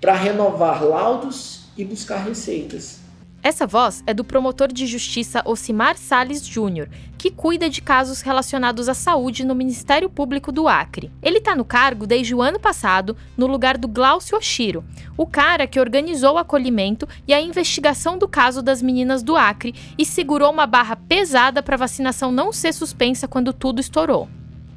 para 0.00 0.14
renovar 0.14 0.82
laudos 0.82 1.66
e 1.76 1.84
buscar 1.84 2.18
receitas. 2.18 3.01
Essa 3.44 3.66
voz 3.66 4.04
é 4.06 4.14
do 4.14 4.22
promotor 4.22 4.72
de 4.72 4.86
justiça 4.86 5.42
Ocimar 5.44 5.96
Sales 5.96 6.46
Júnior, 6.46 6.88
que 7.18 7.28
cuida 7.28 7.68
de 7.68 7.82
casos 7.82 8.20
relacionados 8.20 8.88
à 8.88 8.94
saúde 8.94 9.44
no 9.44 9.52
Ministério 9.52 10.08
Público 10.08 10.52
do 10.52 10.68
Acre. 10.68 11.10
Ele 11.20 11.38
está 11.38 11.56
no 11.56 11.64
cargo 11.64 12.06
desde 12.06 12.36
o 12.36 12.40
ano 12.40 12.60
passado, 12.60 13.16
no 13.36 13.48
lugar 13.48 13.76
do 13.76 13.88
Glaucio 13.88 14.38
Oshiro, 14.38 14.84
o 15.16 15.26
cara 15.26 15.66
que 15.66 15.80
organizou 15.80 16.34
o 16.34 16.38
acolhimento 16.38 17.08
e 17.26 17.34
a 17.34 17.40
investigação 17.40 18.16
do 18.16 18.28
caso 18.28 18.62
das 18.62 18.80
meninas 18.80 19.24
do 19.24 19.34
Acre 19.36 19.74
e 19.98 20.06
segurou 20.06 20.52
uma 20.52 20.66
barra 20.66 20.94
pesada 20.94 21.64
para 21.64 21.74
a 21.74 21.78
vacinação 21.78 22.30
não 22.30 22.52
ser 22.52 22.72
suspensa 22.72 23.26
quando 23.26 23.52
tudo 23.52 23.80
estourou. 23.80 24.28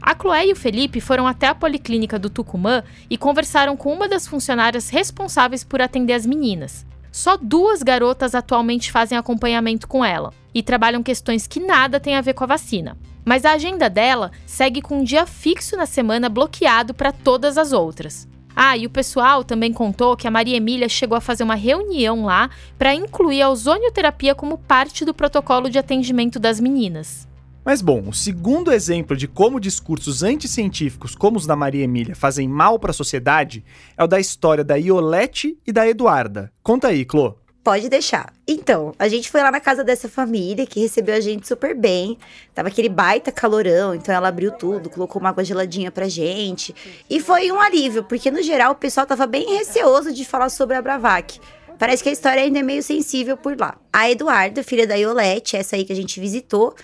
A 0.01 0.16
Chloé 0.16 0.47
e 0.47 0.53
o 0.53 0.55
Felipe 0.55 0.99
foram 0.99 1.28
até 1.28 1.47
a 1.47 1.55
policlínica 1.55 2.18
do 2.18 2.32
Tucumã 2.32 2.84
e 3.11 3.16
conversaram 3.18 3.78
com 3.78 3.93
uma 3.93 4.09
das 4.09 4.26
funcionárias 4.26 4.89
responsáveis 4.89 5.63
por 5.63 5.82
atender 5.82 6.13
as 6.13 6.26
meninas. 6.26 6.84
Só 7.16 7.38
duas 7.38 7.82
garotas 7.82 8.36
atualmente 8.36 8.91
fazem 8.91 9.18
acompanhamento 9.18 9.88
com 9.88 10.03
ela 10.03 10.34
e 10.53 10.61
trabalham 10.61 11.01
questões 11.01 11.47
que 11.47 11.61
nada 11.61 11.97
têm 11.97 12.13
a 12.13 12.20
ver 12.20 12.34
com 12.34 12.43
a 12.43 12.47
vacina. 12.47 12.97
Mas 13.24 13.45
a 13.45 13.53
agenda 13.53 13.89
dela 13.89 14.34
segue 14.45 14.82
com 14.82 14.99
um 14.99 15.03
dia 15.03 15.26
fixo 15.26 15.78
na 15.78 15.86
semana 15.86 16.28
bloqueado 16.28 16.93
para 16.93 17.13
todas 17.13 17.57
as 17.57 17.72
outras. 17.72 18.28
Ah, 18.53 18.76
e 18.76 18.86
o 18.86 18.89
pessoal 18.89 19.45
também 19.45 19.72
contou 19.72 20.18
que 20.18 20.28
a 20.28 20.32
Maria 20.32 20.57
Emília 20.57 20.89
chegou 20.89 21.18
a 21.18 21.22
fazer 21.22 21.45
uma 21.45 21.55
reunião 21.55 22.26
lá 22.26 22.49
para 22.78 22.93
incluir 22.93 23.41
a 23.41 23.49
ozonioterapia 23.49 24.36
como 24.36 24.57
parte 24.57 25.05
do 25.05 25.13
protocolo 25.13 25.70
de 25.70 25.80
atendimento 25.80 26.38
das 26.38 26.59
meninas. 26.59 27.26
Mas 27.66 27.82
bom, 27.82 28.09
o 28.09 28.13
segundo 28.13 28.72
exemplo 28.72 29.18
de 29.18 29.28
como 29.28 29.59
discursos 29.59 30.22
anticientíficos 30.22 31.16
como 31.16 31.38
os 31.38 31.47
da 31.47 31.55
Maria 31.55 31.84
Emília 31.84 32.16
fazem 32.16 32.47
mal 32.47 32.78
para 32.78 32.91
a 32.91 32.93
sociedade 32.93 33.66
é 33.97 34.03
o 34.03 34.07
da 34.07 34.20
história 34.20 34.63
da 34.63 34.76
Iolete 34.76 35.57
e 35.66 35.72
da 35.72 35.88
Eduarda. 35.88 36.53
Conta 36.61 36.89
aí, 36.89 37.03
Clô. 37.03 37.34
Pode 37.63 37.89
deixar. 37.89 38.32
Então, 38.47 38.93
a 38.99 39.07
gente 39.07 39.32
foi 39.32 39.41
lá 39.41 39.49
na 39.49 39.59
casa 39.59 39.84
dessa 39.84 40.07
família 40.07 40.68
que 40.68 40.80
recebeu 40.80 41.16
a 41.16 41.20
gente 41.20 41.47
super 41.47 41.76
bem. 41.76 42.20
Tava 42.53 42.68
aquele 42.68 42.88
baita 42.88 43.32
calorão, 43.32 43.95
então 43.95 44.13
ela 44.13 44.28
abriu 44.28 44.51
tudo, 44.51 44.88
colocou 44.88 45.20
uma 45.20 45.30
água 45.30 45.43
geladinha 45.43 45.89
pra 45.89 46.07
gente. 46.07 46.76
E 47.09 47.20
foi 47.20 47.51
um 47.51 47.59
alívio, 47.59 48.03
porque 48.03 48.30
no 48.30 48.43
geral 48.43 48.74
o 48.74 48.76
pessoal 48.76 49.07
tava 49.07 49.26
bem 49.26 49.57
receoso 49.57 50.13
de 50.13 50.24
falar 50.24 50.49
sobre 50.49 50.78
a 50.78 50.82
Bravac. 50.84 51.39
Parece 51.80 52.03
que 52.03 52.09
a 52.09 52.11
história 52.11 52.43
ainda 52.43 52.59
é 52.59 52.63
meio 52.63 52.84
sensível 52.84 53.36
por 53.36 53.59
lá. 53.59 53.76
A 53.91 54.07
Eduarda, 54.07 54.61
filha 54.61 54.86
da 54.86 54.93
Iolete, 54.93 55.57
essa 55.57 55.76
aí 55.76 55.84
que 55.84 55.91
a 55.91 55.95
gente 55.95 56.20
visitou, 56.20 56.76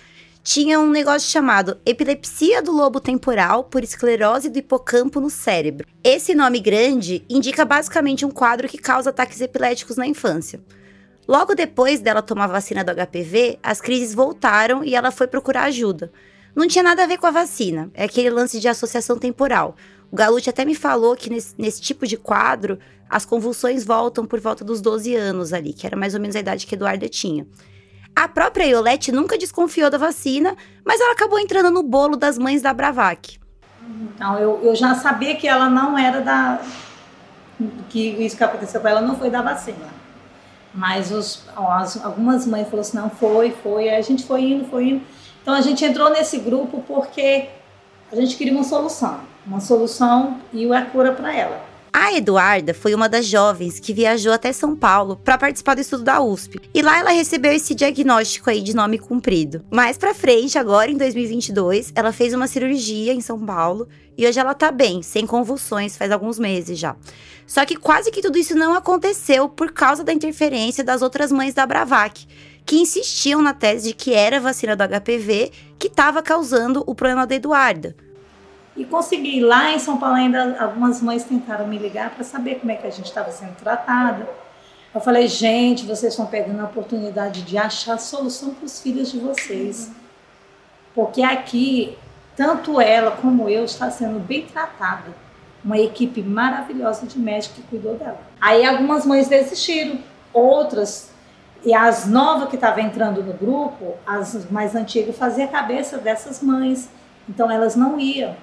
tinha 0.42 0.80
um 0.80 0.90
negócio 0.90 1.30
chamado 1.30 1.78
epilepsia 1.86 2.60
do 2.60 2.72
lobo 2.72 2.98
temporal 2.98 3.62
por 3.62 3.84
esclerose 3.84 4.50
do 4.50 4.58
hipocampo 4.58 5.20
no 5.20 5.30
cérebro. 5.30 5.86
Esse 6.02 6.34
nome 6.34 6.58
grande 6.58 7.24
indica 7.30 7.64
basicamente 7.64 8.26
um 8.26 8.30
quadro 8.30 8.66
que 8.68 8.76
causa 8.76 9.10
ataques 9.10 9.40
epiléticos 9.40 9.96
na 9.96 10.06
infância. 10.06 10.60
Logo 11.28 11.54
depois 11.54 12.00
dela 12.00 12.20
tomar 12.20 12.44
a 12.44 12.48
vacina 12.48 12.82
do 12.82 12.92
HPV, 12.92 13.60
as 13.62 13.80
crises 13.80 14.14
voltaram 14.14 14.82
e 14.82 14.96
ela 14.96 15.12
foi 15.12 15.28
procurar 15.28 15.64
ajuda. 15.64 16.12
Não 16.56 16.66
tinha 16.66 16.82
nada 16.82 17.04
a 17.04 17.06
ver 17.06 17.18
com 17.18 17.26
a 17.26 17.30
vacina, 17.30 17.88
é 17.94 18.04
aquele 18.04 18.28
lance 18.28 18.58
de 18.58 18.66
associação 18.66 19.16
temporal. 19.16 19.76
O 20.10 20.16
Galute 20.16 20.50
até 20.50 20.64
me 20.64 20.74
falou 20.74 21.14
que 21.16 21.30
nesse, 21.30 21.54
nesse, 21.56 21.80
tipo 21.80 22.04
de 22.04 22.16
quadro, 22.16 22.78
as 23.08 23.24
convulsões 23.24 23.84
voltam 23.84 24.26
por 24.26 24.40
volta 24.40 24.64
dos 24.64 24.80
12 24.80 25.14
anos 25.14 25.52
ali, 25.52 25.72
que 25.72 25.86
era 25.86 25.96
mais 25.96 26.14
ou 26.14 26.20
menos 26.20 26.34
a 26.34 26.40
idade 26.40 26.66
que 26.66 26.74
Eduarda 26.74 27.08
tinha. 27.08 27.46
A 28.14 28.28
própria 28.28 28.64
Iolete 28.64 29.10
nunca 29.10 29.38
desconfiou 29.38 29.90
da 29.90 29.98
vacina, 29.98 30.56
mas 30.84 31.00
ela 31.00 31.12
acabou 31.12 31.38
entrando 31.38 31.70
no 31.70 31.82
bolo 31.82 32.16
das 32.16 32.38
mães 32.38 32.60
da 32.60 32.72
Bravac. 32.72 33.38
Então, 34.04 34.38
eu, 34.38 34.60
eu 34.62 34.74
já 34.74 34.94
sabia 34.94 35.34
que 35.34 35.48
ela 35.48 35.68
não 35.68 35.98
era 35.98 36.20
da. 36.20 36.60
que 37.88 38.10
isso 38.24 38.36
que 38.36 38.44
aconteceu 38.44 38.80
com 38.80 38.88
ela 38.88 39.00
não 39.00 39.16
foi 39.16 39.30
da 39.30 39.40
vacina. 39.40 39.88
Mas 40.74 41.10
os, 41.10 41.44
as, 41.56 42.02
algumas 42.04 42.46
mães 42.46 42.64
falaram 42.64 42.80
assim: 42.80 42.96
não, 42.96 43.10
foi, 43.10 43.50
foi. 43.62 43.88
Aí 43.88 43.96
a 43.96 44.02
gente 44.02 44.24
foi 44.24 44.42
indo, 44.42 44.64
foi 44.66 44.90
indo. 44.90 45.04
Então, 45.40 45.54
a 45.54 45.60
gente 45.60 45.84
entrou 45.84 46.10
nesse 46.10 46.38
grupo 46.38 46.84
porque 46.86 47.48
a 48.10 48.16
gente 48.16 48.36
queria 48.36 48.52
uma 48.52 48.64
solução. 48.64 49.20
Uma 49.46 49.60
solução 49.60 50.38
e 50.52 50.72
a 50.72 50.84
cura 50.84 51.12
para 51.12 51.34
ela. 51.34 51.71
A 51.94 52.14
Eduarda 52.14 52.72
foi 52.72 52.94
uma 52.94 53.06
das 53.06 53.26
jovens 53.26 53.78
que 53.78 53.92
viajou 53.92 54.32
até 54.32 54.50
São 54.50 54.74
Paulo 54.74 55.14
para 55.22 55.36
participar 55.36 55.74
do 55.74 55.82
estudo 55.82 56.02
da 56.02 56.22
USP. 56.22 56.58
E 56.72 56.80
lá 56.80 56.98
ela 56.98 57.10
recebeu 57.10 57.52
esse 57.52 57.74
diagnóstico 57.74 58.48
aí 58.48 58.62
de 58.62 58.74
nome 58.74 58.98
comprido. 58.98 59.62
Mais 59.70 59.98
para 59.98 60.14
frente, 60.14 60.58
agora 60.58 60.90
em 60.90 60.96
2022, 60.96 61.92
ela 61.94 62.10
fez 62.10 62.32
uma 62.32 62.46
cirurgia 62.46 63.12
em 63.12 63.20
São 63.20 63.38
Paulo 63.38 63.86
e 64.16 64.26
hoje 64.26 64.40
ela 64.40 64.54
tá 64.54 64.72
bem, 64.72 65.02
sem 65.02 65.26
convulsões, 65.26 65.94
faz 65.94 66.10
alguns 66.10 66.38
meses 66.38 66.78
já. 66.78 66.96
Só 67.46 67.66
que 67.66 67.76
quase 67.76 68.10
que 68.10 68.22
tudo 68.22 68.38
isso 68.38 68.54
não 68.54 68.72
aconteceu 68.72 69.46
por 69.46 69.70
causa 69.72 70.02
da 70.02 70.14
interferência 70.14 70.82
das 70.82 71.02
outras 71.02 71.30
mães 71.30 71.52
da 71.52 71.66
Bravac, 71.66 72.26
que 72.64 72.76
insistiam 72.76 73.42
na 73.42 73.52
tese 73.52 73.88
de 73.88 73.94
que 73.94 74.14
era 74.14 74.38
a 74.38 74.40
vacina 74.40 74.74
do 74.74 74.82
HPV 74.82 75.52
que 75.78 75.88
estava 75.88 76.22
causando 76.22 76.82
o 76.86 76.94
problema 76.94 77.26
da 77.26 77.34
Eduarda. 77.34 77.94
E 78.76 78.84
consegui. 78.84 79.40
Lá 79.40 79.72
em 79.72 79.78
São 79.78 79.98
Paulo 79.98 80.16
ainda 80.16 80.56
algumas 80.58 81.00
mães 81.02 81.24
tentaram 81.24 81.66
me 81.66 81.78
ligar 81.78 82.10
para 82.10 82.24
saber 82.24 82.56
como 82.56 82.72
é 82.72 82.76
que 82.76 82.86
a 82.86 82.90
gente 82.90 83.06
estava 83.06 83.30
sendo 83.30 83.54
tratada. 83.56 84.26
Eu 84.94 85.00
falei, 85.00 85.26
gente, 85.26 85.86
vocês 85.86 86.12
estão 86.12 86.26
pegando 86.26 86.60
a 86.60 86.64
oportunidade 86.64 87.42
de 87.42 87.56
achar 87.56 87.98
solução 87.98 88.54
para 88.54 88.66
os 88.66 88.80
filhos 88.80 89.10
de 89.10 89.18
vocês. 89.18 89.90
Porque 90.94 91.22
aqui, 91.22 91.96
tanto 92.36 92.80
ela 92.80 93.12
como 93.12 93.48
eu 93.48 93.64
está 93.64 93.90
sendo 93.90 94.18
bem 94.18 94.46
tratada. 94.46 95.10
Uma 95.64 95.78
equipe 95.78 96.22
maravilhosa 96.22 97.06
de 97.06 97.18
médicos 97.18 97.56
que 97.56 97.62
cuidou 97.62 97.94
dela. 97.94 98.20
Aí 98.40 98.66
algumas 98.66 99.06
mães 99.06 99.28
desistiram, 99.28 99.98
outras, 100.32 101.12
e 101.64 101.72
as 101.72 102.06
novas 102.06 102.48
que 102.48 102.56
estavam 102.56 102.82
entrando 102.82 103.22
no 103.22 103.32
grupo, 103.32 103.94
as 104.04 104.50
mais 104.50 104.74
antigas, 104.74 105.16
faziam 105.16 105.46
a 105.46 105.50
cabeça 105.50 105.98
dessas 105.98 106.42
mães. 106.42 106.90
Então 107.28 107.50
elas 107.50 107.76
não 107.76 107.98
iam. 107.98 108.34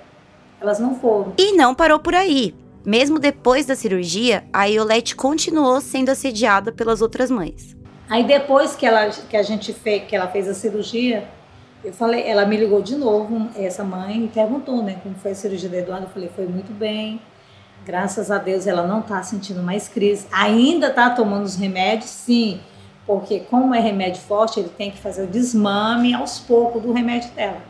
Elas 0.61 0.79
não 0.79 0.95
foram. 0.95 1.33
E 1.37 1.55
não 1.55 1.73
parou 1.73 1.99
por 1.99 2.13
aí. 2.13 2.53
Mesmo 2.85 3.19
depois 3.19 3.65
da 3.65 3.75
cirurgia, 3.75 4.43
a 4.51 4.65
Iolete 4.65 5.15
continuou 5.15 5.79
sendo 5.81 6.09
assediada 6.09 6.71
pelas 6.71 7.01
outras 7.01 7.29
mães. 7.29 7.75
Aí 8.09 8.23
depois 8.23 8.75
que, 8.75 8.85
ela, 8.85 9.09
que 9.09 9.37
a 9.37 9.43
gente 9.43 9.71
fez, 9.73 10.03
que 10.07 10.15
ela 10.15 10.27
fez 10.27 10.47
a 10.47 10.53
cirurgia, 10.53 11.27
eu 11.83 11.93
falei, 11.93 12.23
ela 12.23 12.45
me 12.45 12.57
ligou 12.57 12.81
de 12.81 12.95
novo, 12.95 13.49
essa 13.55 13.83
mãe, 13.83 14.25
e 14.25 14.27
perguntou, 14.27 14.81
né, 14.83 14.99
como 15.03 15.15
foi 15.15 15.31
a 15.31 15.35
cirurgia 15.35 15.69
da 15.69 15.77
Eduardo. 15.77 16.07
Eu 16.07 16.09
falei, 16.09 16.29
foi 16.35 16.47
muito 16.47 16.73
bem. 16.73 17.21
Graças 17.85 18.29
a 18.29 18.37
Deus 18.37 18.67
ela 18.67 18.85
não 18.85 18.99
está 18.99 19.21
sentindo 19.23 19.61
mais 19.61 19.87
crise. 19.87 20.27
Ainda 20.31 20.87
está 20.87 21.09
tomando 21.09 21.45
os 21.45 21.55
remédios, 21.55 22.09
sim, 22.09 22.59
porque 23.05 23.39
como 23.41 23.73
é 23.73 23.79
remédio 23.79 24.21
forte, 24.21 24.59
ele 24.59 24.69
tem 24.69 24.91
que 24.91 24.97
fazer 24.97 25.23
o 25.23 25.27
desmame 25.27 26.13
aos 26.13 26.39
poucos 26.39 26.81
do 26.81 26.91
remédio 26.91 27.31
dela. 27.31 27.61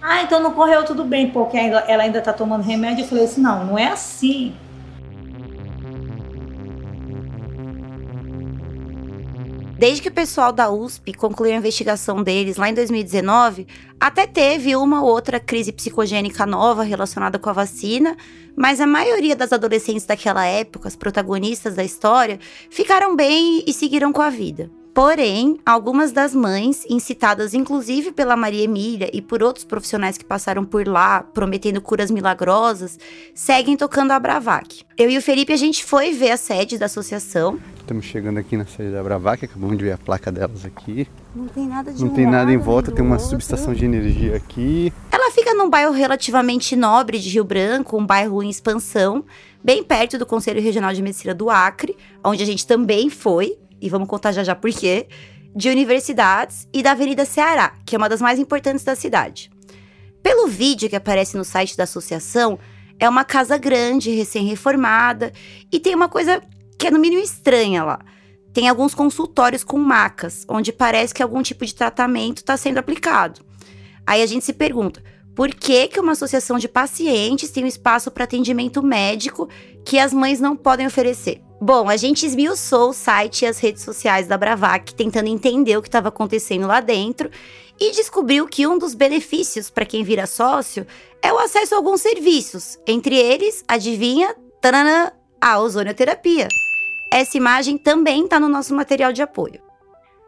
Ah, 0.00 0.22
então 0.22 0.40
não 0.40 0.52
correu 0.52 0.84
tudo 0.84 1.04
bem, 1.04 1.30
porque 1.30 1.56
ela 1.56 2.02
ainda 2.02 2.18
está 2.18 2.32
tomando 2.32 2.62
remédio. 2.62 3.04
Eu 3.04 3.08
falei 3.08 3.24
assim: 3.24 3.40
não, 3.40 3.64
não 3.64 3.78
é 3.78 3.88
assim. 3.88 4.54
Desde 9.78 10.00
que 10.00 10.08
o 10.08 10.12
pessoal 10.12 10.52
da 10.52 10.70
USP 10.70 11.12
concluiu 11.12 11.52
a 11.52 11.58
investigação 11.58 12.22
deles 12.22 12.56
lá 12.56 12.70
em 12.70 12.72
2019, 12.72 13.66
até 14.00 14.26
teve 14.26 14.74
uma 14.74 15.02
ou 15.02 15.10
outra 15.10 15.38
crise 15.38 15.70
psicogênica 15.70 16.46
nova 16.46 16.82
relacionada 16.82 17.38
com 17.38 17.50
a 17.50 17.52
vacina, 17.52 18.16
mas 18.56 18.80
a 18.80 18.86
maioria 18.86 19.36
das 19.36 19.52
adolescentes 19.52 20.06
daquela 20.06 20.46
época, 20.46 20.88
as 20.88 20.96
protagonistas 20.96 21.74
da 21.74 21.84
história, 21.84 22.40
ficaram 22.70 23.14
bem 23.14 23.62
e 23.66 23.72
seguiram 23.74 24.14
com 24.14 24.22
a 24.22 24.30
vida. 24.30 24.70
Porém, 24.96 25.60
algumas 25.66 26.10
das 26.10 26.34
mães, 26.34 26.86
incitadas 26.88 27.52
inclusive 27.52 28.12
pela 28.12 28.34
Maria 28.34 28.64
Emília 28.64 29.10
e 29.12 29.20
por 29.20 29.42
outros 29.42 29.62
profissionais 29.62 30.16
que 30.16 30.24
passaram 30.24 30.64
por 30.64 30.88
lá, 30.88 31.22
prometendo 31.22 31.82
curas 31.82 32.10
milagrosas, 32.10 32.98
seguem 33.34 33.76
tocando 33.76 34.12
a 34.12 34.18
Bravac. 34.18 34.84
Eu 34.96 35.10
e 35.10 35.18
o 35.18 35.20
Felipe, 35.20 35.52
a 35.52 35.56
gente 35.56 35.84
foi 35.84 36.12
ver 36.12 36.30
a 36.30 36.38
sede 36.38 36.78
da 36.78 36.86
associação. 36.86 37.60
Estamos 37.78 38.06
chegando 38.06 38.38
aqui 38.38 38.56
na 38.56 38.64
sede 38.64 38.90
da 38.90 39.02
Bravac, 39.02 39.44
acabamos 39.44 39.76
de 39.76 39.84
ver 39.84 39.92
a 39.92 39.98
placa 39.98 40.32
delas 40.32 40.64
aqui. 40.64 41.06
Não 41.34 41.46
tem 41.46 41.66
nada 41.66 41.92
de 41.92 42.00
Não 42.02 42.10
um 42.10 42.14
tem 42.14 42.26
nada 42.26 42.50
em 42.50 42.56
volta, 42.56 42.90
tem 42.90 43.04
uma 43.04 43.16
outro. 43.16 43.28
subestação 43.28 43.74
de 43.74 43.84
energia 43.84 44.34
aqui. 44.34 44.90
Ela 45.12 45.30
fica 45.30 45.52
num 45.52 45.68
bairro 45.68 45.92
relativamente 45.92 46.74
nobre 46.74 47.18
de 47.18 47.28
Rio 47.28 47.44
Branco, 47.44 47.98
um 47.98 48.06
bairro 48.06 48.42
em 48.42 48.48
expansão, 48.48 49.22
bem 49.62 49.84
perto 49.84 50.16
do 50.16 50.24
Conselho 50.24 50.62
Regional 50.62 50.94
de 50.94 51.02
Medicina 51.02 51.34
do 51.34 51.50
Acre, 51.50 51.94
onde 52.24 52.42
a 52.42 52.46
gente 52.46 52.66
também 52.66 53.10
foi, 53.10 53.58
e 53.80 53.88
vamos 53.88 54.08
contar 54.08 54.32
já 54.32 54.42
já 54.42 54.54
por 54.54 54.70
quê, 54.70 55.08
de 55.54 55.68
universidades 55.70 56.68
e 56.72 56.82
da 56.82 56.92
Avenida 56.92 57.24
Ceará, 57.24 57.74
que 57.86 57.94
é 57.94 57.98
uma 57.98 58.08
das 58.08 58.20
mais 58.20 58.38
importantes 58.38 58.84
da 58.84 58.94
cidade. 58.94 59.50
Pelo 60.22 60.48
vídeo 60.48 60.88
que 60.88 60.96
aparece 60.96 61.36
no 61.36 61.44
site 61.44 61.76
da 61.76 61.84
associação, 61.84 62.58
é 62.98 63.08
uma 63.08 63.24
casa 63.24 63.56
grande, 63.56 64.10
recém-reformada, 64.10 65.32
e 65.72 65.78
tem 65.78 65.94
uma 65.94 66.08
coisa 66.08 66.42
que 66.78 66.86
é 66.86 66.90
no 66.90 66.98
mínimo 66.98 67.22
estranha 67.22 67.84
lá. 67.84 68.00
Tem 68.52 68.68
alguns 68.68 68.94
consultórios 68.94 69.62
com 69.62 69.78
macas, 69.78 70.44
onde 70.48 70.72
parece 70.72 71.14
que 71.14 71.22
algum 71.22 71.42
tipo 71.42 71.64
de 71.64 71.74
tratamento 71.74 72.38
está 72.38 72.56
sendo 72.56 72.78
aplicado. 72.78 73.40
Aí 74.06 74.22
a 74.22 74.26
gente 74.26 74.44
se 74.44 74.52
pergunta, 74.52 75.02
por 75.36 75.54
que, 75.54 75.86
que 75.88 76.00
uma 76.00 76.12
associação 76.12 76.58
de 76.58 76.66
pacientes 76.66 77.50
tem 77.50 77.62
um 77.62 77.66
espaço 77.66 78.10
para 78.10 78.24
atendimento 78.24 78.82
médico 78.82 79.50
que 79.84 79.98
as 79.98 80.10
mães 80.10 80.40
não 80.40 80.56
podem 80.56 80.86
oferecer? 80.86 81.42
Bom, 81.60 81.90
a 81.90 81.96
gente 81.98 82.24
esmiuçou 82.24 82.88
o 82.88 82.94
site 82.94 83.42
e 83.42 83.46
as 83.46 83.58
redes 83.58 83.82
sociais 83.82 84.26
da 84.26 84.38
Bravac, 84.38 84.94
tentando 84.94 85.28
entender 85.28 85.76
o 85.76 85.82
que 85.82 85.88
estava 85.88 86.08
acontecendo 86.08 86.66
lá 86.66 86.80
dentro, 86.80 87.30
e 87.78 87.92
descobriu 87.92 88.48
que 88.48 88.66
um 88.66 88.78
dos 88.78 88.94
benefícios 88.94 89.68
para 89.68 89.84
quem 89.84 90.02
vira 90.02 90.26
sócio 90.26 90.86
é 91.22 91.30
o 91.30 91.38
acesso 91.38 91.74
a 91.74 91.78
alguns 91.78 92.00
serviços, 92.00 92.78
entre 92.86 93.14
eles, 93.14 93.62
adivinha, 93.68 94.34
tanana, 94.62 95.12
a 95.38 95.60
ozonioterapia. 95.60 96.48
Essa 97.12 97.36
imagem 97.36 97.76
também 97.76 98.24
está 98.24 98.40
no 98.40 98.48
nosso 98.48 98.74
material 98.74 99.12
de 99.12 99.20
apoio. 99.20 99.60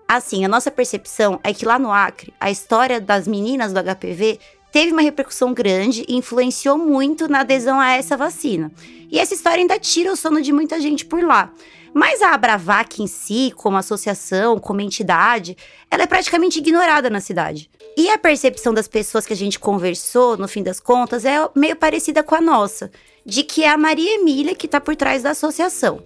Assim, 0.06 0.44
a 0.44 0.48
nossa 0.48 0.70
percepção 0.70 1.40
é 1.42 1.52
que 1.52 1.66
lá 1.66 1.78
no 1.78 1.92
Acre, 1.92 2.32
a 2.38 2.50
história 2.50 3.00
das 3.00 3.26
meninas 3.26 3.72
do 3.72 3.80
HPV 3.82 4.38
teve 4.72 4.92
uma 4.92 5.02
repercussão 5.02 5.52
grande 5.52 6.04
e 6.08 6.16
influenciou 6.16 6.78
muito 6.78 7.28
na 7.28 7.40
adesão 7.40 7.80
a 7.80 7.92
essa 7.92 8.16
vacina. 8.16 8.70
E 9.10 9.18
essa 9.18 9.34
história 9.34 9.58
ainda 9.58 9.78
tira 9.78 10.12
o 10.12 10.16
sono 10.16 10.42
de 10.42 10.52
muita 10.52 10.80
gente 10.80 11.04
por 11.04 11.22
lá. 11.22 11.52
Mas 11.94 12.22
a 12.22 12.32
Abravac 12.32 13.02
em 13.02 13.06
si, 13.06 13.52
como 13.56 13.76
associação, 13.76 14.58
como 14.58 14.80
entidade, 14.80 15.56
ela 15.90 16.02
é 16.02 16.06
praticamente 16.06 16.58
ignorada 16.58 17.08
na 17.08 17.20
cidade. 17.20 17.70
E 17.96 18.08
a 18.10 18.18
percepção 18.18 18.72
das 18.72 18.86
pessoas 18.86 19.26
que 19.26 19.32
a 19.32 19.36
gente 19.36 19.58
conversou, 19.58 20.36
no 20.36 20.46
fim 20.46 20.62
das 20.62 20.78
contas, 20.78 21.24
é 21.24 21.36
meio 21.56 21.74
parecida 21.74 22.22
com 22.22 22.34
a 22.34 22.40
nossa, 22.40 22.90
de 23.24 23.42
que 23.42 23.64
é 23.64 23.70
a 23.70 23.76
Maria 23.76 24.14
Emília 24.14 24.54
que 24.54 24.66
está 24.66 24.80
por 24.80 24.94
trás 24.94 25.22
da 25.22 25.30
associação. 25.30 26.02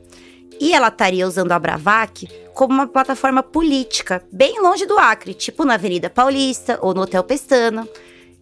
E 0.60 0.72
ela 0.72 0.88
estaria 0.88 1.26
usando 1.26 1.52
a 1.52 1.58
Bravac 1.58 2.28
como 2.54 2.72
uma 2.72 2.86
plataforma 2.86 3.42
política, 3.42 4.24
bem 4.30 4.60
longe 4.60 4.86
do 4.86 4.98
Acre, 4.98 5.34
tipo 5.34 5.64
na 5.64 5.74
Avenida 5.74 6.08
Paulista 6.08 6.78
ou 6.80 6.94
no 6.94 7.02
Hotel 7.02 7.24
Pestana. 7.24 7.88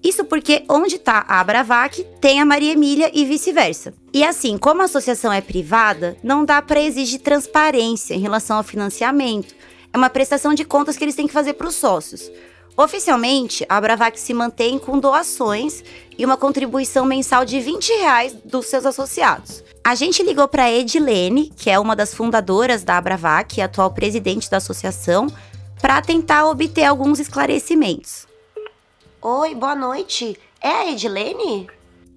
Isso 0.02 0.24
porque 0.24 0.64
onde 0.68 0.96
está 0.96 1.24
a 1.28 1.44
Bravac 1.44 2.02
tem 2.20 2.40
a 2.40 2.46
Maria 2.46 2.72
Emília 2.72 3.10
e 3.12 3.24
vice-versa. 3.24 3.92
E 4.12 4.24
assim, 4.24 4.56
como 4.56 4.80
a 4.80 4.86
associação 4.86 5.32
é 5.32 5.40
privada, 5.40 6.16
não 6.22 6.44
dá 6.44 6.62
para 6.62 6.80
exigir 6.80 7.20
transparência 7.20 8.14
em 8.14 8.20
relação 8.20 8.56
ao 8.56 8.62
financiamento. 8.62 9.54
É 9.92 9.96
uma 9.98 10.08
prestação 10.08 10.54
de 10.54 10.64
contas 10.64 10.96
que 10.96 11.04
eles 11.04 11.14
têm 11.14 11.26
que 11.26 11.32
fazer 11.32 11.52
para 11.54 11.68
os 11.68 11.74
sócios. 11.74 12.30
Oficialmente, 12.76 13.66
a 13.68 13.78
Bravac 13.78 14.18
se 14.18 14.32
mantém 14.32 14.78
com 14.78 14.98
doações 14.98 15.84
e 16.16 16.24
uma 16.24 16.36
contribuição 16.36 17.04
mensal 17.04 17.44
de 17.44 17.60
20 17.60 17.90
reais 17.98 18.34
dos 18.42 18.66
seus 18.66 18.86
associados. 18.86 19.62
A 19.84 19.94
gente 19.94 20.22
ligou 20.22 20.48
para 20.48 20.70
Edilene, 20.70 21.52
que 21.54 21.68
é 21.68 21.78
uma 21.78 21.94
das 21.94 22.14
fundadoras 22.14 22.82
da 22.82 22.96
Abravac 22.96 23.58
e 23.58 23.62
atual 23.62 23.90
presidente 23.90 24.48
da 24.48 24.56
associação, 24.56 25.26
para 25.80 26.00
tentar 26.00 26.46
obter 26.46 26.84
alguns 26.84 27.18
esclarecimentos. 27.18 28.29
Oi, 29.22 29.54
boa 29.54 29.76
noite. 29.76 30.34
É 30.62 30.68
a 30.68 30.92
Edilene? 30.92 31.66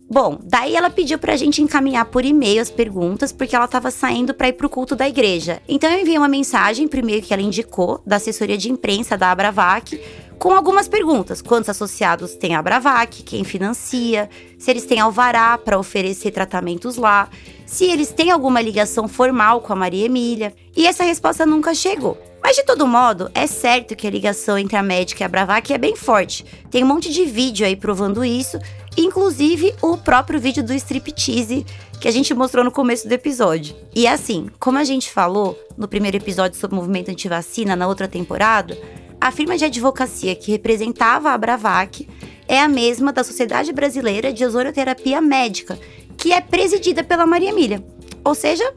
Bom, 0.10 0.40
daí 0.42 0.74
ela 0.74 0.90
pediu 0.90 1.20
pra 1.20 1.36
gente 1.36 1.62
encaminhar 1.62 2.06
por 2.06 2.24
e-mail 2.24 2.62
as 2.62 2.70
perguntas, 2.70 3.34
porque 3.34 3.54
ela 3.54 3.68
tava 3.68 3.92
saindo 3.92 4.34
pra 4.34 4.48
ir 4.48 4.54
pro 4.54 4.70
culto 4.70 4.96
da 4.96 5.06
igreja. 5.06 5.62
Então 5.68 5.92
eu 5.92 6.00
enviei 6.00 6.18
uma 6.18 6.30
mensagem 6.30 6.88
e-mail 6.90 7.22
que 7.22 7.34
ela 7.34 7.42
indicou, 7.42 8.02
da 8.06 8.16
assessoria 8.16 8.58
de 8.58 8.72
imprensa 8.72 9.18
da 9.18 9.32
Abravac, 9.32 10.00
com 10.40 10.54
algumas 10.54 10.88
perguntas. 10.88 11.42
Quantos 11.42 11.70
associados 11.70 12.36
tem 12.36 12.56
a 12.56 12.60
Abravac, 12.60 13.22
quem 13.24 13.44
financia, 13.44 14.30
se 14.58 14.72
eles 14.72 14.86
têm 14.86 15.02
alvará 15.02 15.58
para 15.58 15.78
oferecer 15.78 16.32
tratamentos 16.32 16.96
lá, 16.96 17.28
se 17.66 17.84
eles 17.84 18.14
têm 18.14 18.32
alguma 18.32 18.62
ligação 18.62 19.10
formal 19.10 19.60
com 19.60 19.74
a 19.74 19.76
Maria 19.76 20.06
Emília. 20.06 20.54
E 20.74 20.88
essa 20.88 21.04
resposta 21.04 21.46
nunca 21.46 21.76
chegou. 21.76 22.18
Mas 22.44 22.58
de 22.58 22.64
todo 22.64 22.86
modo, 22.86 23.32
é 23.34 23.48
certo 23.48 23.96
que 23.96 24.06
a 24.06 24.12
ligação 24.12 24.58
entre 24.58 24.76
a 24.76 24.84
médica 24.84 25.24
e 25.24 25.26
a 25.26 25.30
Bravac 25.30 25.72
é 25.72 25.78
bem 25.78 25.96
forte. 25.96 26.46
Tem 26.70 26.84
um 26.84 26.88
monte 26.88 27.10
de 27.10 27.24
vídeo 27.24 27.66
aí 27.66 27.74
provando 27.74 28.26
isso, 28.26 28.60
inclusive 28.98 29.74
o 29.82 29.96
próprio 29.96 30.42
vídeo 30.42 30.62
do 30.62 30.74
striptease 30.74 31.66
que 32.02 32.08
a 32.08 32.12
gente 32.12 32.34
mostrou 32.34 32.66
no 32.66 32.72
começo 32.72 33.08
do 33.08 33.14
episódio. 33.14 33.74
E 33.96 34.06
assim, 34.06 34.50
como 34.60 34.78
a 34.78 34.84
gente 34.84 35.10
falou 35.10 35.58
no 35.78 35.88
primeiro 35.88 36.18
episódio 36.18 36.60
sobre 36.60 36.76
o 36.76 36.80
movimento 36.80 37.10
antivacina 37.10 37.78
na 37.78 37.88
outra 37.88 38.10
temporada, 38.10 38.78
a 39.22 39.32
firma 39.32 39.58
de 39.58 39.64
advocacia 39.64 40.36
que 40.36 40.52
representava 40.52 41.30
a 41.30 41.38
Bravac 41.38 42.06
é 42.46 42.60
a 42.60 42.68
mesma 42.68 43.14
da 43.14 43.24
Sociedade 43.24 43.72
Brasileira 43.72 44.34
de 44.34 44.44
Ozonioterapia 44.44 45.22
Médica, 45.22 45.80
que 46.18 46.34
é 46.34 46.42
presidida 46.42 47.06
pela 47.06 47.26
Maria 47.26 47.52
Emília. 47.52 47.82
Ou 48.22 48.36
seja, 48.36 48.74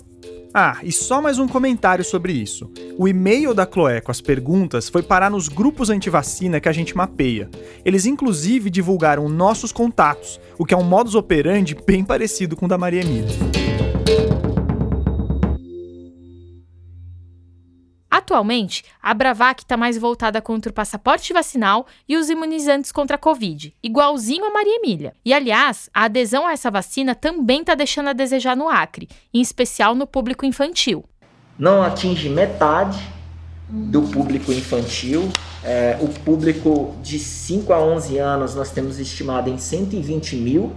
Ah, 0.53 0.79
e 0.83 0.91
só 0.91 1.21
mais 1.21 1.39
um 1.39 1.47
comentário 1.47 2.05
sobre 2.05 2.33
isso. 2.33 2.71
O 2.97 3.07
e-mail 3.07 3.53
da 3.53 3.67
Chloé 3.67 4.01
com 4.01 4.11
as 4.11 4.21
perguntas 4.21 4.89
foi 4.89 5.03
parar 5.03 5.31
nos 5.31 5.49
grupos 5.49 5.91
antivacina 5.91 6.61
que 6.61 6.69
a 6.69 6.73
gente 6.73 6.97
mapeia. 6.97 7.51
Eles 7.85 8.07
inclusive 8.07 8.71
divulgaram 8.71 9.29
nossos 9.29 9.73
contatos, 9.73 10.41
o 10.59 10.65
que 10.65 10.73
é 10.73 10.77
um 10.77 10.85
modus 10.85 11.15
operandi 11.15 11.77
bem 11.87 12.05
parecido 12.05 12.57
com 12.57 12.67
o 12.67 12.69
da 12.69 12.79
Maria 12.79 13.03
Emília. 13.03 13.66
Atualmente, 18.17 18.83
a 19.03 19.13
Bravac 19.13 19.61
está 19.61 19.77
mais 19.77 19.99
voltada 19.99 20.41
contra 20.41 20.71
o 20.71 20.75
passaporte 20.75 21.35
vacinal 21.35 21.87
e 22.09 22.17
os 22.17 22.31
imunizantes 22.31 22.91
contra 22.91 23.17
a 23.17 23.19
Covid, 23.19 23.75
igualzinho 23.83 24.47
a 24.47 24.51
Maria 24.51 24.77
Emília. 24.77 25.13
E, 25.23 25.35
aliás, 25.35 25.91
a 25.93 26.05
adesão 26.05 26.47
a 26.47 26.53
essa 26.53 26.71
vacina 26.71 27.15
também 27.15 27.61
está 27.61 27.75
deixando 27.75 28.09
a 28.09 28.15
desejar 28.15 28.57
no 28.57 28.71
Acre, 28.71 29.07
em 29.35 29.43
especial 29.43 29.95
no 29.95 30.07
público 30.07 30.47
infantil. 30.47 31.05
Não 31.59 31.83
atinge 31.83 32.31
metade 32.31 32.99
do 33.69 34.01
público 34.01 34.51
infantil. 34.51 35.29
É, 35.63 35.99
o 36.01 36.09
público 36.09 36.97
de 37.03 37.19
5 37.19 37.71
a 37.71 37.79
11 37.79 38.17
anos 38.17 38.55
nós 38.55 38.71
temos 38.71 38.99
estimado 38.99 39.51
em 39.51 39.59
120 39.59 40.37
mil. 40.37 40.73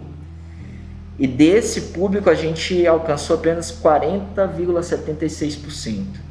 E 1.18 1.26
desse 1.26 1.94
público 1.94 2.30
a 2.30 2.36
gente 2.36 2.86
alcançou 2.86 3.38
apenas 3.38 3.72
40,76%. 3.72 6.28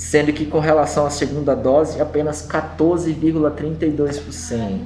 Sendo 0.00 0.32
que 0.32 0.46
com 0.46 0.58
relação 0.58 1.04
à 1.04 1.10
segunda 1.10 1.54
dose, 1.54 2.00
apenas 2.00 2.48
14,32%. 2.48 4.80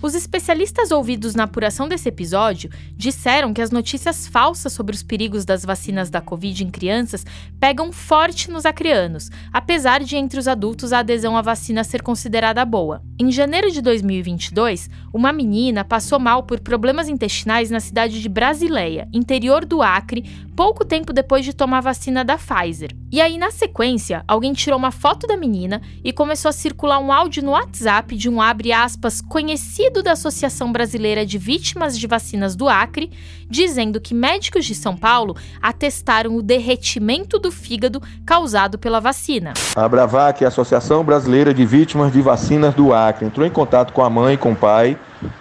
Os 0.00 0.14
especialistas 0.14 0.92
ouvidos 0.92 1.34
na 1.34 1.42
apuração 1.44 1.88
desse 1.88 2.08
episódio 2.08 2.70
disseram 2.96 3.52
que 3.52 3.60
as 3.60 3.70
notícias 3.70 4.26
falsas 4.26 4.72
sobre 4.72 4.94
os 4.94 5.02
perigos 5.02 5.44
das 5.44 5.62
vacinas 5.64 6.08
da 6.10 6.20
Covid 6.20 6.64
em 6.64 6.70
crianças 6.70 7.24
pegam 7.60 7.92
forte 7.92 8.50
nos 8.50 8.66
acreanos, 8.66 9.30
apesar 9.52 10.02
de 10.02 10.16
entre 10.16 10.40
os 10.40 10.48
adultos 10.48 10.92
a 10.92 10.98
adesão 11.00 11.36
à 11.36 11.42
vacina 11.42 11.84
ser 11.84 12.02
considerada 12.02 12.64
boa. 12.64 13.00
Em 13.16 13.30
janeiro 13.30 13.70
de 13.70 13.80
2022, 13.80 14.90
uma 15.12 15.32
menina 15.32 15.84
passou 15.84 16.18
mal 16.18 16.42
por 16.42 16.58
problemas 16.58 17.08
intestinais 17.08 17.70
na 17.70 17.78
cidade 17.78 18.20
de 18.20 18.28
Brasileia, 18.28 19.06
interior 19.12 19.64
do 19.64 19.82
Acre, 19.82 20.24
pouco 20.56 20.84
tempo 20.84 21.12
depois 21.12 21.44
de 21.44 21.52
tomar 21.52 21.78
a 21.78 21.82
vacina 21.82 22.24
da 22.24 22.36
Pfizer. 22.36 22.90
E 23.10 23.20
aí, 23.20 23.36
na 23.36 23.50
sequência, 23.50 24.24
alguém 24.26 24.52
tirou 24.52 24.78
uma 24.78 24.90
foto 24.90 25.26
da 25.26 25.36
menina 25.36 25.82
e 26.02 26.12
começou 26.12 26.48
a 26.48 26.52
circular 26.52 26.98
um 26.98 27.12
áudio 27.12 27.42
no 27.42 27.52
WhatsApp 27.52 28.16
de 28.16 28.28
um 28.28 28.40
abre 28.40 28.72
aspas 28.72 29.20
conhecido 29.20 30.02
da 30.02 30.12
Associação 30.12 30.72
Brasileira 30.72 31.26
de 31.26 31.38
Vítimas 31.38 31.98
de 31.98 32.06
Vacinas 32.06 32.56
do 32.56 32.68
Acre, 32.68 33.10
dizendo 33.48 34.00
que 34.00 34.14
médicos 34.14 34.64
de 34.64 34.74
São 34.74 34.96
Paulo 34.96 35.36
atestaram 35.60 36.36
o 36.36 36.42
derretimento 36.42 37.38
do 37.38 37.52
fígado 37.52 38.02
causado 38.24 38.78
pela 38.78 39.00
vacina. 39.00 39.52
A 39.76 39.88
Bravac, 39.88 40.44
a 40.44 40.48
Associação 40.48 41.04
Brasileira 41.04 41.52
de 41.52 41.64
Vítimas 41.64 42.12
de 42.12 42.20
Vacinas 42.22 42.74
do 42.74 42.94
Acre, 42.94 43.26
entrou 43.26 43.46
em 43.46 43.50
contato 43.50 43.92
com 43.92 44.02
a 44.02 44.10
mãe 44.10 44.34
e 44.34 44.38
com 44.38 44.52
o 44.52 44.56
pai, 44.56 44.98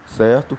certo? 0.08 0.58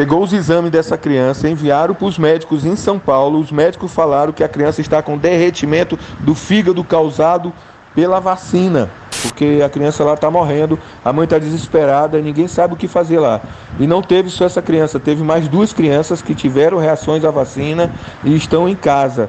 Pegou 0.00 0.22
os 0.22 0.32
exames 0.32 0.70
dessa 0.70 0.96
criança, 0.96 1.46
enviaram 1.46 1.94
para 1.94 2.06
os 2.06 2.16
médicos 2.16 2.64
em 2.64 2.74
São 2.74 2.98
Paulo. 2.98 3.38
Os 3.38 3.52
médicos 3.52 3.92
falaram 3.92 4.32
que 4.32 4.42
a 4.42 4.48
criança 4.48 4.80
está 4.80 5.02
com 5.02 5.18
derretimento 5.18 5.98
do 6.20 6.34
fígado 6.34 6.82
causado 6.82 7.52
pela 7.94 8.18
vacina, 8.18 8.88
porque 9.20 9.60
a 9.62 9.68
criança 9.68 10.02
lá 10.02 10.14
está 10.14 10.30
morrendo, 10.30 10.78
a 11.04 11.12
mãe 11.12 11.24
está 11.24 11.38
desesperada 11.38 12.18
ninguém 12.18 12.48
sabe 12.48 12.72
o 12.72 12.76
que 12.78 12.88
fazer 12.88 13.18
lá. 13.18 13.42
E 13.78 13.86
não 13.86 14.00
teve 14.00 14.30
só 14.30 14.46
essa 14.46 14.62
criança, 14.62 14.98
teve 14.98 15.22
mais 15.22 15.46
duas 15.48 15.70
crianças 15.74 16.22
que 16.22 16.34
tiveram 16.34 16.78
reações 16.78 17.22
à 17.22 17.30
vacina 17.30 17.92
e 18.24 18.34
estão 18.34 18.66
em 18.66 18.74
casa. 18.74 19.28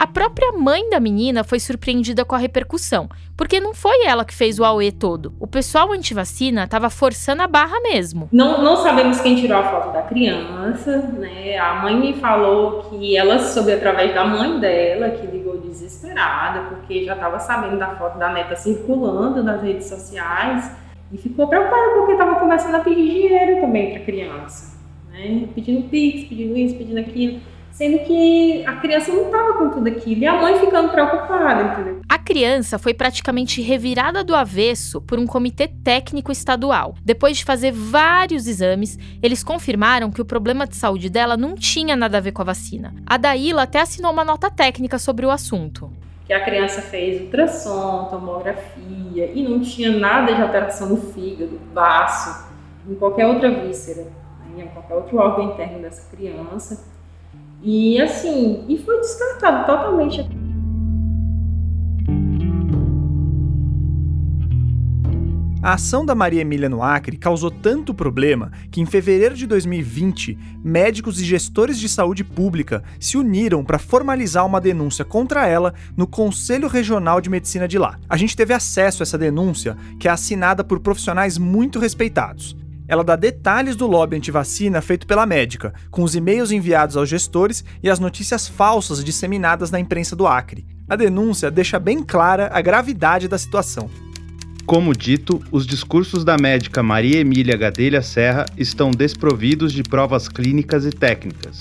A 0.00 0.06
própria 0.06 0.50
mãe 0.52 0.88
da 0.88 0.98
menina 0.98 1.44
foi 1.44 1.60
surpreendida 1.60 2.24
com 2.24 2.34
a 2.34 2.38
repercussão, 2.38 3.06
porque 3.36 3.60
não 3.60 3.74
foi 3.74 4.06
ela 4.06 4.24
que 4.24 4.32
fez 4.32 4.58
o 4.58 4.64
AUE 4.64 4.90
todo. 4.92 5.34
O 5.38 5.46
pessoal 5.46 5.92
antivacina 5.92 6.64
estava 6.64 6.88
forçando 6.88 7.42
a 7.42 7.46
barra 7.46 7.78
mesmo. 7.82 8.26
Não, 8.32 8.64
não 8.64 8.78
sabemos 8.78 9.20
quem 9.20 9.36
tirou 9.36 9.58
a 9.58 9.62
foto 9.62 9.92
da 9.92 10.00
criança, 10.00 10.96
né? 11.18 11.58
A 11.58 11.82
mãe 11.82 12.00
me 12.00 12.14
falou 12.14 12.84
que 12.84 13.14
ela 13.14 13.40
soube 13.40 13.72
através 13.72 14.14
da 14.14 14.24
mãe 14.24 14.58
dela, 14.58 15.10
que 15.10 15.26
ligou 15.26 15.60
desesperada, 15.60 16.70
porque 16.70 17.04
já 17.04 17.12
estava 17.12 17.38
sabendo 17.38 17.78
da 17.78 17.94
foto 17.96 18.18
da 18.18 18.32
neta 18.32 18.56
circulando 18.56 19.44
nas 19.44 19.62
redes 19.62 19.86
sociais 19.86 20.74
e 21.12 21.18
ficou 21.18 21.46
preocupada 21.46 21.96
porque 21.98 22.12
estava 22.12 22.36
começando 22.36 22.76
a 22.76 22.80
pedir 22.80 23.06
dinheiro 23.06 23.60
também 23.60 23.90
para 23.90 24.00
a 24.00 24.04
criança, 24.06 24.78
né? 25.10 25.46
Pedindo 25.54 25.90
pix, 25.90 26.26
pedindo 26.26 26.56
isso, 26.56 26.74
pedindo 26.76 27.00
aquilo 27.00 27.49
sendo 27.72 28.00
que 28.00 28.64
a 28.66 28.76
criança 28.76 29.12
não 29.12 29.26
estava 29.26 29.54
com 29.54 29.70
tudo 29.70 29.88
aquilo 29.88 30.22
e 30.22 30.26
a 30.26 30.40
mãe 30.40 30.58
ficando 30.58 30.90
preocupada, 30.90 31.72
entendeu? 31.72 32.00
A 32.08 32.18
criança 32.18 32.78
foi 32.78 32.92
praticamente 32.92 33.62
revirada 33.62 34.22
do 34.22 34.34
avesso 34.34 35.00
por 35.00 35.18
um 35.18 35.26
comitê 35.26 35.68
técnico 35.68 36.30
estadual. 36.30 36.94
Depois 37.02 37.38
de 37.38 37.44
fazer 37.44 37.72
vários 37.72 38.46
exames, 38.46 38.98
eles 39.22 39.42
confirmaram 39.42 40.10
que 40.10 40.20
o 40.20 40.24
problema 40.24 40.66
de 40.66 40.76
saúde 40.76 41.08
dela 41.08 41.36
não 41.36 41.54
tinha 41.54 41.96
nada 41.96 42.18
a 42.18 42.20
ver 42.20 42.32
com 42.32 42.42
a 42.42 42.46
vacina. 42.46 42.94
A 43.06 43.16
Daíla 43.16 43.62
até 43.62 43.80
assinou 43.80 44.12
uma 44.12 44.24
nota 44.24 44.50
técnica 44.50 44.98
sobre 44.98 45.24
o 45.24 45.30
assunto. 45.30 45.90
Que 46.26 46.32
a 46.32 46.44
criança 46.44 46.82
fez 46.82 47.20
ultrassom, 47.22 48.08
tomografia 48.10 49.32
e 49.34 49.42
não 49.42 49.60
tinha 49.60 49.90
nada 49.90 50.34
de 50.34 50.42
alteração 50.42 50.88
no 50.88 50.96
fígado, 50.96 51.58
baço, 51.72 52.48
em 52.88 52.94
qualquer 52.94 53.26
outra 53.26 53.50
víscera, 53.50 54.02
né, 54.54 54.64
em 54.64 54.68
qualquer 54.68 54.94
outro 54.94 55.16
órgão 55.16 55.52
interno 55.52 55.80
dessa 55.80 56.08
criança. 56.14 56.99
E 57.62 58.00
assim, 58.00 58.64
e 58.68 58.78
foi 58.78 58.98
descartado 59.00 59.66
totalmente. 59.66 60.26
A 65.62 65.74
ação 65.74 66.06
da 66.06 66.14
Maria 66.14 66.40
Emília 66.40 66.70
no 66.70 66.82
Acre 66.82 67.18
causou 67.18 67.50
tanto 67.50 67.92
problema 67.92 68.50
que, 68.70 68.80
em 68.80 68.86
fevereiro 68.86 69.34
de 69.34 69.46
2020, 69.46 70.38
médicos 70.64 71.20
e 71.20 71.24
gestores 71.24 71.78
de 71.78 71.86
saúde 71.86 72.24
pública 72.24 72.82
se 72.98 73.18
uniram 73.18 73.62
para 73.62 73.78
formalizar 73.78 74.46
uma 74.46 74.58
denúncia 74.58 75.04
contra 75.04 75.46
ela 75.46 75.74
no 75.94 76.06
Conselho 76.06 76.66
Regional 76.66 77.20
de 77.20 77.28
Medicina 77.28 77.68
de 77.68 77.76
lá. 77.76 77.98
A 78.08 78.16
gente 78.16 78.34
teve 78.34 78.54
acesso 78.54 79.02
a 79.02 79.04
essa 79.04 79.18
denúncia, 79.18 79.76
que 79.98 80.08
é 80.08 80.10
assinada 80.10 80.64
por 80.64 80.80
profissionais 80.80 81.36
muito 81.36 81.78
respeitados. 81.78 82.56
Ela 82.90 83.04
dá 83.04 83.14
detalhes 83.14 83.76
do 83.76 83.86
lobby 83.86 84.16
antivacina 84.16 84.80
feito 84.80 85.06
pela 85.06 85.24
médica, 85.24 85.72
com 85.92 86.02
os 86.02 86.16
e-mails 86.16 86.50
enviados 86.50 86.96
aos 86.96 87.08
gestores 87.08 87.64
e 87.80 87.88
as 87.88 88.00
notícias 88.00 88.48
falsas 88.48 89.04
disseminadas 89.04 89.70
na 89.70 89.78
imprensa 89.78 90.16
do 90.16 90.26
Acre. 90.26 90.66
A 90.88 90.96
denúncia 90.96 91.52
deixa 91.52 91.78
bem 91.78 92.02
clara 92.02 92.50
a 92.52 92.60
gravidade 92.60 93.28
da 93.28 93.38
situação. 93.38 93.88
Como 94.66 94.92
dito, 94.92 95.40
os 95.52 95.68
discursos 95.68 96.24
da 96.24 96.36
médica 96.36 96.82
Maria 96.82 97.20
Emília 97.20 97.56
Gadelha 97.56 98.02
Serra 98.02 98.44
estão 98.58 98.90
desprovidos 98.90 99.72
de 99.72 99.84
provas 99.84 100.28
clínicas 100.28 100.84
e 100.84 100.90
técnicas. 100.90 101.60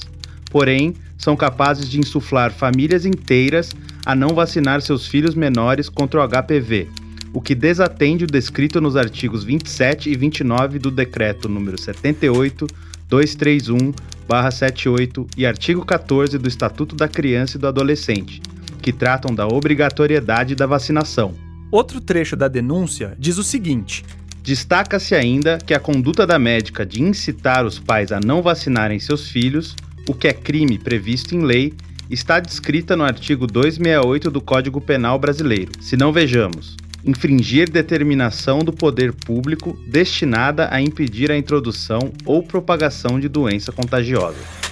Porém, 0.49 0.95
são 1.15 1.35
capazes 1.35 1.87
de 1.87 1.99
insuflar 1.99 2.51
famílias 2.51 3.05
inteiras 3.05 3.71
a 4.03 4.15
não 4.15 4.29
vacinar 4.29 4.81
seus 4.81 5.05
filhos 5.05 5.35
menores 5.35 5.89
contra 5.89 6.19
o 6.19 6.27
HPV, 6.27 6.89
o 7.33 7.41
que 7.41 7.53
desatende 7.53 8.23
o 8.23 8.27
descrito 8.27 8.81
nos 8.81 8.95
artigos 8.95 9.43
27 9.43 10.09
e 10.09 10.15
29 10.15 10.79
do 10.79 10.89
Decreto 10.89 11.47
número 11.47 11.77
78 11.77 12.65
231/78 13.09 15.27
e 15.35 15.45
artigo 15.45 15.83
14 15.83 16.37
do 16.37 16.47
Estatuto 16.47 16.95
da 16.95 17.07
Criança 17.07 17.57
e 17.57 17.59
do 17.59 17.67
Adolescente, 17.67 18.39
que 18.81 18.93
tratam 18.93 19.33
da 19.33 19.47
obrigatoriedade 19.47 20.55
da 20.55 20.67
vacinação. 20.67 21.33
Outro 21.71 21.99
trecho 21.99 22.35
da 22.35 22.47
denúncia 22.47 23.15
diz 23.17 23.37
o 23.37 23.43
seguinte: 23.43 24.05
Destaca-se 24.43 25.15
ainda 25.15 25.57
que 25.57 25.73
a 25.73 25.79
conduta 25.79 26.25
da 26.25 26.39
médica 26.39 26.85
de 26.85 27.01
incitar 27.01 27.65
os 27.65 27.79
pais 27.79 28.11
a 28.11 28.19
não 28.19 28.41
vacinarem 28.41 28.99
seus 28.99 29.29
filhos, 29.29 29.75
o 30.07 30.13
que 30.13 30.27
é 30.27 30.33
crime 30.33 30.77
previsto 30.77 31.35
em 31.35 31.43
lei, 31.43 31.73
está 32.09 32.39
descrita 32.39 32.95
no 32.95 33.03
artigo 33.03 33.45
268 33.45 34.31
do 34.31 34.41
Código 34.41 34.81
Penal 34.81 35.19
Brasileiro. 35.19 35.71
Se 35.79 35.95
não 35.95 36.11
vejamos, 36.11 36.75
infringir 37.05 37.69
determinação 37.69 38.59
do 38.59 38.73
poder 38.73 39.13
público 39.13 39.77
destinada 39.87 40.67
a 40.71 40.81
impedir 40.81 41.31
a 41.31 41.37
introdução 41.37 42.11
ou 42.25 42.43
propagação 42.43 43.19
de 43.19 43.27
doença 43.27 43.71
contagiosa. 43.71 44.69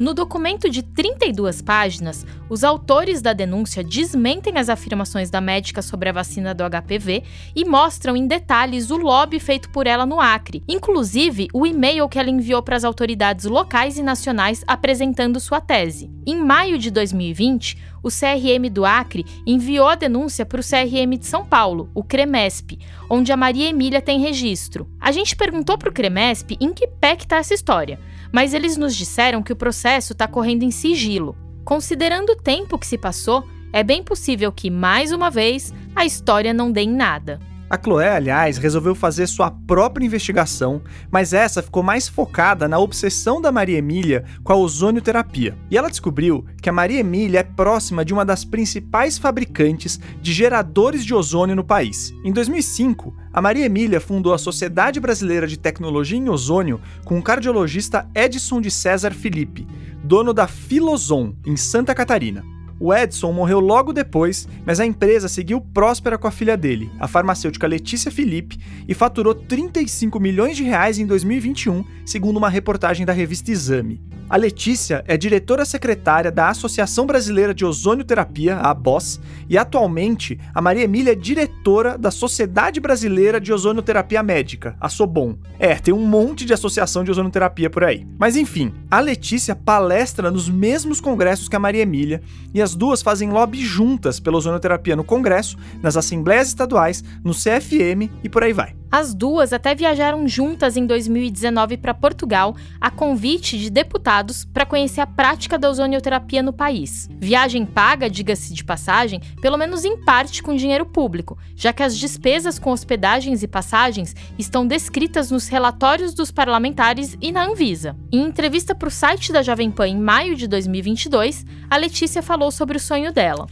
No 0.00 0.14
documento 0.14 0.70
de 0.70 0.82
32 0.82 1.60
páginas, 1.60 2.24
os 2.48 2.64
autores 2.64 3.20
da 3.20 3.34
denúncia 3.34 3.84
desmentem 3.84 4.56
as 4.56 4.70
afirmações 4.70 5.28
da 5.28 5.42
médica 5.42 5.82
sobre 5.82 6.08
a 6.08 6.12
vacina 6.12 6.54
do 6.54 6.64
HPV 6.64 7.22
e 7.54 7.66
mostram 7.66 8.16
em 8.16 8.26
detalhes 8.26 8.90
o 8.90 8.96
lobby 8.96 9.38
feito 9.38 9.68
por 9.68 9.86
ela 9.86 10.06
no 10.06 10.18
Acre, 10.18 10.62
inclusive 10.66 11.48
o 11.52 11.66
e-mail 11.66 12.08
que 12.08 12.18
ela 12.18 12.30
enviou 12.30 12.62
para 12.62 12.76
as 12.76 12.84
autoridades 12.84 13.44
locais 13.44 13.98
e 13.98 14.02
nacionais 14.02 14.64
apresentando 14.66 15.38
sua 15.38 15.60
tese. 15.60 16.10
Em 16.26 16.42
maio 16.42 16.78
de 16.78 16.90
2020, 16.90 17.76
o 18.02 18.08
CRM 18.08 18.70
do 18.70 18.84
Acre 18.84 19.24
enviou 19.46 19.88
a 19.88 19.94
denúncia 19.94 20.46
para 20.46 20.60
o 20.60 20.64
CRM 20.64 21.18
de 21.18 21.26
São 21.26 21.44
Paulo, 21.44 21.90
o 21.94 22.02
CREMESP, 22.02 22.78
onde 23.08 23.32
a 23.32 23.36
Maria 23.36 23.68
Emília 23.68 24.00
tem 24.00 24.20
registro. 24.20 24.88
A 25.00 25.12
gente 25.12 25.36
perguntou 25.36 25.76
para 25.76 25.88
o 25.88 25.92
CREMESP 25.92 26.56
em 26.60 26.72
que 26.72 26.86
pé 26.86 27.14
está 27.14 27.36
essa 27.36 27.54
história 27.54 27.98
mas 28.32 28.54
eles 28.54 28.76
nos 28.76 28.94
disseram 28.94 29.42
que 29.42 29.52
o 29.52 29.56
processo 29.56 30.12
está 30.12 30.26
correndo 30.26 30.62
em 30.62 30.70
sigilo. 30.70 31.36
Considerando 31.64 32.30
o 32.30 32.36
tempo 32.36 32.78
que 32.78 32.86
se 32.86 32.98
passou, 32.98 33.44
é 33.72 33.82
bem 33.82 34.02
possível 34.02 34.50
que, 34.50 34.70
mais 34.70 35.12
uma 35.12 35.30
vez, 35.30 35.72
a 35.94 36.04
história 36.04 36.52
não 36.52 36.72
dê 36.72 36.82
em 36.82 36.90
nada. 36.90 37.38
A 37.70 37.78
Chloé, 37.78 38.16
aliás, 38.16 38.58
resolveu 38.58 38.96
fazer 38.96 39.28
sua 39.28 39.48
própria 39.48 40.04
investigação, 40.04 40.82
mas 41.08 41.32
essa 41.32 41.62
ficou 41.62 41.84
mais 41.84 42.08
focada 42.08 42.66
na 42.66 42.80
obsessão 42.80 43.40
da 43.40 43.52
Maria 43.52 43.78
Emília 43.78 44.24
com 44.42 44.52
a 44.52 44.56
ozonioterapia. 44.56 45.56
E 45.70 45.78
ela 45.78 45.88
descobriu 45.88 46.44
que 46.60 46.68
a 46.68 46.72
Maria 46.72 46.98
Emília 46.98 47.38
é 47.38 47.42
próxima 47.44 48.04
de 48.04 48.12
uma 48.12 48.24
das 48.24 48.44
principais 48.44 49.18
fabricantes 49.18 50.00
de 50.20 50.32
geradores 50.32 51.04
de 51.04 51.14
ozônio 51.14 51.54
no 51.54 51.62
país. 51.62 52.12
Em 52.24 52.32
2005, 52.32 53.14
a 53.32 53.40
Maria 53.40 53.66
Emília 53.66 54.00
fundou 54.00 54.34
a 54.34 54.38
Sociedade 54.38 54.98
Brasileira 54.98 55.46
de 55.46 55.56
Tecnologia 55.56 56.18
em 56.18 56.28
Ozônio 56.28 56.80
com 57.04 57.20
o 57.20 57.22
cardiologista 57.22 58.04
Edson 58.16 58.60
de 58.60 58.72
César 58.72 59.14
Felipe, 59.14 59.64
dono 60.02 60.34
da 60.34 60.48
Filozon, 60.48 61.36
em 61.46 61.56
Santa 61.56 61.94
Catarina. 61.94 62.42
O 62.82 62.94
Edson 62.94 63.30
morreu 63.30 63.60
logo 63.60 63.92
depois, 63.92 64.48
mas 64.64 64.80
a 64.80 64.86
empresa 64.86 65.28
seguiu 65.28 65.60
próspera 65.60 66.16
com 66.16 66.26
a 66.26 66.30
filha 66.30 66.56
dele, 66.56 66.90
a 66.98 67.06
farmacêutica 67.06 67.66
Letícia 67.66 68.10
Felipe, 68.10 68.58
e 68.88 68.94
faturou 68.94 69.34
35 69.34 70.18
milhões 70.18 70.56
de 70.56 70.62
reais 70.62 70.98
em 70.98 71.04
2021, 71.04 71.84
segundo 72.06 72.38
uma 72.38 72.48
reportagem 72.48 73.04
da 73.04 73.12
revista 73.12 73.50
Exame. 73.50 74.00
A 74.30 74.36
Letícia 74.36 75.02
é 75.08 75.16
diretora 75.16 75.64
secretária 75.64 76.30
da 76.30 76.50
Associação 76.50 77.04
Brasileira 77.04 77.52
de 77.52 77.64
Ozonioterapia, 77.64 78.54
a 78.58 78.70
ABOS, 78.70 79.20
e 79.48 79.58
atualmente 79.58 80.38
a 80.54 80.62
Maria 80.62 80.84
Emília 80.84 81.10
é 81.10 81.16
diretora 81.16 81.98
da 81.98 82.12
Sociedade 82.12 82.78
Brasileira 82.78 83.40
de 83.40 83.52
Ozonioterapia 83.52 84.22
Médica, 84.22 84.76
a 84.80 84.88
SOBOM. 84.88 85.34
É, 85.58 85.74
tem 85.74 85.92
um 85.92 86.06
monte 86.06 86.44
de 86.44 86.52
associação 86.52 87.02
de 87.02 87.10
ozonioterapia 87.10 87.68
por 87.68 87.82
aí. 87.82 88.06
Mas 88.16 88.36
enfim, 88.36 88.72
a 88.88 89.00
Letícia 89.00 89.56
palestra 89.56 90.30
nos 90.30 90.48
mesmos 90.48 91.00
congressos 91.00 91.48
que 91.48 91.56
a 91.56 91.60
Maria 91.60 91.82
Emília 91.82 92.22
e 92.54 92.62
as 92.62 92.76
duas 92.76 93.02
fazem 93.02 93.30
lobby 93.30 93.58
juntas 93.64 94.20
pela 94.20 94.36
ozonioterapia 94.36 94.94
no 94.94 95.02
Congresso, 95.02 95.56
nas 95.82 95.96
assembleias 95.96 96.46
estaduais, 96.46 97.02
no 97.24 97.32
CFM 97.32 98.08
e 98.22 98.28
por 98.28 98.44
aí 98.44 98.52
vai. 98.52 98.76
As 98.92 99.14
duas 99.14 99.52
até 99.52 99.72
viajaram 99.72 100.26
juntas 100.26 100.76
em 100.76 100.84
2019 100.84 101.76
para 101.76 101.94
Portugal, 101.94 102.56
a 102.80 102.90
convite 102.90 103.56
de 103.56 103.70
deputados 103.70 104.19
para 104.52 104.66
conhecer 104.66 105.00
a 105.00 105.06
prática 105.06 105.58
da 105.58 105.68
ozonioterapia 105.68 106.42
no 106.42 106.52
país. 106.52 107.08
Viagem 107.18 107.64
paga, 107.64 108.08
diga-se 108.08 108.54
de 108.54 108.64
passagem, 108.64 109.20
pelo 109.40 109.56
menos 109.56 109.84
em 109.84 109.96
parte 109.96 110.42
com 110.42 110.54
dinheiro 110.54 110.86
público, 110.86 111.38
já 111.54 111.72
que 111.72 111.82
as 111.82 111.96
despesas 111.96 112.58
com 112.58 112.70
hospedagens 112.70 113.42
e 113.42 113.48
passagens 113.48 114.14
estão 114.38 114.66
descritas 114.66 115.30
nos 115.30 115.48
relatórios 115.48 116.14
dos 116.14 116.30
parlamentares 116.30 117.16
e 117.20 117.32
na 117.32 117.44
Anvisa. 117.44 117.96
Em 118.12 118.22
entrevista 118.22 118.74
para 118.74 118.88
o 118.88 118.90
site 118.90 119.32
da 119.32 119.42
Jovem 119.42 119.70
Pan 119.70 119.88
em 119.88 119.98
maio 119.98 120.36
de 120.36 120.46
2022, 120.46 121.44
a 121.68 121.76
Letícia 121.76 122.22
falou 122.22 122.50
sobre 122.50 122.76
o 122.76 122.80
sonho 122.80 123.12
dela. 123.12 123.46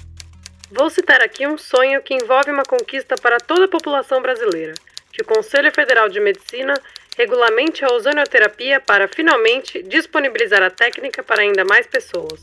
Vou 0.71 0.91
citar 0.91 1.21
aqui 1.23 1.47
um 1.47 1.57
sonho 1.57 2.03
que 2.03 2.15
envolve 2.15 2.51
uma 2.51 2.63
conquista 2.63 3.15
para 3.17 3.39
toda 3.39 3.65
a 3.65 3.69
população 3.69 4.21
brasileira 4.21 4.75
que 5.19 5.23
o 5.23 5.25
Conselho 5.25 5.73
Federal 5.75 6.09
de 6.09 6.21
Medicina 6.21 6.75
regulamente 7.19 7.85
a 7.85 7.89
ozonioterapia 7.89 8.81
para 8.81 9.09
finalmente 9.09 9.83
disponibilizar 9.83 10.63
a 10.63 10.71
técnica 10.71 11.21
para 11.21 11.43
ainda 11.43 11.65
mais 11.65 11.85
pessoas. 11.85 12.41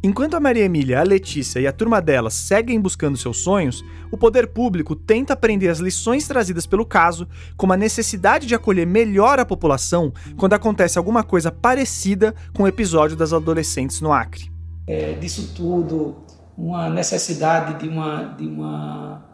Enquanto 0.00 0.34
a 0.34 0.40
Maria 0.40 0.64
Emília, 0.64 1.00
a 1.00 1.02
Letícia 1.02 1.58
e 1.58 1.66
a 1.66 1.72
turma 1.72 2.00
delas 2.00 2.34
seguem 2.34 2.80
buscando 2.80 3.18
seus 3.18 3.38
sonhos, 3.38 3.84
o 4.08 4.16
poder 4.16 4.46
público 4.46 4.94
tenta 4.94 5.32
aprender 5.32 5.68
as 5.68 5.80
lições 5.80 6.28
trazidas 6.28 6.64
pelo 6.64 6.86
caso, 6.86 7.26
como 7.56 7.72
a 7.72 7.76
necessidade 7.76 8.46
de 8.46 8.54
acolher 8.54 8.86
melhor 8.86 9.40
a 9.40 9.44
população 9.44 10.12
quando 10.36 10.52
acontece 10.52 10.96
alguma 10.96 11.24
coisa 11.24 11.50
parecida 11.50 12.32
com 12.54 12.62
o 12.62 12.68
episódio 12.68 13.16
das 13.16 13.32
adolescentes 13.32 14.00
no 14.00 14.12
Acre. 14.12 14.52
É, 14.86 15.14
disso 15.14 15.52
tudo, 15.56 16.18
uma 16.56 16.88
necessidade 16.88 17.80
de 17.80 17.88
uma, 17.88 18.36
de 18.38 18.46
uma, 18.46 19.24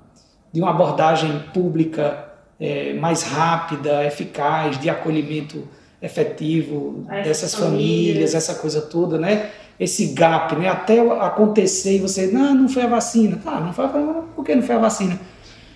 de 0.50 0.62
uma 0.62 0.70
abordagem 0.70 1.40
pública 1.52 2.31
é, 2.62 2.92
mais 2.92 3.24
rápida, 3.24 4.04
eficaz, 4.06 4.78
de 4.78 4.88
acolhimento 4.88 5.66
efetivo 6.00 7.04
dessas 7.24 7.52
famílias. 7.54 8.06
famílias, 8.06 8.34
essa 8.34 8.54
coisa 8.54 8.80
toda, 8.80 9.18
né? 9.18 9.50
Esse 9.80 10.06
gap, 10.14 10.54
né? 10.54 10.68
Até 10.68 11.00
acontecer 11.00 11.96
e 11.96 11.98
você, 11.98 12.28
não, 12.28 12.54
não 12.54 12.68
foi 12.68 12.82
a 12.82 12.86
vacina. 12.86 13.40
Tá, 13.42 13.58
não 13.58 13.72
foi 13.72 13.84
a 13.84 13.88
vacina, 13.88 14.14
por 14.36 14.44
que 14.44 14.54
não 14.54 14.62
foi 14.62 14.76
a 14.76 14.78
vacina? 14.78 15.20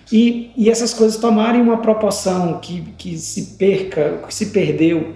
E, 0.09 0.51
e 0.55 0.69
essas 0.69 0.93
coisas 0.93 1.19
tomarem 1.19 1.61
uma 1.61 1.79
proporção 1.79 2.59
que, 2.59 2.81
que 2.97 3.17
se 3.17 3.57
perca, 3.57 4.21
que 4.25 4.33
se 4.33 4.47
perdeu, 4.47 5.13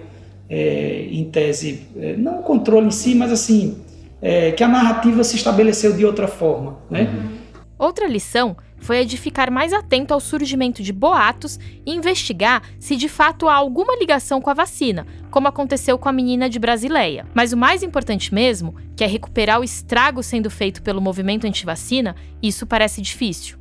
é, 0.50 1.08
em 1.10 1.24
tese, 1.30 1.86
é, 1.96 2.14
não 2.18 2.40
o 2.40 2.42
controle 2.42 2.88
em 2.88 2.90
si, 2.90 3.14
mas 3.14 3.32
assim, 3.32 3.78
é, 4.20 4.52
que 4.52 4.62
a 4.62 4.68
narrativa 4.68 5.24
se 5.24 5.36
estabeleceu 5.36 5.94
de 5.94 6.04
outra 6.04 6.28
forma, 6.28 6.76
né? 6.90 7.04
Uhum. 7.04 7.42
Outra 7.78 8.06
lição 8.06 8.54
foi 8.82 8.98
a 8.98 9.04
de 9.04 9.16
ficar 9.16 9.50
mais 9.50 9.72
atento 9.72 10.12
ao 10.12 10.20
surgimento 10.20 10.82
de 10.82 10.92
boatos 10.92 11.58
e 11.86 11.94
investigar 11.94 12.62
se 12.78 12.96
de 12.96 13.08
fato 13.08 13.48
há 13.48 13.54
alguma 13.54 13.96
ligação 13.96 14.40
com 14.40 14.50
a 14.50 14.54
vacina, 14.54 15.06
como 15.30 15.48
aconteceu 15.48 15.96
com 15.96 16.08
a 16.08 16.12
menina 16.12 16.50
de 16.50 16.58
Brasileia. 16.58 17.24
Mas 17.32 17.52
o 17.52 17.56
mais 17.56 17.82
importante 17.82 18.34
mesmo, 18.34 18.74
que 18.96 19.04
é 19.04 19.06
recuperar 19.06 19.60
o 19.60 19.64
estrago 19.64 20.22
sendo 20.22 20.50
feito 20.50 20.82
pelo 20.82 21.00
movimento 21.00 21.46
anti-vacina, 21.46 22.16
isso 22.42 22.66
parece 22.66 23.00
difícil. 23.00 23.56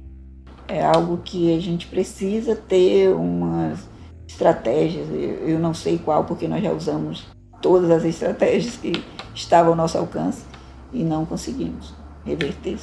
É 0.68 0.84
algo 0.84 1.20
que 1.24 1.56
a 1.56 1.60
gente 1.60 1.86
precisa 1.88 2.56
ter 2.56 3.10
umas 3.10 3.88
estratégias, 4.28 5.08
eu 5.46 5.60
não 5.60 5.74
sei 5.74 5.98
qual, 6.00 6.24
porque 6.24 6.48
nós 6.48 6.64
já 6.64 6.72
usamos 6.72 7.26
todas 7.62 7.92
as 7.92 8.04
estratégias 8.04 8.76
que 8.76 9.04
estavam 9.36 9.72
ao 9.72 9.78
nosso 9.78 9.98
alcance 9.98 10.44
e 10.92 11.04
não 11.04 11.26
conseguimos 11.26 11.94
reverter 12.26 12.78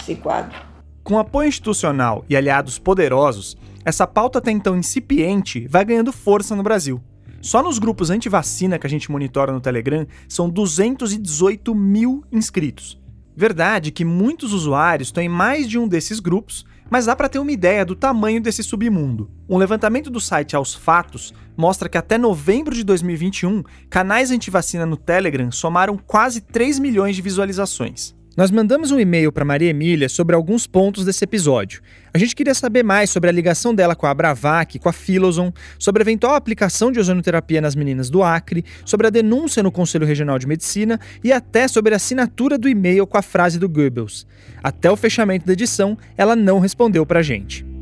esse 0.00 0.16
quadro. 0.16 0.73
Com 1.04 1.18
apoio 1.18 1.50
institucional 1.50 2.24
e 2.30 2.34
aliados 2.34 2.78
poderosos, 2.78 3.58
essa 3.84 4.06
pauta 4.06 4.38
até 4.38 4.50
então 4.50 4.74
incipiente 4.74 5.68
vai 5.68 5.84
ganhando 5.84 6.10
força 6.10 6.56
no 6.56 6.62
Brasil. 6.62 6.98
Só 7.42 7.62
nos 7.62 7.78
grupos 7.78 8.08
anti-vacina 8.08 8.78
que 8.78 8.86
a 8.86 8.90
gente 8.90 9.12
monitora 9.12 9.52
no 9.52 9.60
Telegram 9.60 10.06
são 10.26 10.48
218 10.48 11.74
mil 11.74 12.24
inscritos. 12.32 12.98
Verdade 13.36 13.90
que 13.90 14.02
muitos 14.02 14.54
usuários 14.54 15.12
em 15.18 15.28
mais 15.28 15.68
de 15.68 15.78
um 15.78 15.86
desses 15.86 16.20
grupos, 16.20 16.64
mas 16.88 17.04
dá 17.04 17.14
para 17.14 17.28
ter 17.28 17.38
uma 17.38 17.52
ideia 17.52 17.84
do 17.84 17.94
tamanho 17.94 18.40
desse 18.40 18.62
submundo. 18.62 19.30
Um 19.46 19.58
levantamento 19.58 20.08
do 20.08 20.20
site 20.20 20.56
Aos 20.56 20.74
Fatos 20.74 21.34
mostra 21.54 21.86
que 21.86 21.98
até 21.98 22.16
novembro 22.16 22.74
de 22.74 22.82
2021, 22.82 23.62
canais 23.90 24.30
anti-vacina 24.30 24.86
no 24.86 24.96
Telegram 24.96 25.52
somaram 25.52 25.98
quase 25.98 26.40
3 26.40 26.78
milhões 26.78 27.14
de 27.14 27.20
visualizações. 27.20 28.14
Nós 28.36 28.50
mandamos 28.50 28.90
um 28.90 28.98
e-mail 28.98 29.30
para 29.30 29.44
Maria 29.44 29.70
Emília 29.70 30.08
sobre 30.08 30.34
alguns 30.34 30.66
pontos 30.66 31.04
desse 31.04 31.22
episódio. 31.22 31.80
A 32.12 32.18
gente 32.18 32.34
queria 32.34 32.54
saber 32.54 32.82
mais 32.82 33.08
sobre 33.10 33.30
a 33.30 33.32
ligação 33.32 33.72
dela 33.72 33.94
com 33.94 34.06
a 34.06 34.14
Bravac, 34.14 34.76
com 34.80 34.88
a 34.88 34.92
Filoson, 34.92 35.52
sobre 35.78 36.02
a 36.02 36.04
eventual 36.04 36.34
aplicação 36.34 36.90
de 36.90 36.98
ozonoterapia 36.98 37.60
nas 37.60 37.76
meninas 37.76 38.10
do 38.10 38.24
Acre, 38.24 38.64
sobre 38.84 39.06
a 39.06 39.10
denúncia 39.10 39.62
no 39.62 39.70
Conselho 39.70 40.04
Regional 40.04 40.36
de 40.36 40.48
Medicina 40.48 40.98
e 41.22 41.32
até 41.32 41.68
sobre 41.68 41.92
a 41.92 41.96
assinatura 41.96 42.58
do 42.58 42.68
e-mail 42.68 43.06
com 43.06 43.16
a 43.16 43.22
frase 43.22 43.56
do 43.56 43.68
Goebbels. 43.68 44.26
Até 44.62 44.90
o 44.90 44.96
fechamento 44.96 45.46
da 45.46 45.52
edição, 45.52 45.96
ela 46.16 46.34
não 46.34 46.58
respondeu 46.58 47.06
para 47.06 47.20
a 47.20 47.22
gente. 47.22 47.73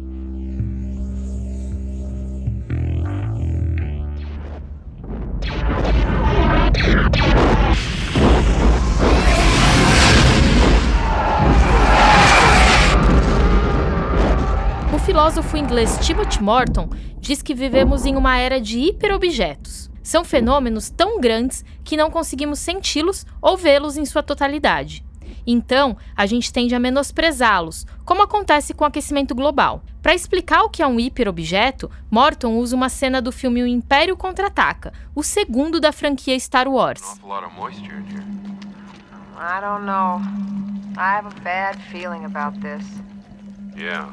Filósofo 15.22 15.56
inglês 15.56 16.04
Timothy 16.04 16.42
Morton 16.42 16.90
diz 17.20 17.40
que 17.42 17.54
vivemos 17.54 18.04
em 18.04 18.16
uma 18.16 18.36
era 18.36 18.60
de 18.60 18.80
hiperobjetos. 18.80 19.88
São 20.02 20.24
fenômenos 20.24 20.90
tão 20.90 21.20
grandes 21.20 21.64
que 21.84 21.96
não 21.96 22.10
conseguimos 22.10 22.58
senti-los 22.58 23.24
ou 23.40 23.56
vê-los 23.56 23.96
em 23.96 24.04
sua 24.04 24.20
totalidade. 24.20 25.04
Então, 25.46 25.96
a 26.16 26.26
gente 26.26 26.52
tende 26.52 26.74
a 26.74 26.80
menosprezá-los, 26.80 27.86
como 28.04 28.24
acontece 28.24 28.74
com 28.74 28.82
o 28.82 28.86
aquecimento 28.88 29.32
global. 29.32 29.84
Para 30.02 30.12
explicar 30.12 30.64
o 30.64 30.68
que 30.68 30.82
é 30.82 30.86
um 30.88 30.98
hiperobjeto, 30.98 31.88
Morton 32.10 32.56
usa 32.56 32.74
uma 32.74 32.88
cena 32.88 33.22
do 33.22 33.30
filme 33.30 33.62
O 33.62 33.66
Império 33.66 34.16
Contra-Ataca, 34.16 34.92
o 35.14 35.22
segundo 35.22 35.78
da 35.78 35.92
franquia 35.92 36.36
Star 36.40 36.66
Wars. 36.66 37.00
I 37.00 37.14
don't 39.60 39.86
know. 39.86 40.20
I 40.98 41.16
have 41.16 41.28
a 41.28 41.40
bad 41.44 41.78
feeling 41.92 42.24
about 42.24 42.58
this. 42.58 42.84
Yeah. 43.76 44.08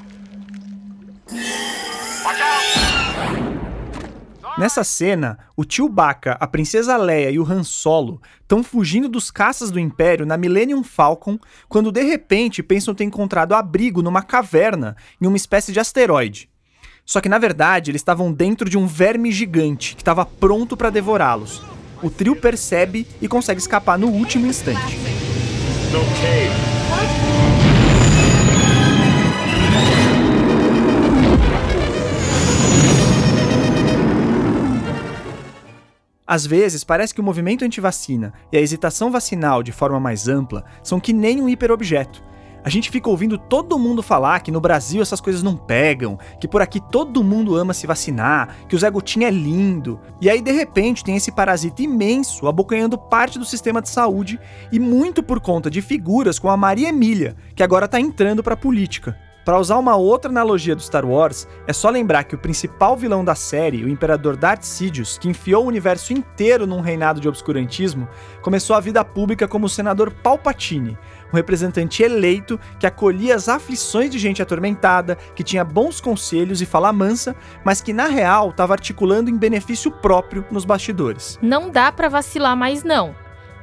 Nessa 4.58 4.84
cena, 4.84 5.40
o 5.56 5.64
tio 5.64 5.88
Baca, 5.88 6.34
a 6.40 6.46
princesa 6.46 6.98
Leia 6.98 7.30
e 7.30 7.40
o 7.40 7.50
Han 7.50 7.64
Solo 7.64 8.22
estão 8.42 8.62
fugindo 8.62 9.08
dos 9.08 9.32
caças 9.32 9.72
do 9.72 9.80
Império 9.80 10.26
na 10.26 10.36
Millennium 10.36 10.84
Falcon 10.84 11.40
quando 11.70 11.94
de 11.94 12.04
repente 12.04 12.62
pensam 12.62 12.94
ter 12.94 13.06
encontrado 13.06 13.54
abrigo 13.54 14.02
numa 14.02 14.22
caverna 14.22 14.98
em 15.22 15.28
uma 15.28 15.38
espécie 15.38 15.72
de 15.72 15.80
asteroide. 15.80 16.50
Só 17.06 17.22
que 17.22 17.30
na 17.30 17.38
verdade 17.38 17.90
eles 17.90 18.02
estavam 18.02 18.34
dentro 18.34 18.70
de 18.70 18.78
um 18.78 18.86
verme 18.86 19.32
gigante 19.32 19.96
que 19.96 20.02
estava 20.02 20.26
pronto 20.26 20.76
para 20.76 20.90
devorá-los. 20.90 21.64
O 22.04 22.10
trio 22.10 22.36
percebe 22.36 23.08
e 23.22 23.28
consegue 23.28 23.62
escapar 23.62 23.98
no 23.98 24.08
último 24.08 24.46
instante. 24.46 24.98
Às 36.32 36.46
vezes, 36.46 36.84
parece 36.84 37.12
que 37.12 37.20
o 37.20 37.24
movimento 37.24 37.66
anti-vacina 37.66 38.32
e 38.52 38.58
a 38.58 38.62
hesitação 38.62 39.10
vacinal 39.10 39.64
de 39.64 39.72
forma 39.72 40.00
mais 40.00 40.28
ampla 40.28 40.64
são 40.84 41.00
que 41.00 41.12
nem 41.12 41.42
um 41.42 41.50
hiperobjeto. 41.50 42.24
A 42.64 42.70
gente 42.70 42.92
fica 42.92 43.10
ouvindo 43.10 43.36
todo 43.36 43.80
mundo 43.80 44.04
falar 44.04 44.40
que 44.42 44.52
no 44.52 44.62
Brasil 44.62 45.02
essas 45.02 45.20
coisas 45.20 45.42
não 45.42 45.58
pegam, 45.58 46.20
que 46.40 46.48
por 46.48 46.62
aqui 46.62 46.80
todo 46.80 47.24
mundo 47.24 47.56
ama 47.56 47.74
se 47.74 47.88
vacinar, 47.88 48.58
que 48.68 48.76
o 48.76 48.78
Zé 48.78 48.92
Gotinha 48.92 49.28
é 49.28 49.32
lindo. 49.32 50.00
E 50.22 50.30
aí, 50.30 50.40
de 50.40 50.52
repente, 50.52 51.04
tem 51.04 51.16
esse 51.16 51.32
parasita 51.32 51.82
imenso 51.82 52.48
abocanhando 52.48 52.96
parte 52.96 53.40
do 53.40 53.46
sistema 53.46 53.82
de 53.82 53.90
saúde 53.90 54.40
e 54.72 54.78
muito 54.78 55.24
por 55.24 55.40
conta 55.40 55.68
de 55.68 55.82
figuras 55.82 56.38
como 56.38 56.54
a 56.54 56.58
Maria 56.58 56.90
Emília, 56.90 57.36
que 57.56 57.64
agora 57.64 57.88
tá 57.88 58.00
entrando 58.00 58.44
pra 58.44 58.56
política. 58.56 59.18
Para 59.50 59.58
usar 59.58 59.80
uma 59.80 59.96
outra 59.96 60.30
analogia 60.30 60.76
do 60.76 60.82
Star 60.84 61.04
Wars, 61.04 61.48
é 61.66 61.74
só 61.74 61.90
lembrar 61.90 62.24
que 62.24 62.36
o 62.36 62.38
principal 62.38 62.96
vilão 62.96 63.26
da 63.26 63.34
série, 63.34 63.84
o 63.84 63.90
Imperador 63.90 64.38
Darth 64.38 64.62
Sidious, 64.62 65.18
que 65.18 65.28
enfiou 65.28 65.64
o 65.64 65.68
universo 65.68 66.14
inteiro 66.14 66.68
num 66.68 66.82
reinado 66.82 67.20
de 67.20 67.28
obscurantismo, 67.28 68.08
começou 68.44 68.76
a 68.76 68.80
vida 68.80 69.04
pública 69.04 69.48
como 69.48 69.66
o 69.66 69.70
senador 69.70 70.12
Palpatine, 70.12 70.96
um 71.34 71.36
representante 71.36 72.04
eleito 72.04 72.60
que 72.80 72.86
acolhia 72.86 73.34
as 73.34 73.50
aflições 73.50 74.12
de 74.12 74.20
gente 74.20 74.40
atormentada, 74.40 75.16
que 75.34 75.44
tinha 75.44 75.64
bons 75.64 76.00
conselhos 76.00 76.62
e 76.62 76.66
fala 76.68 76.94
mansa, 76.94 77.36
mas 77.66 77.82
que 77.82 77.92
na 77.92 78.06
real 78.06 78.52
estava 78.52 78.74
articulando 78.74 79.32
em 79.32 79.36
benefício 79.36 79.90
próprio 79.90 80.46
nos 80.52 80.64
bastidores. 80.64 81.40
Não 81.42 81.72
dá 81.72 81.92
para 81.92 82.08
vacilar 82.08 82.56
mais 82.56 82.84
não. 82.84 83.16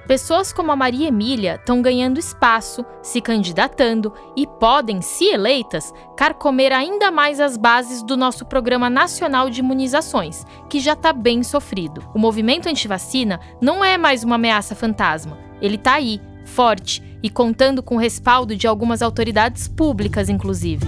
Pessoas 0.07 0.53
como 0.53 0.71
a 0.71 0.77
Maria 0.77 1.09
Emília 1.09 1.57
estão 1.57 1.83
ganhando 1.83 2.21
espaço, 2.21 2.85
se 3.03 3.21
candidatando 3.21 4.13
e 4.37 4.47
podem, 4.47 5.03
se 5.03 5.25
eleitas, 5.25 5.93
carcomer 6.17 6.73
ainda 6.73 7.11
mais 7.11 7.41
as 7.41 7.57
bases 7.57 8.05
do 8.05 8.17
nosso 8.17 8.47
Programa 8.47 8.89
Nacional 8.89 9.51
de 9.51 9.59
Imunizações, 9.59 10.45
que 10.71 10.79
já 10.79 10.93
está 10.93 11.13
bem 11.13 11.43
sofrido. 11.43 12.05
O 12.15 12.21
movimento 12.21 12.69
antivacina 12.69 13.41
não 13.61 13.85
é 13.85 13.99
mais 13.99 14.23
uma 14.23 14.37
ameaça 14.37 14.77
fantasma. 14.77 15.39
Ele 15.61 15.75
está 15.75 15.95
aí, 15.95 16.21
forte 16.45 17.03
e 17.21 17.29
contando 17.29 17.83
com 17.83 17.97
o 17.97 17.99
respaldo 17.99 18.55
de 18.55 18.69
algumas 18.69 19.03
autoridades 19.03 19.67
públicas, 19.67 20.29
inclusive. 20.29 20.87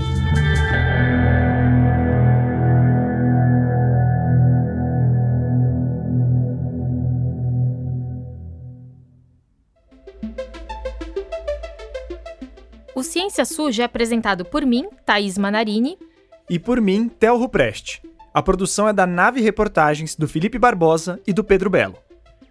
O 12.99 13.03
Ciência 13.05 13.45
Suja 13.45 13.83
é 13.83 13.85
apresentado 13.85 14.45
por 14.45 14.67
mim, 14.67 14.85
Thaís 15.07 15.39
Manarini. 15.39 15.97
E 16.51 16.59
por 16.59 16.81
mim, 16.81 17.09
Theo 17.09 17.37
Rupreste. 17.37 18.03
A 18.35 18.43
produção 18.43 18.89
é 18.89 18.93
da 18.93 19.07
Nave 19.07 19.41
Reportagens, 19.41 20.17
do 20.17 20.27
Felipe 20.27 20.59
Barbosa 20.59 21.21
e 21.25 21.33
do 21.33 21.45
Pedro 21.45 21.71
Belo. 21.71 21.95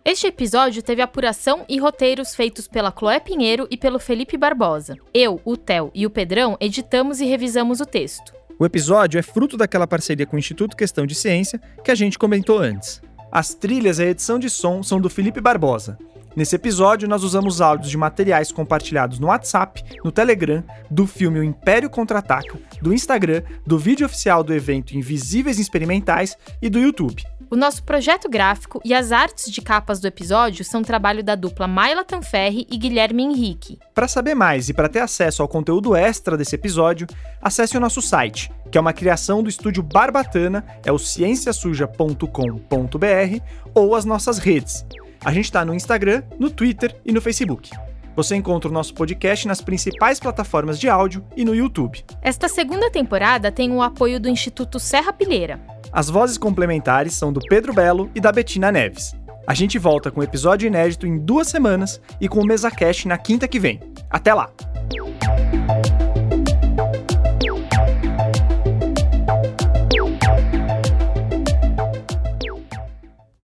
Este 0.05 0.27
episódio 0.27 0.81
teve 0.81 1.01
apuração 1.01 1.65
e 1.67 1.77
roteiros 1.77 2.33
feitos 2.33 2.65
pela 2.65 2.93
Chloé 2.97 3.19
Pinheiro 3.19 3.67
e 3.69 3.75
pelo 3.75 3.99
Felipe 3.99 4.37
Barbosa. 4.37 4.95
Eu, 5.13 5.41
o 5.43 5.57
Theo 5.57 5.91
e 5.93 6.05
o 6.05 6.09
Pedrão 6.09 6.55
editamos 6.61 7.19
e 7.19 7.25
revisamos 7.25 7.81
o 7.81 7.85
texto. 7.85 8.33
O 8.57 8.65
episódio 8.65 9.19
é 9.19 9.21
fruto 9.21 9.57
daquela 9.57 9.85
parceria 9.85 10.25
com 10.25 10.37
o 10.37 10.39
Instituto 10.39 10.77
Questão 10.77 11.05
de 11.05 11.13
Ciência 11.13 11.59
que 11.83 11.91
a 11.91 11.95
gente 11.95 12.17
comentou 12.17 12.57
antes. 12.57 13.01
As 13.29 13.53
trilhas 13.53 13.99
e 13.99 14.03
a 14.03 14.07
edição 14.07 14.39
de 14.39 14.49
som 14.49 14.81
são 14.81 15.01
do 15.01 15.09
Felipe 15.09 15.41
Barbosa. 15.41 15.97
Nesse 16.37 16.55
episódio, 16.55 17.09
nós 17.09 17.23
usamos 17.23 17.61
áudios 17.61 17.89
de 17.89 17.97
materiais 17.97 18.51
compartilhados 18.51 19.17
no 19.17 19.25
WhatsApp, 19.25 19.83
no 20.05 20.11
Telegram, 20.11 20.63
do 20.87 21.07
filme 21.07 21.39
O 21.39 21.43
Império 21.43 21.89
Contra-Ataca, 21.89 22.59
do 22.79 22.93
Instagram, 22.93 23.41
do 23.65 23.79
vídeo 23.79 24.05
oficial 24.05 24.43
do 24.43 24.53
evento 24.53 24.95
Invisíveis 24.95 25.57
Experimentais 25.57 26.37
e 26.61 26.69
do 26.69 26.77
YouTube. 26.77 27.23
O 27.49 27.55
nosso 27.55 27.83
projeto 27.83 28.29
gráfico 28.29 28.79
e 28.85 28.93
as 28.93 29.11
artes 29.11 29.51
de 29.51 29.63
capas 29.63 29.99
do 29.99 30.05
episódio 30.05 30.63
são 30.63 30.83
trabalho 30.83 31.23
da 31.23 31.33
dupla 31.33 31.67
Maila 31.67 32.05
Tanferri 32.05 32.67
e 32.69 32.77
Guilherme 32.77 33.23
Henrique. 33.23 33.79
Para 33.95 34.07
saber 34.07 34.35
mais 34.35 34.69
e 34.69 34.75
para 34.75 34.87
ter 34.87 34.99
acesso 34.99 35.41
ao 35.41 35.47
conteúdo 35.47 35.95
extra 35.95 36.37
desse 36.37 36.53
episódio, 36.53 37.07
acesse 37.41 37.75
o 37.75 37.79
nosso 37.79 37.99
site, 37.99 38.51
que 38.71 38.77
é 38.77 38.81
uma 38.81 38.93
criação 38.93 39.41
do 39.41 39.49
estúdio 39.49 39.81
Barbatana, 39.81 40.63
é 40.85 40.91
o 40.91 40.99
cienciasuja.com.br, 40.99 43.41
ou 43.73 43.95
as 43.95 44.05
nossas 44.05 44.37
redes. 44.37 44.85
A 45.27 45.31
gente 45.33 45.43
está 45.43 45.65
no 45.65 45.73
Instagram, 45.73 46.23
no 46.39 46.49
Twitter 46.49 46.95
e 47.05 47.11
no 47.11 47.19
Facebook. 47.19 47.69
Você 48.15 48.33
encontra 48.33 48.69
o 48.69 48.73
nosso 48.73 48.93
podcast 48.93 49.45
nas 49.45 49.59
principais 49.59 50.21
plataformas 50.21 50.79
de 50.79 50.87
áudio 50.87 51.21
e 51.35 51.43
no 51.43 51.53
YouTube. 51.53 52.01
Esta 52.21 52.47
segunda 52.47 52.89
temporada 52.89 53.51
tem 53.51 53.69
o 53.73 53.81
apoio 53.81 54.21
do 54.21 54.29
Instituto 54.29 54.79
Serra 54.79 55.11
Pilheira. 55.11 55.59
As 55.91 56.09
vozes 56.09 56.37
complementares 56.37 57.13
são 57.13 57.33
do 57.33 57.41
Pedro 57.41 57.73
Belo 57.73 58.09
e 58.15 58.21
da 58.21 58.31
Betina 58.31 58.71
Neves. 58.71 59.17
A 59.45 59.53
gente 59.53 59.77
volta 59.77 60.09
com 60.09 60.23
episódio 60.23 60.65
inédito 60.65 61.05
em 61.05 61.17
duas 61.17 61.49
semanas 61.49 61.99
e 62.21 62.29
com 62.29 62.39
o 62.39 62.45
MesaCast 62.45 63.05
na 63.05 63.17
quinta 63.17 63.49
que 63.49 63.59
vem. 63.59 63.81
Até 64.09 64.33
lá! 64.33 64.49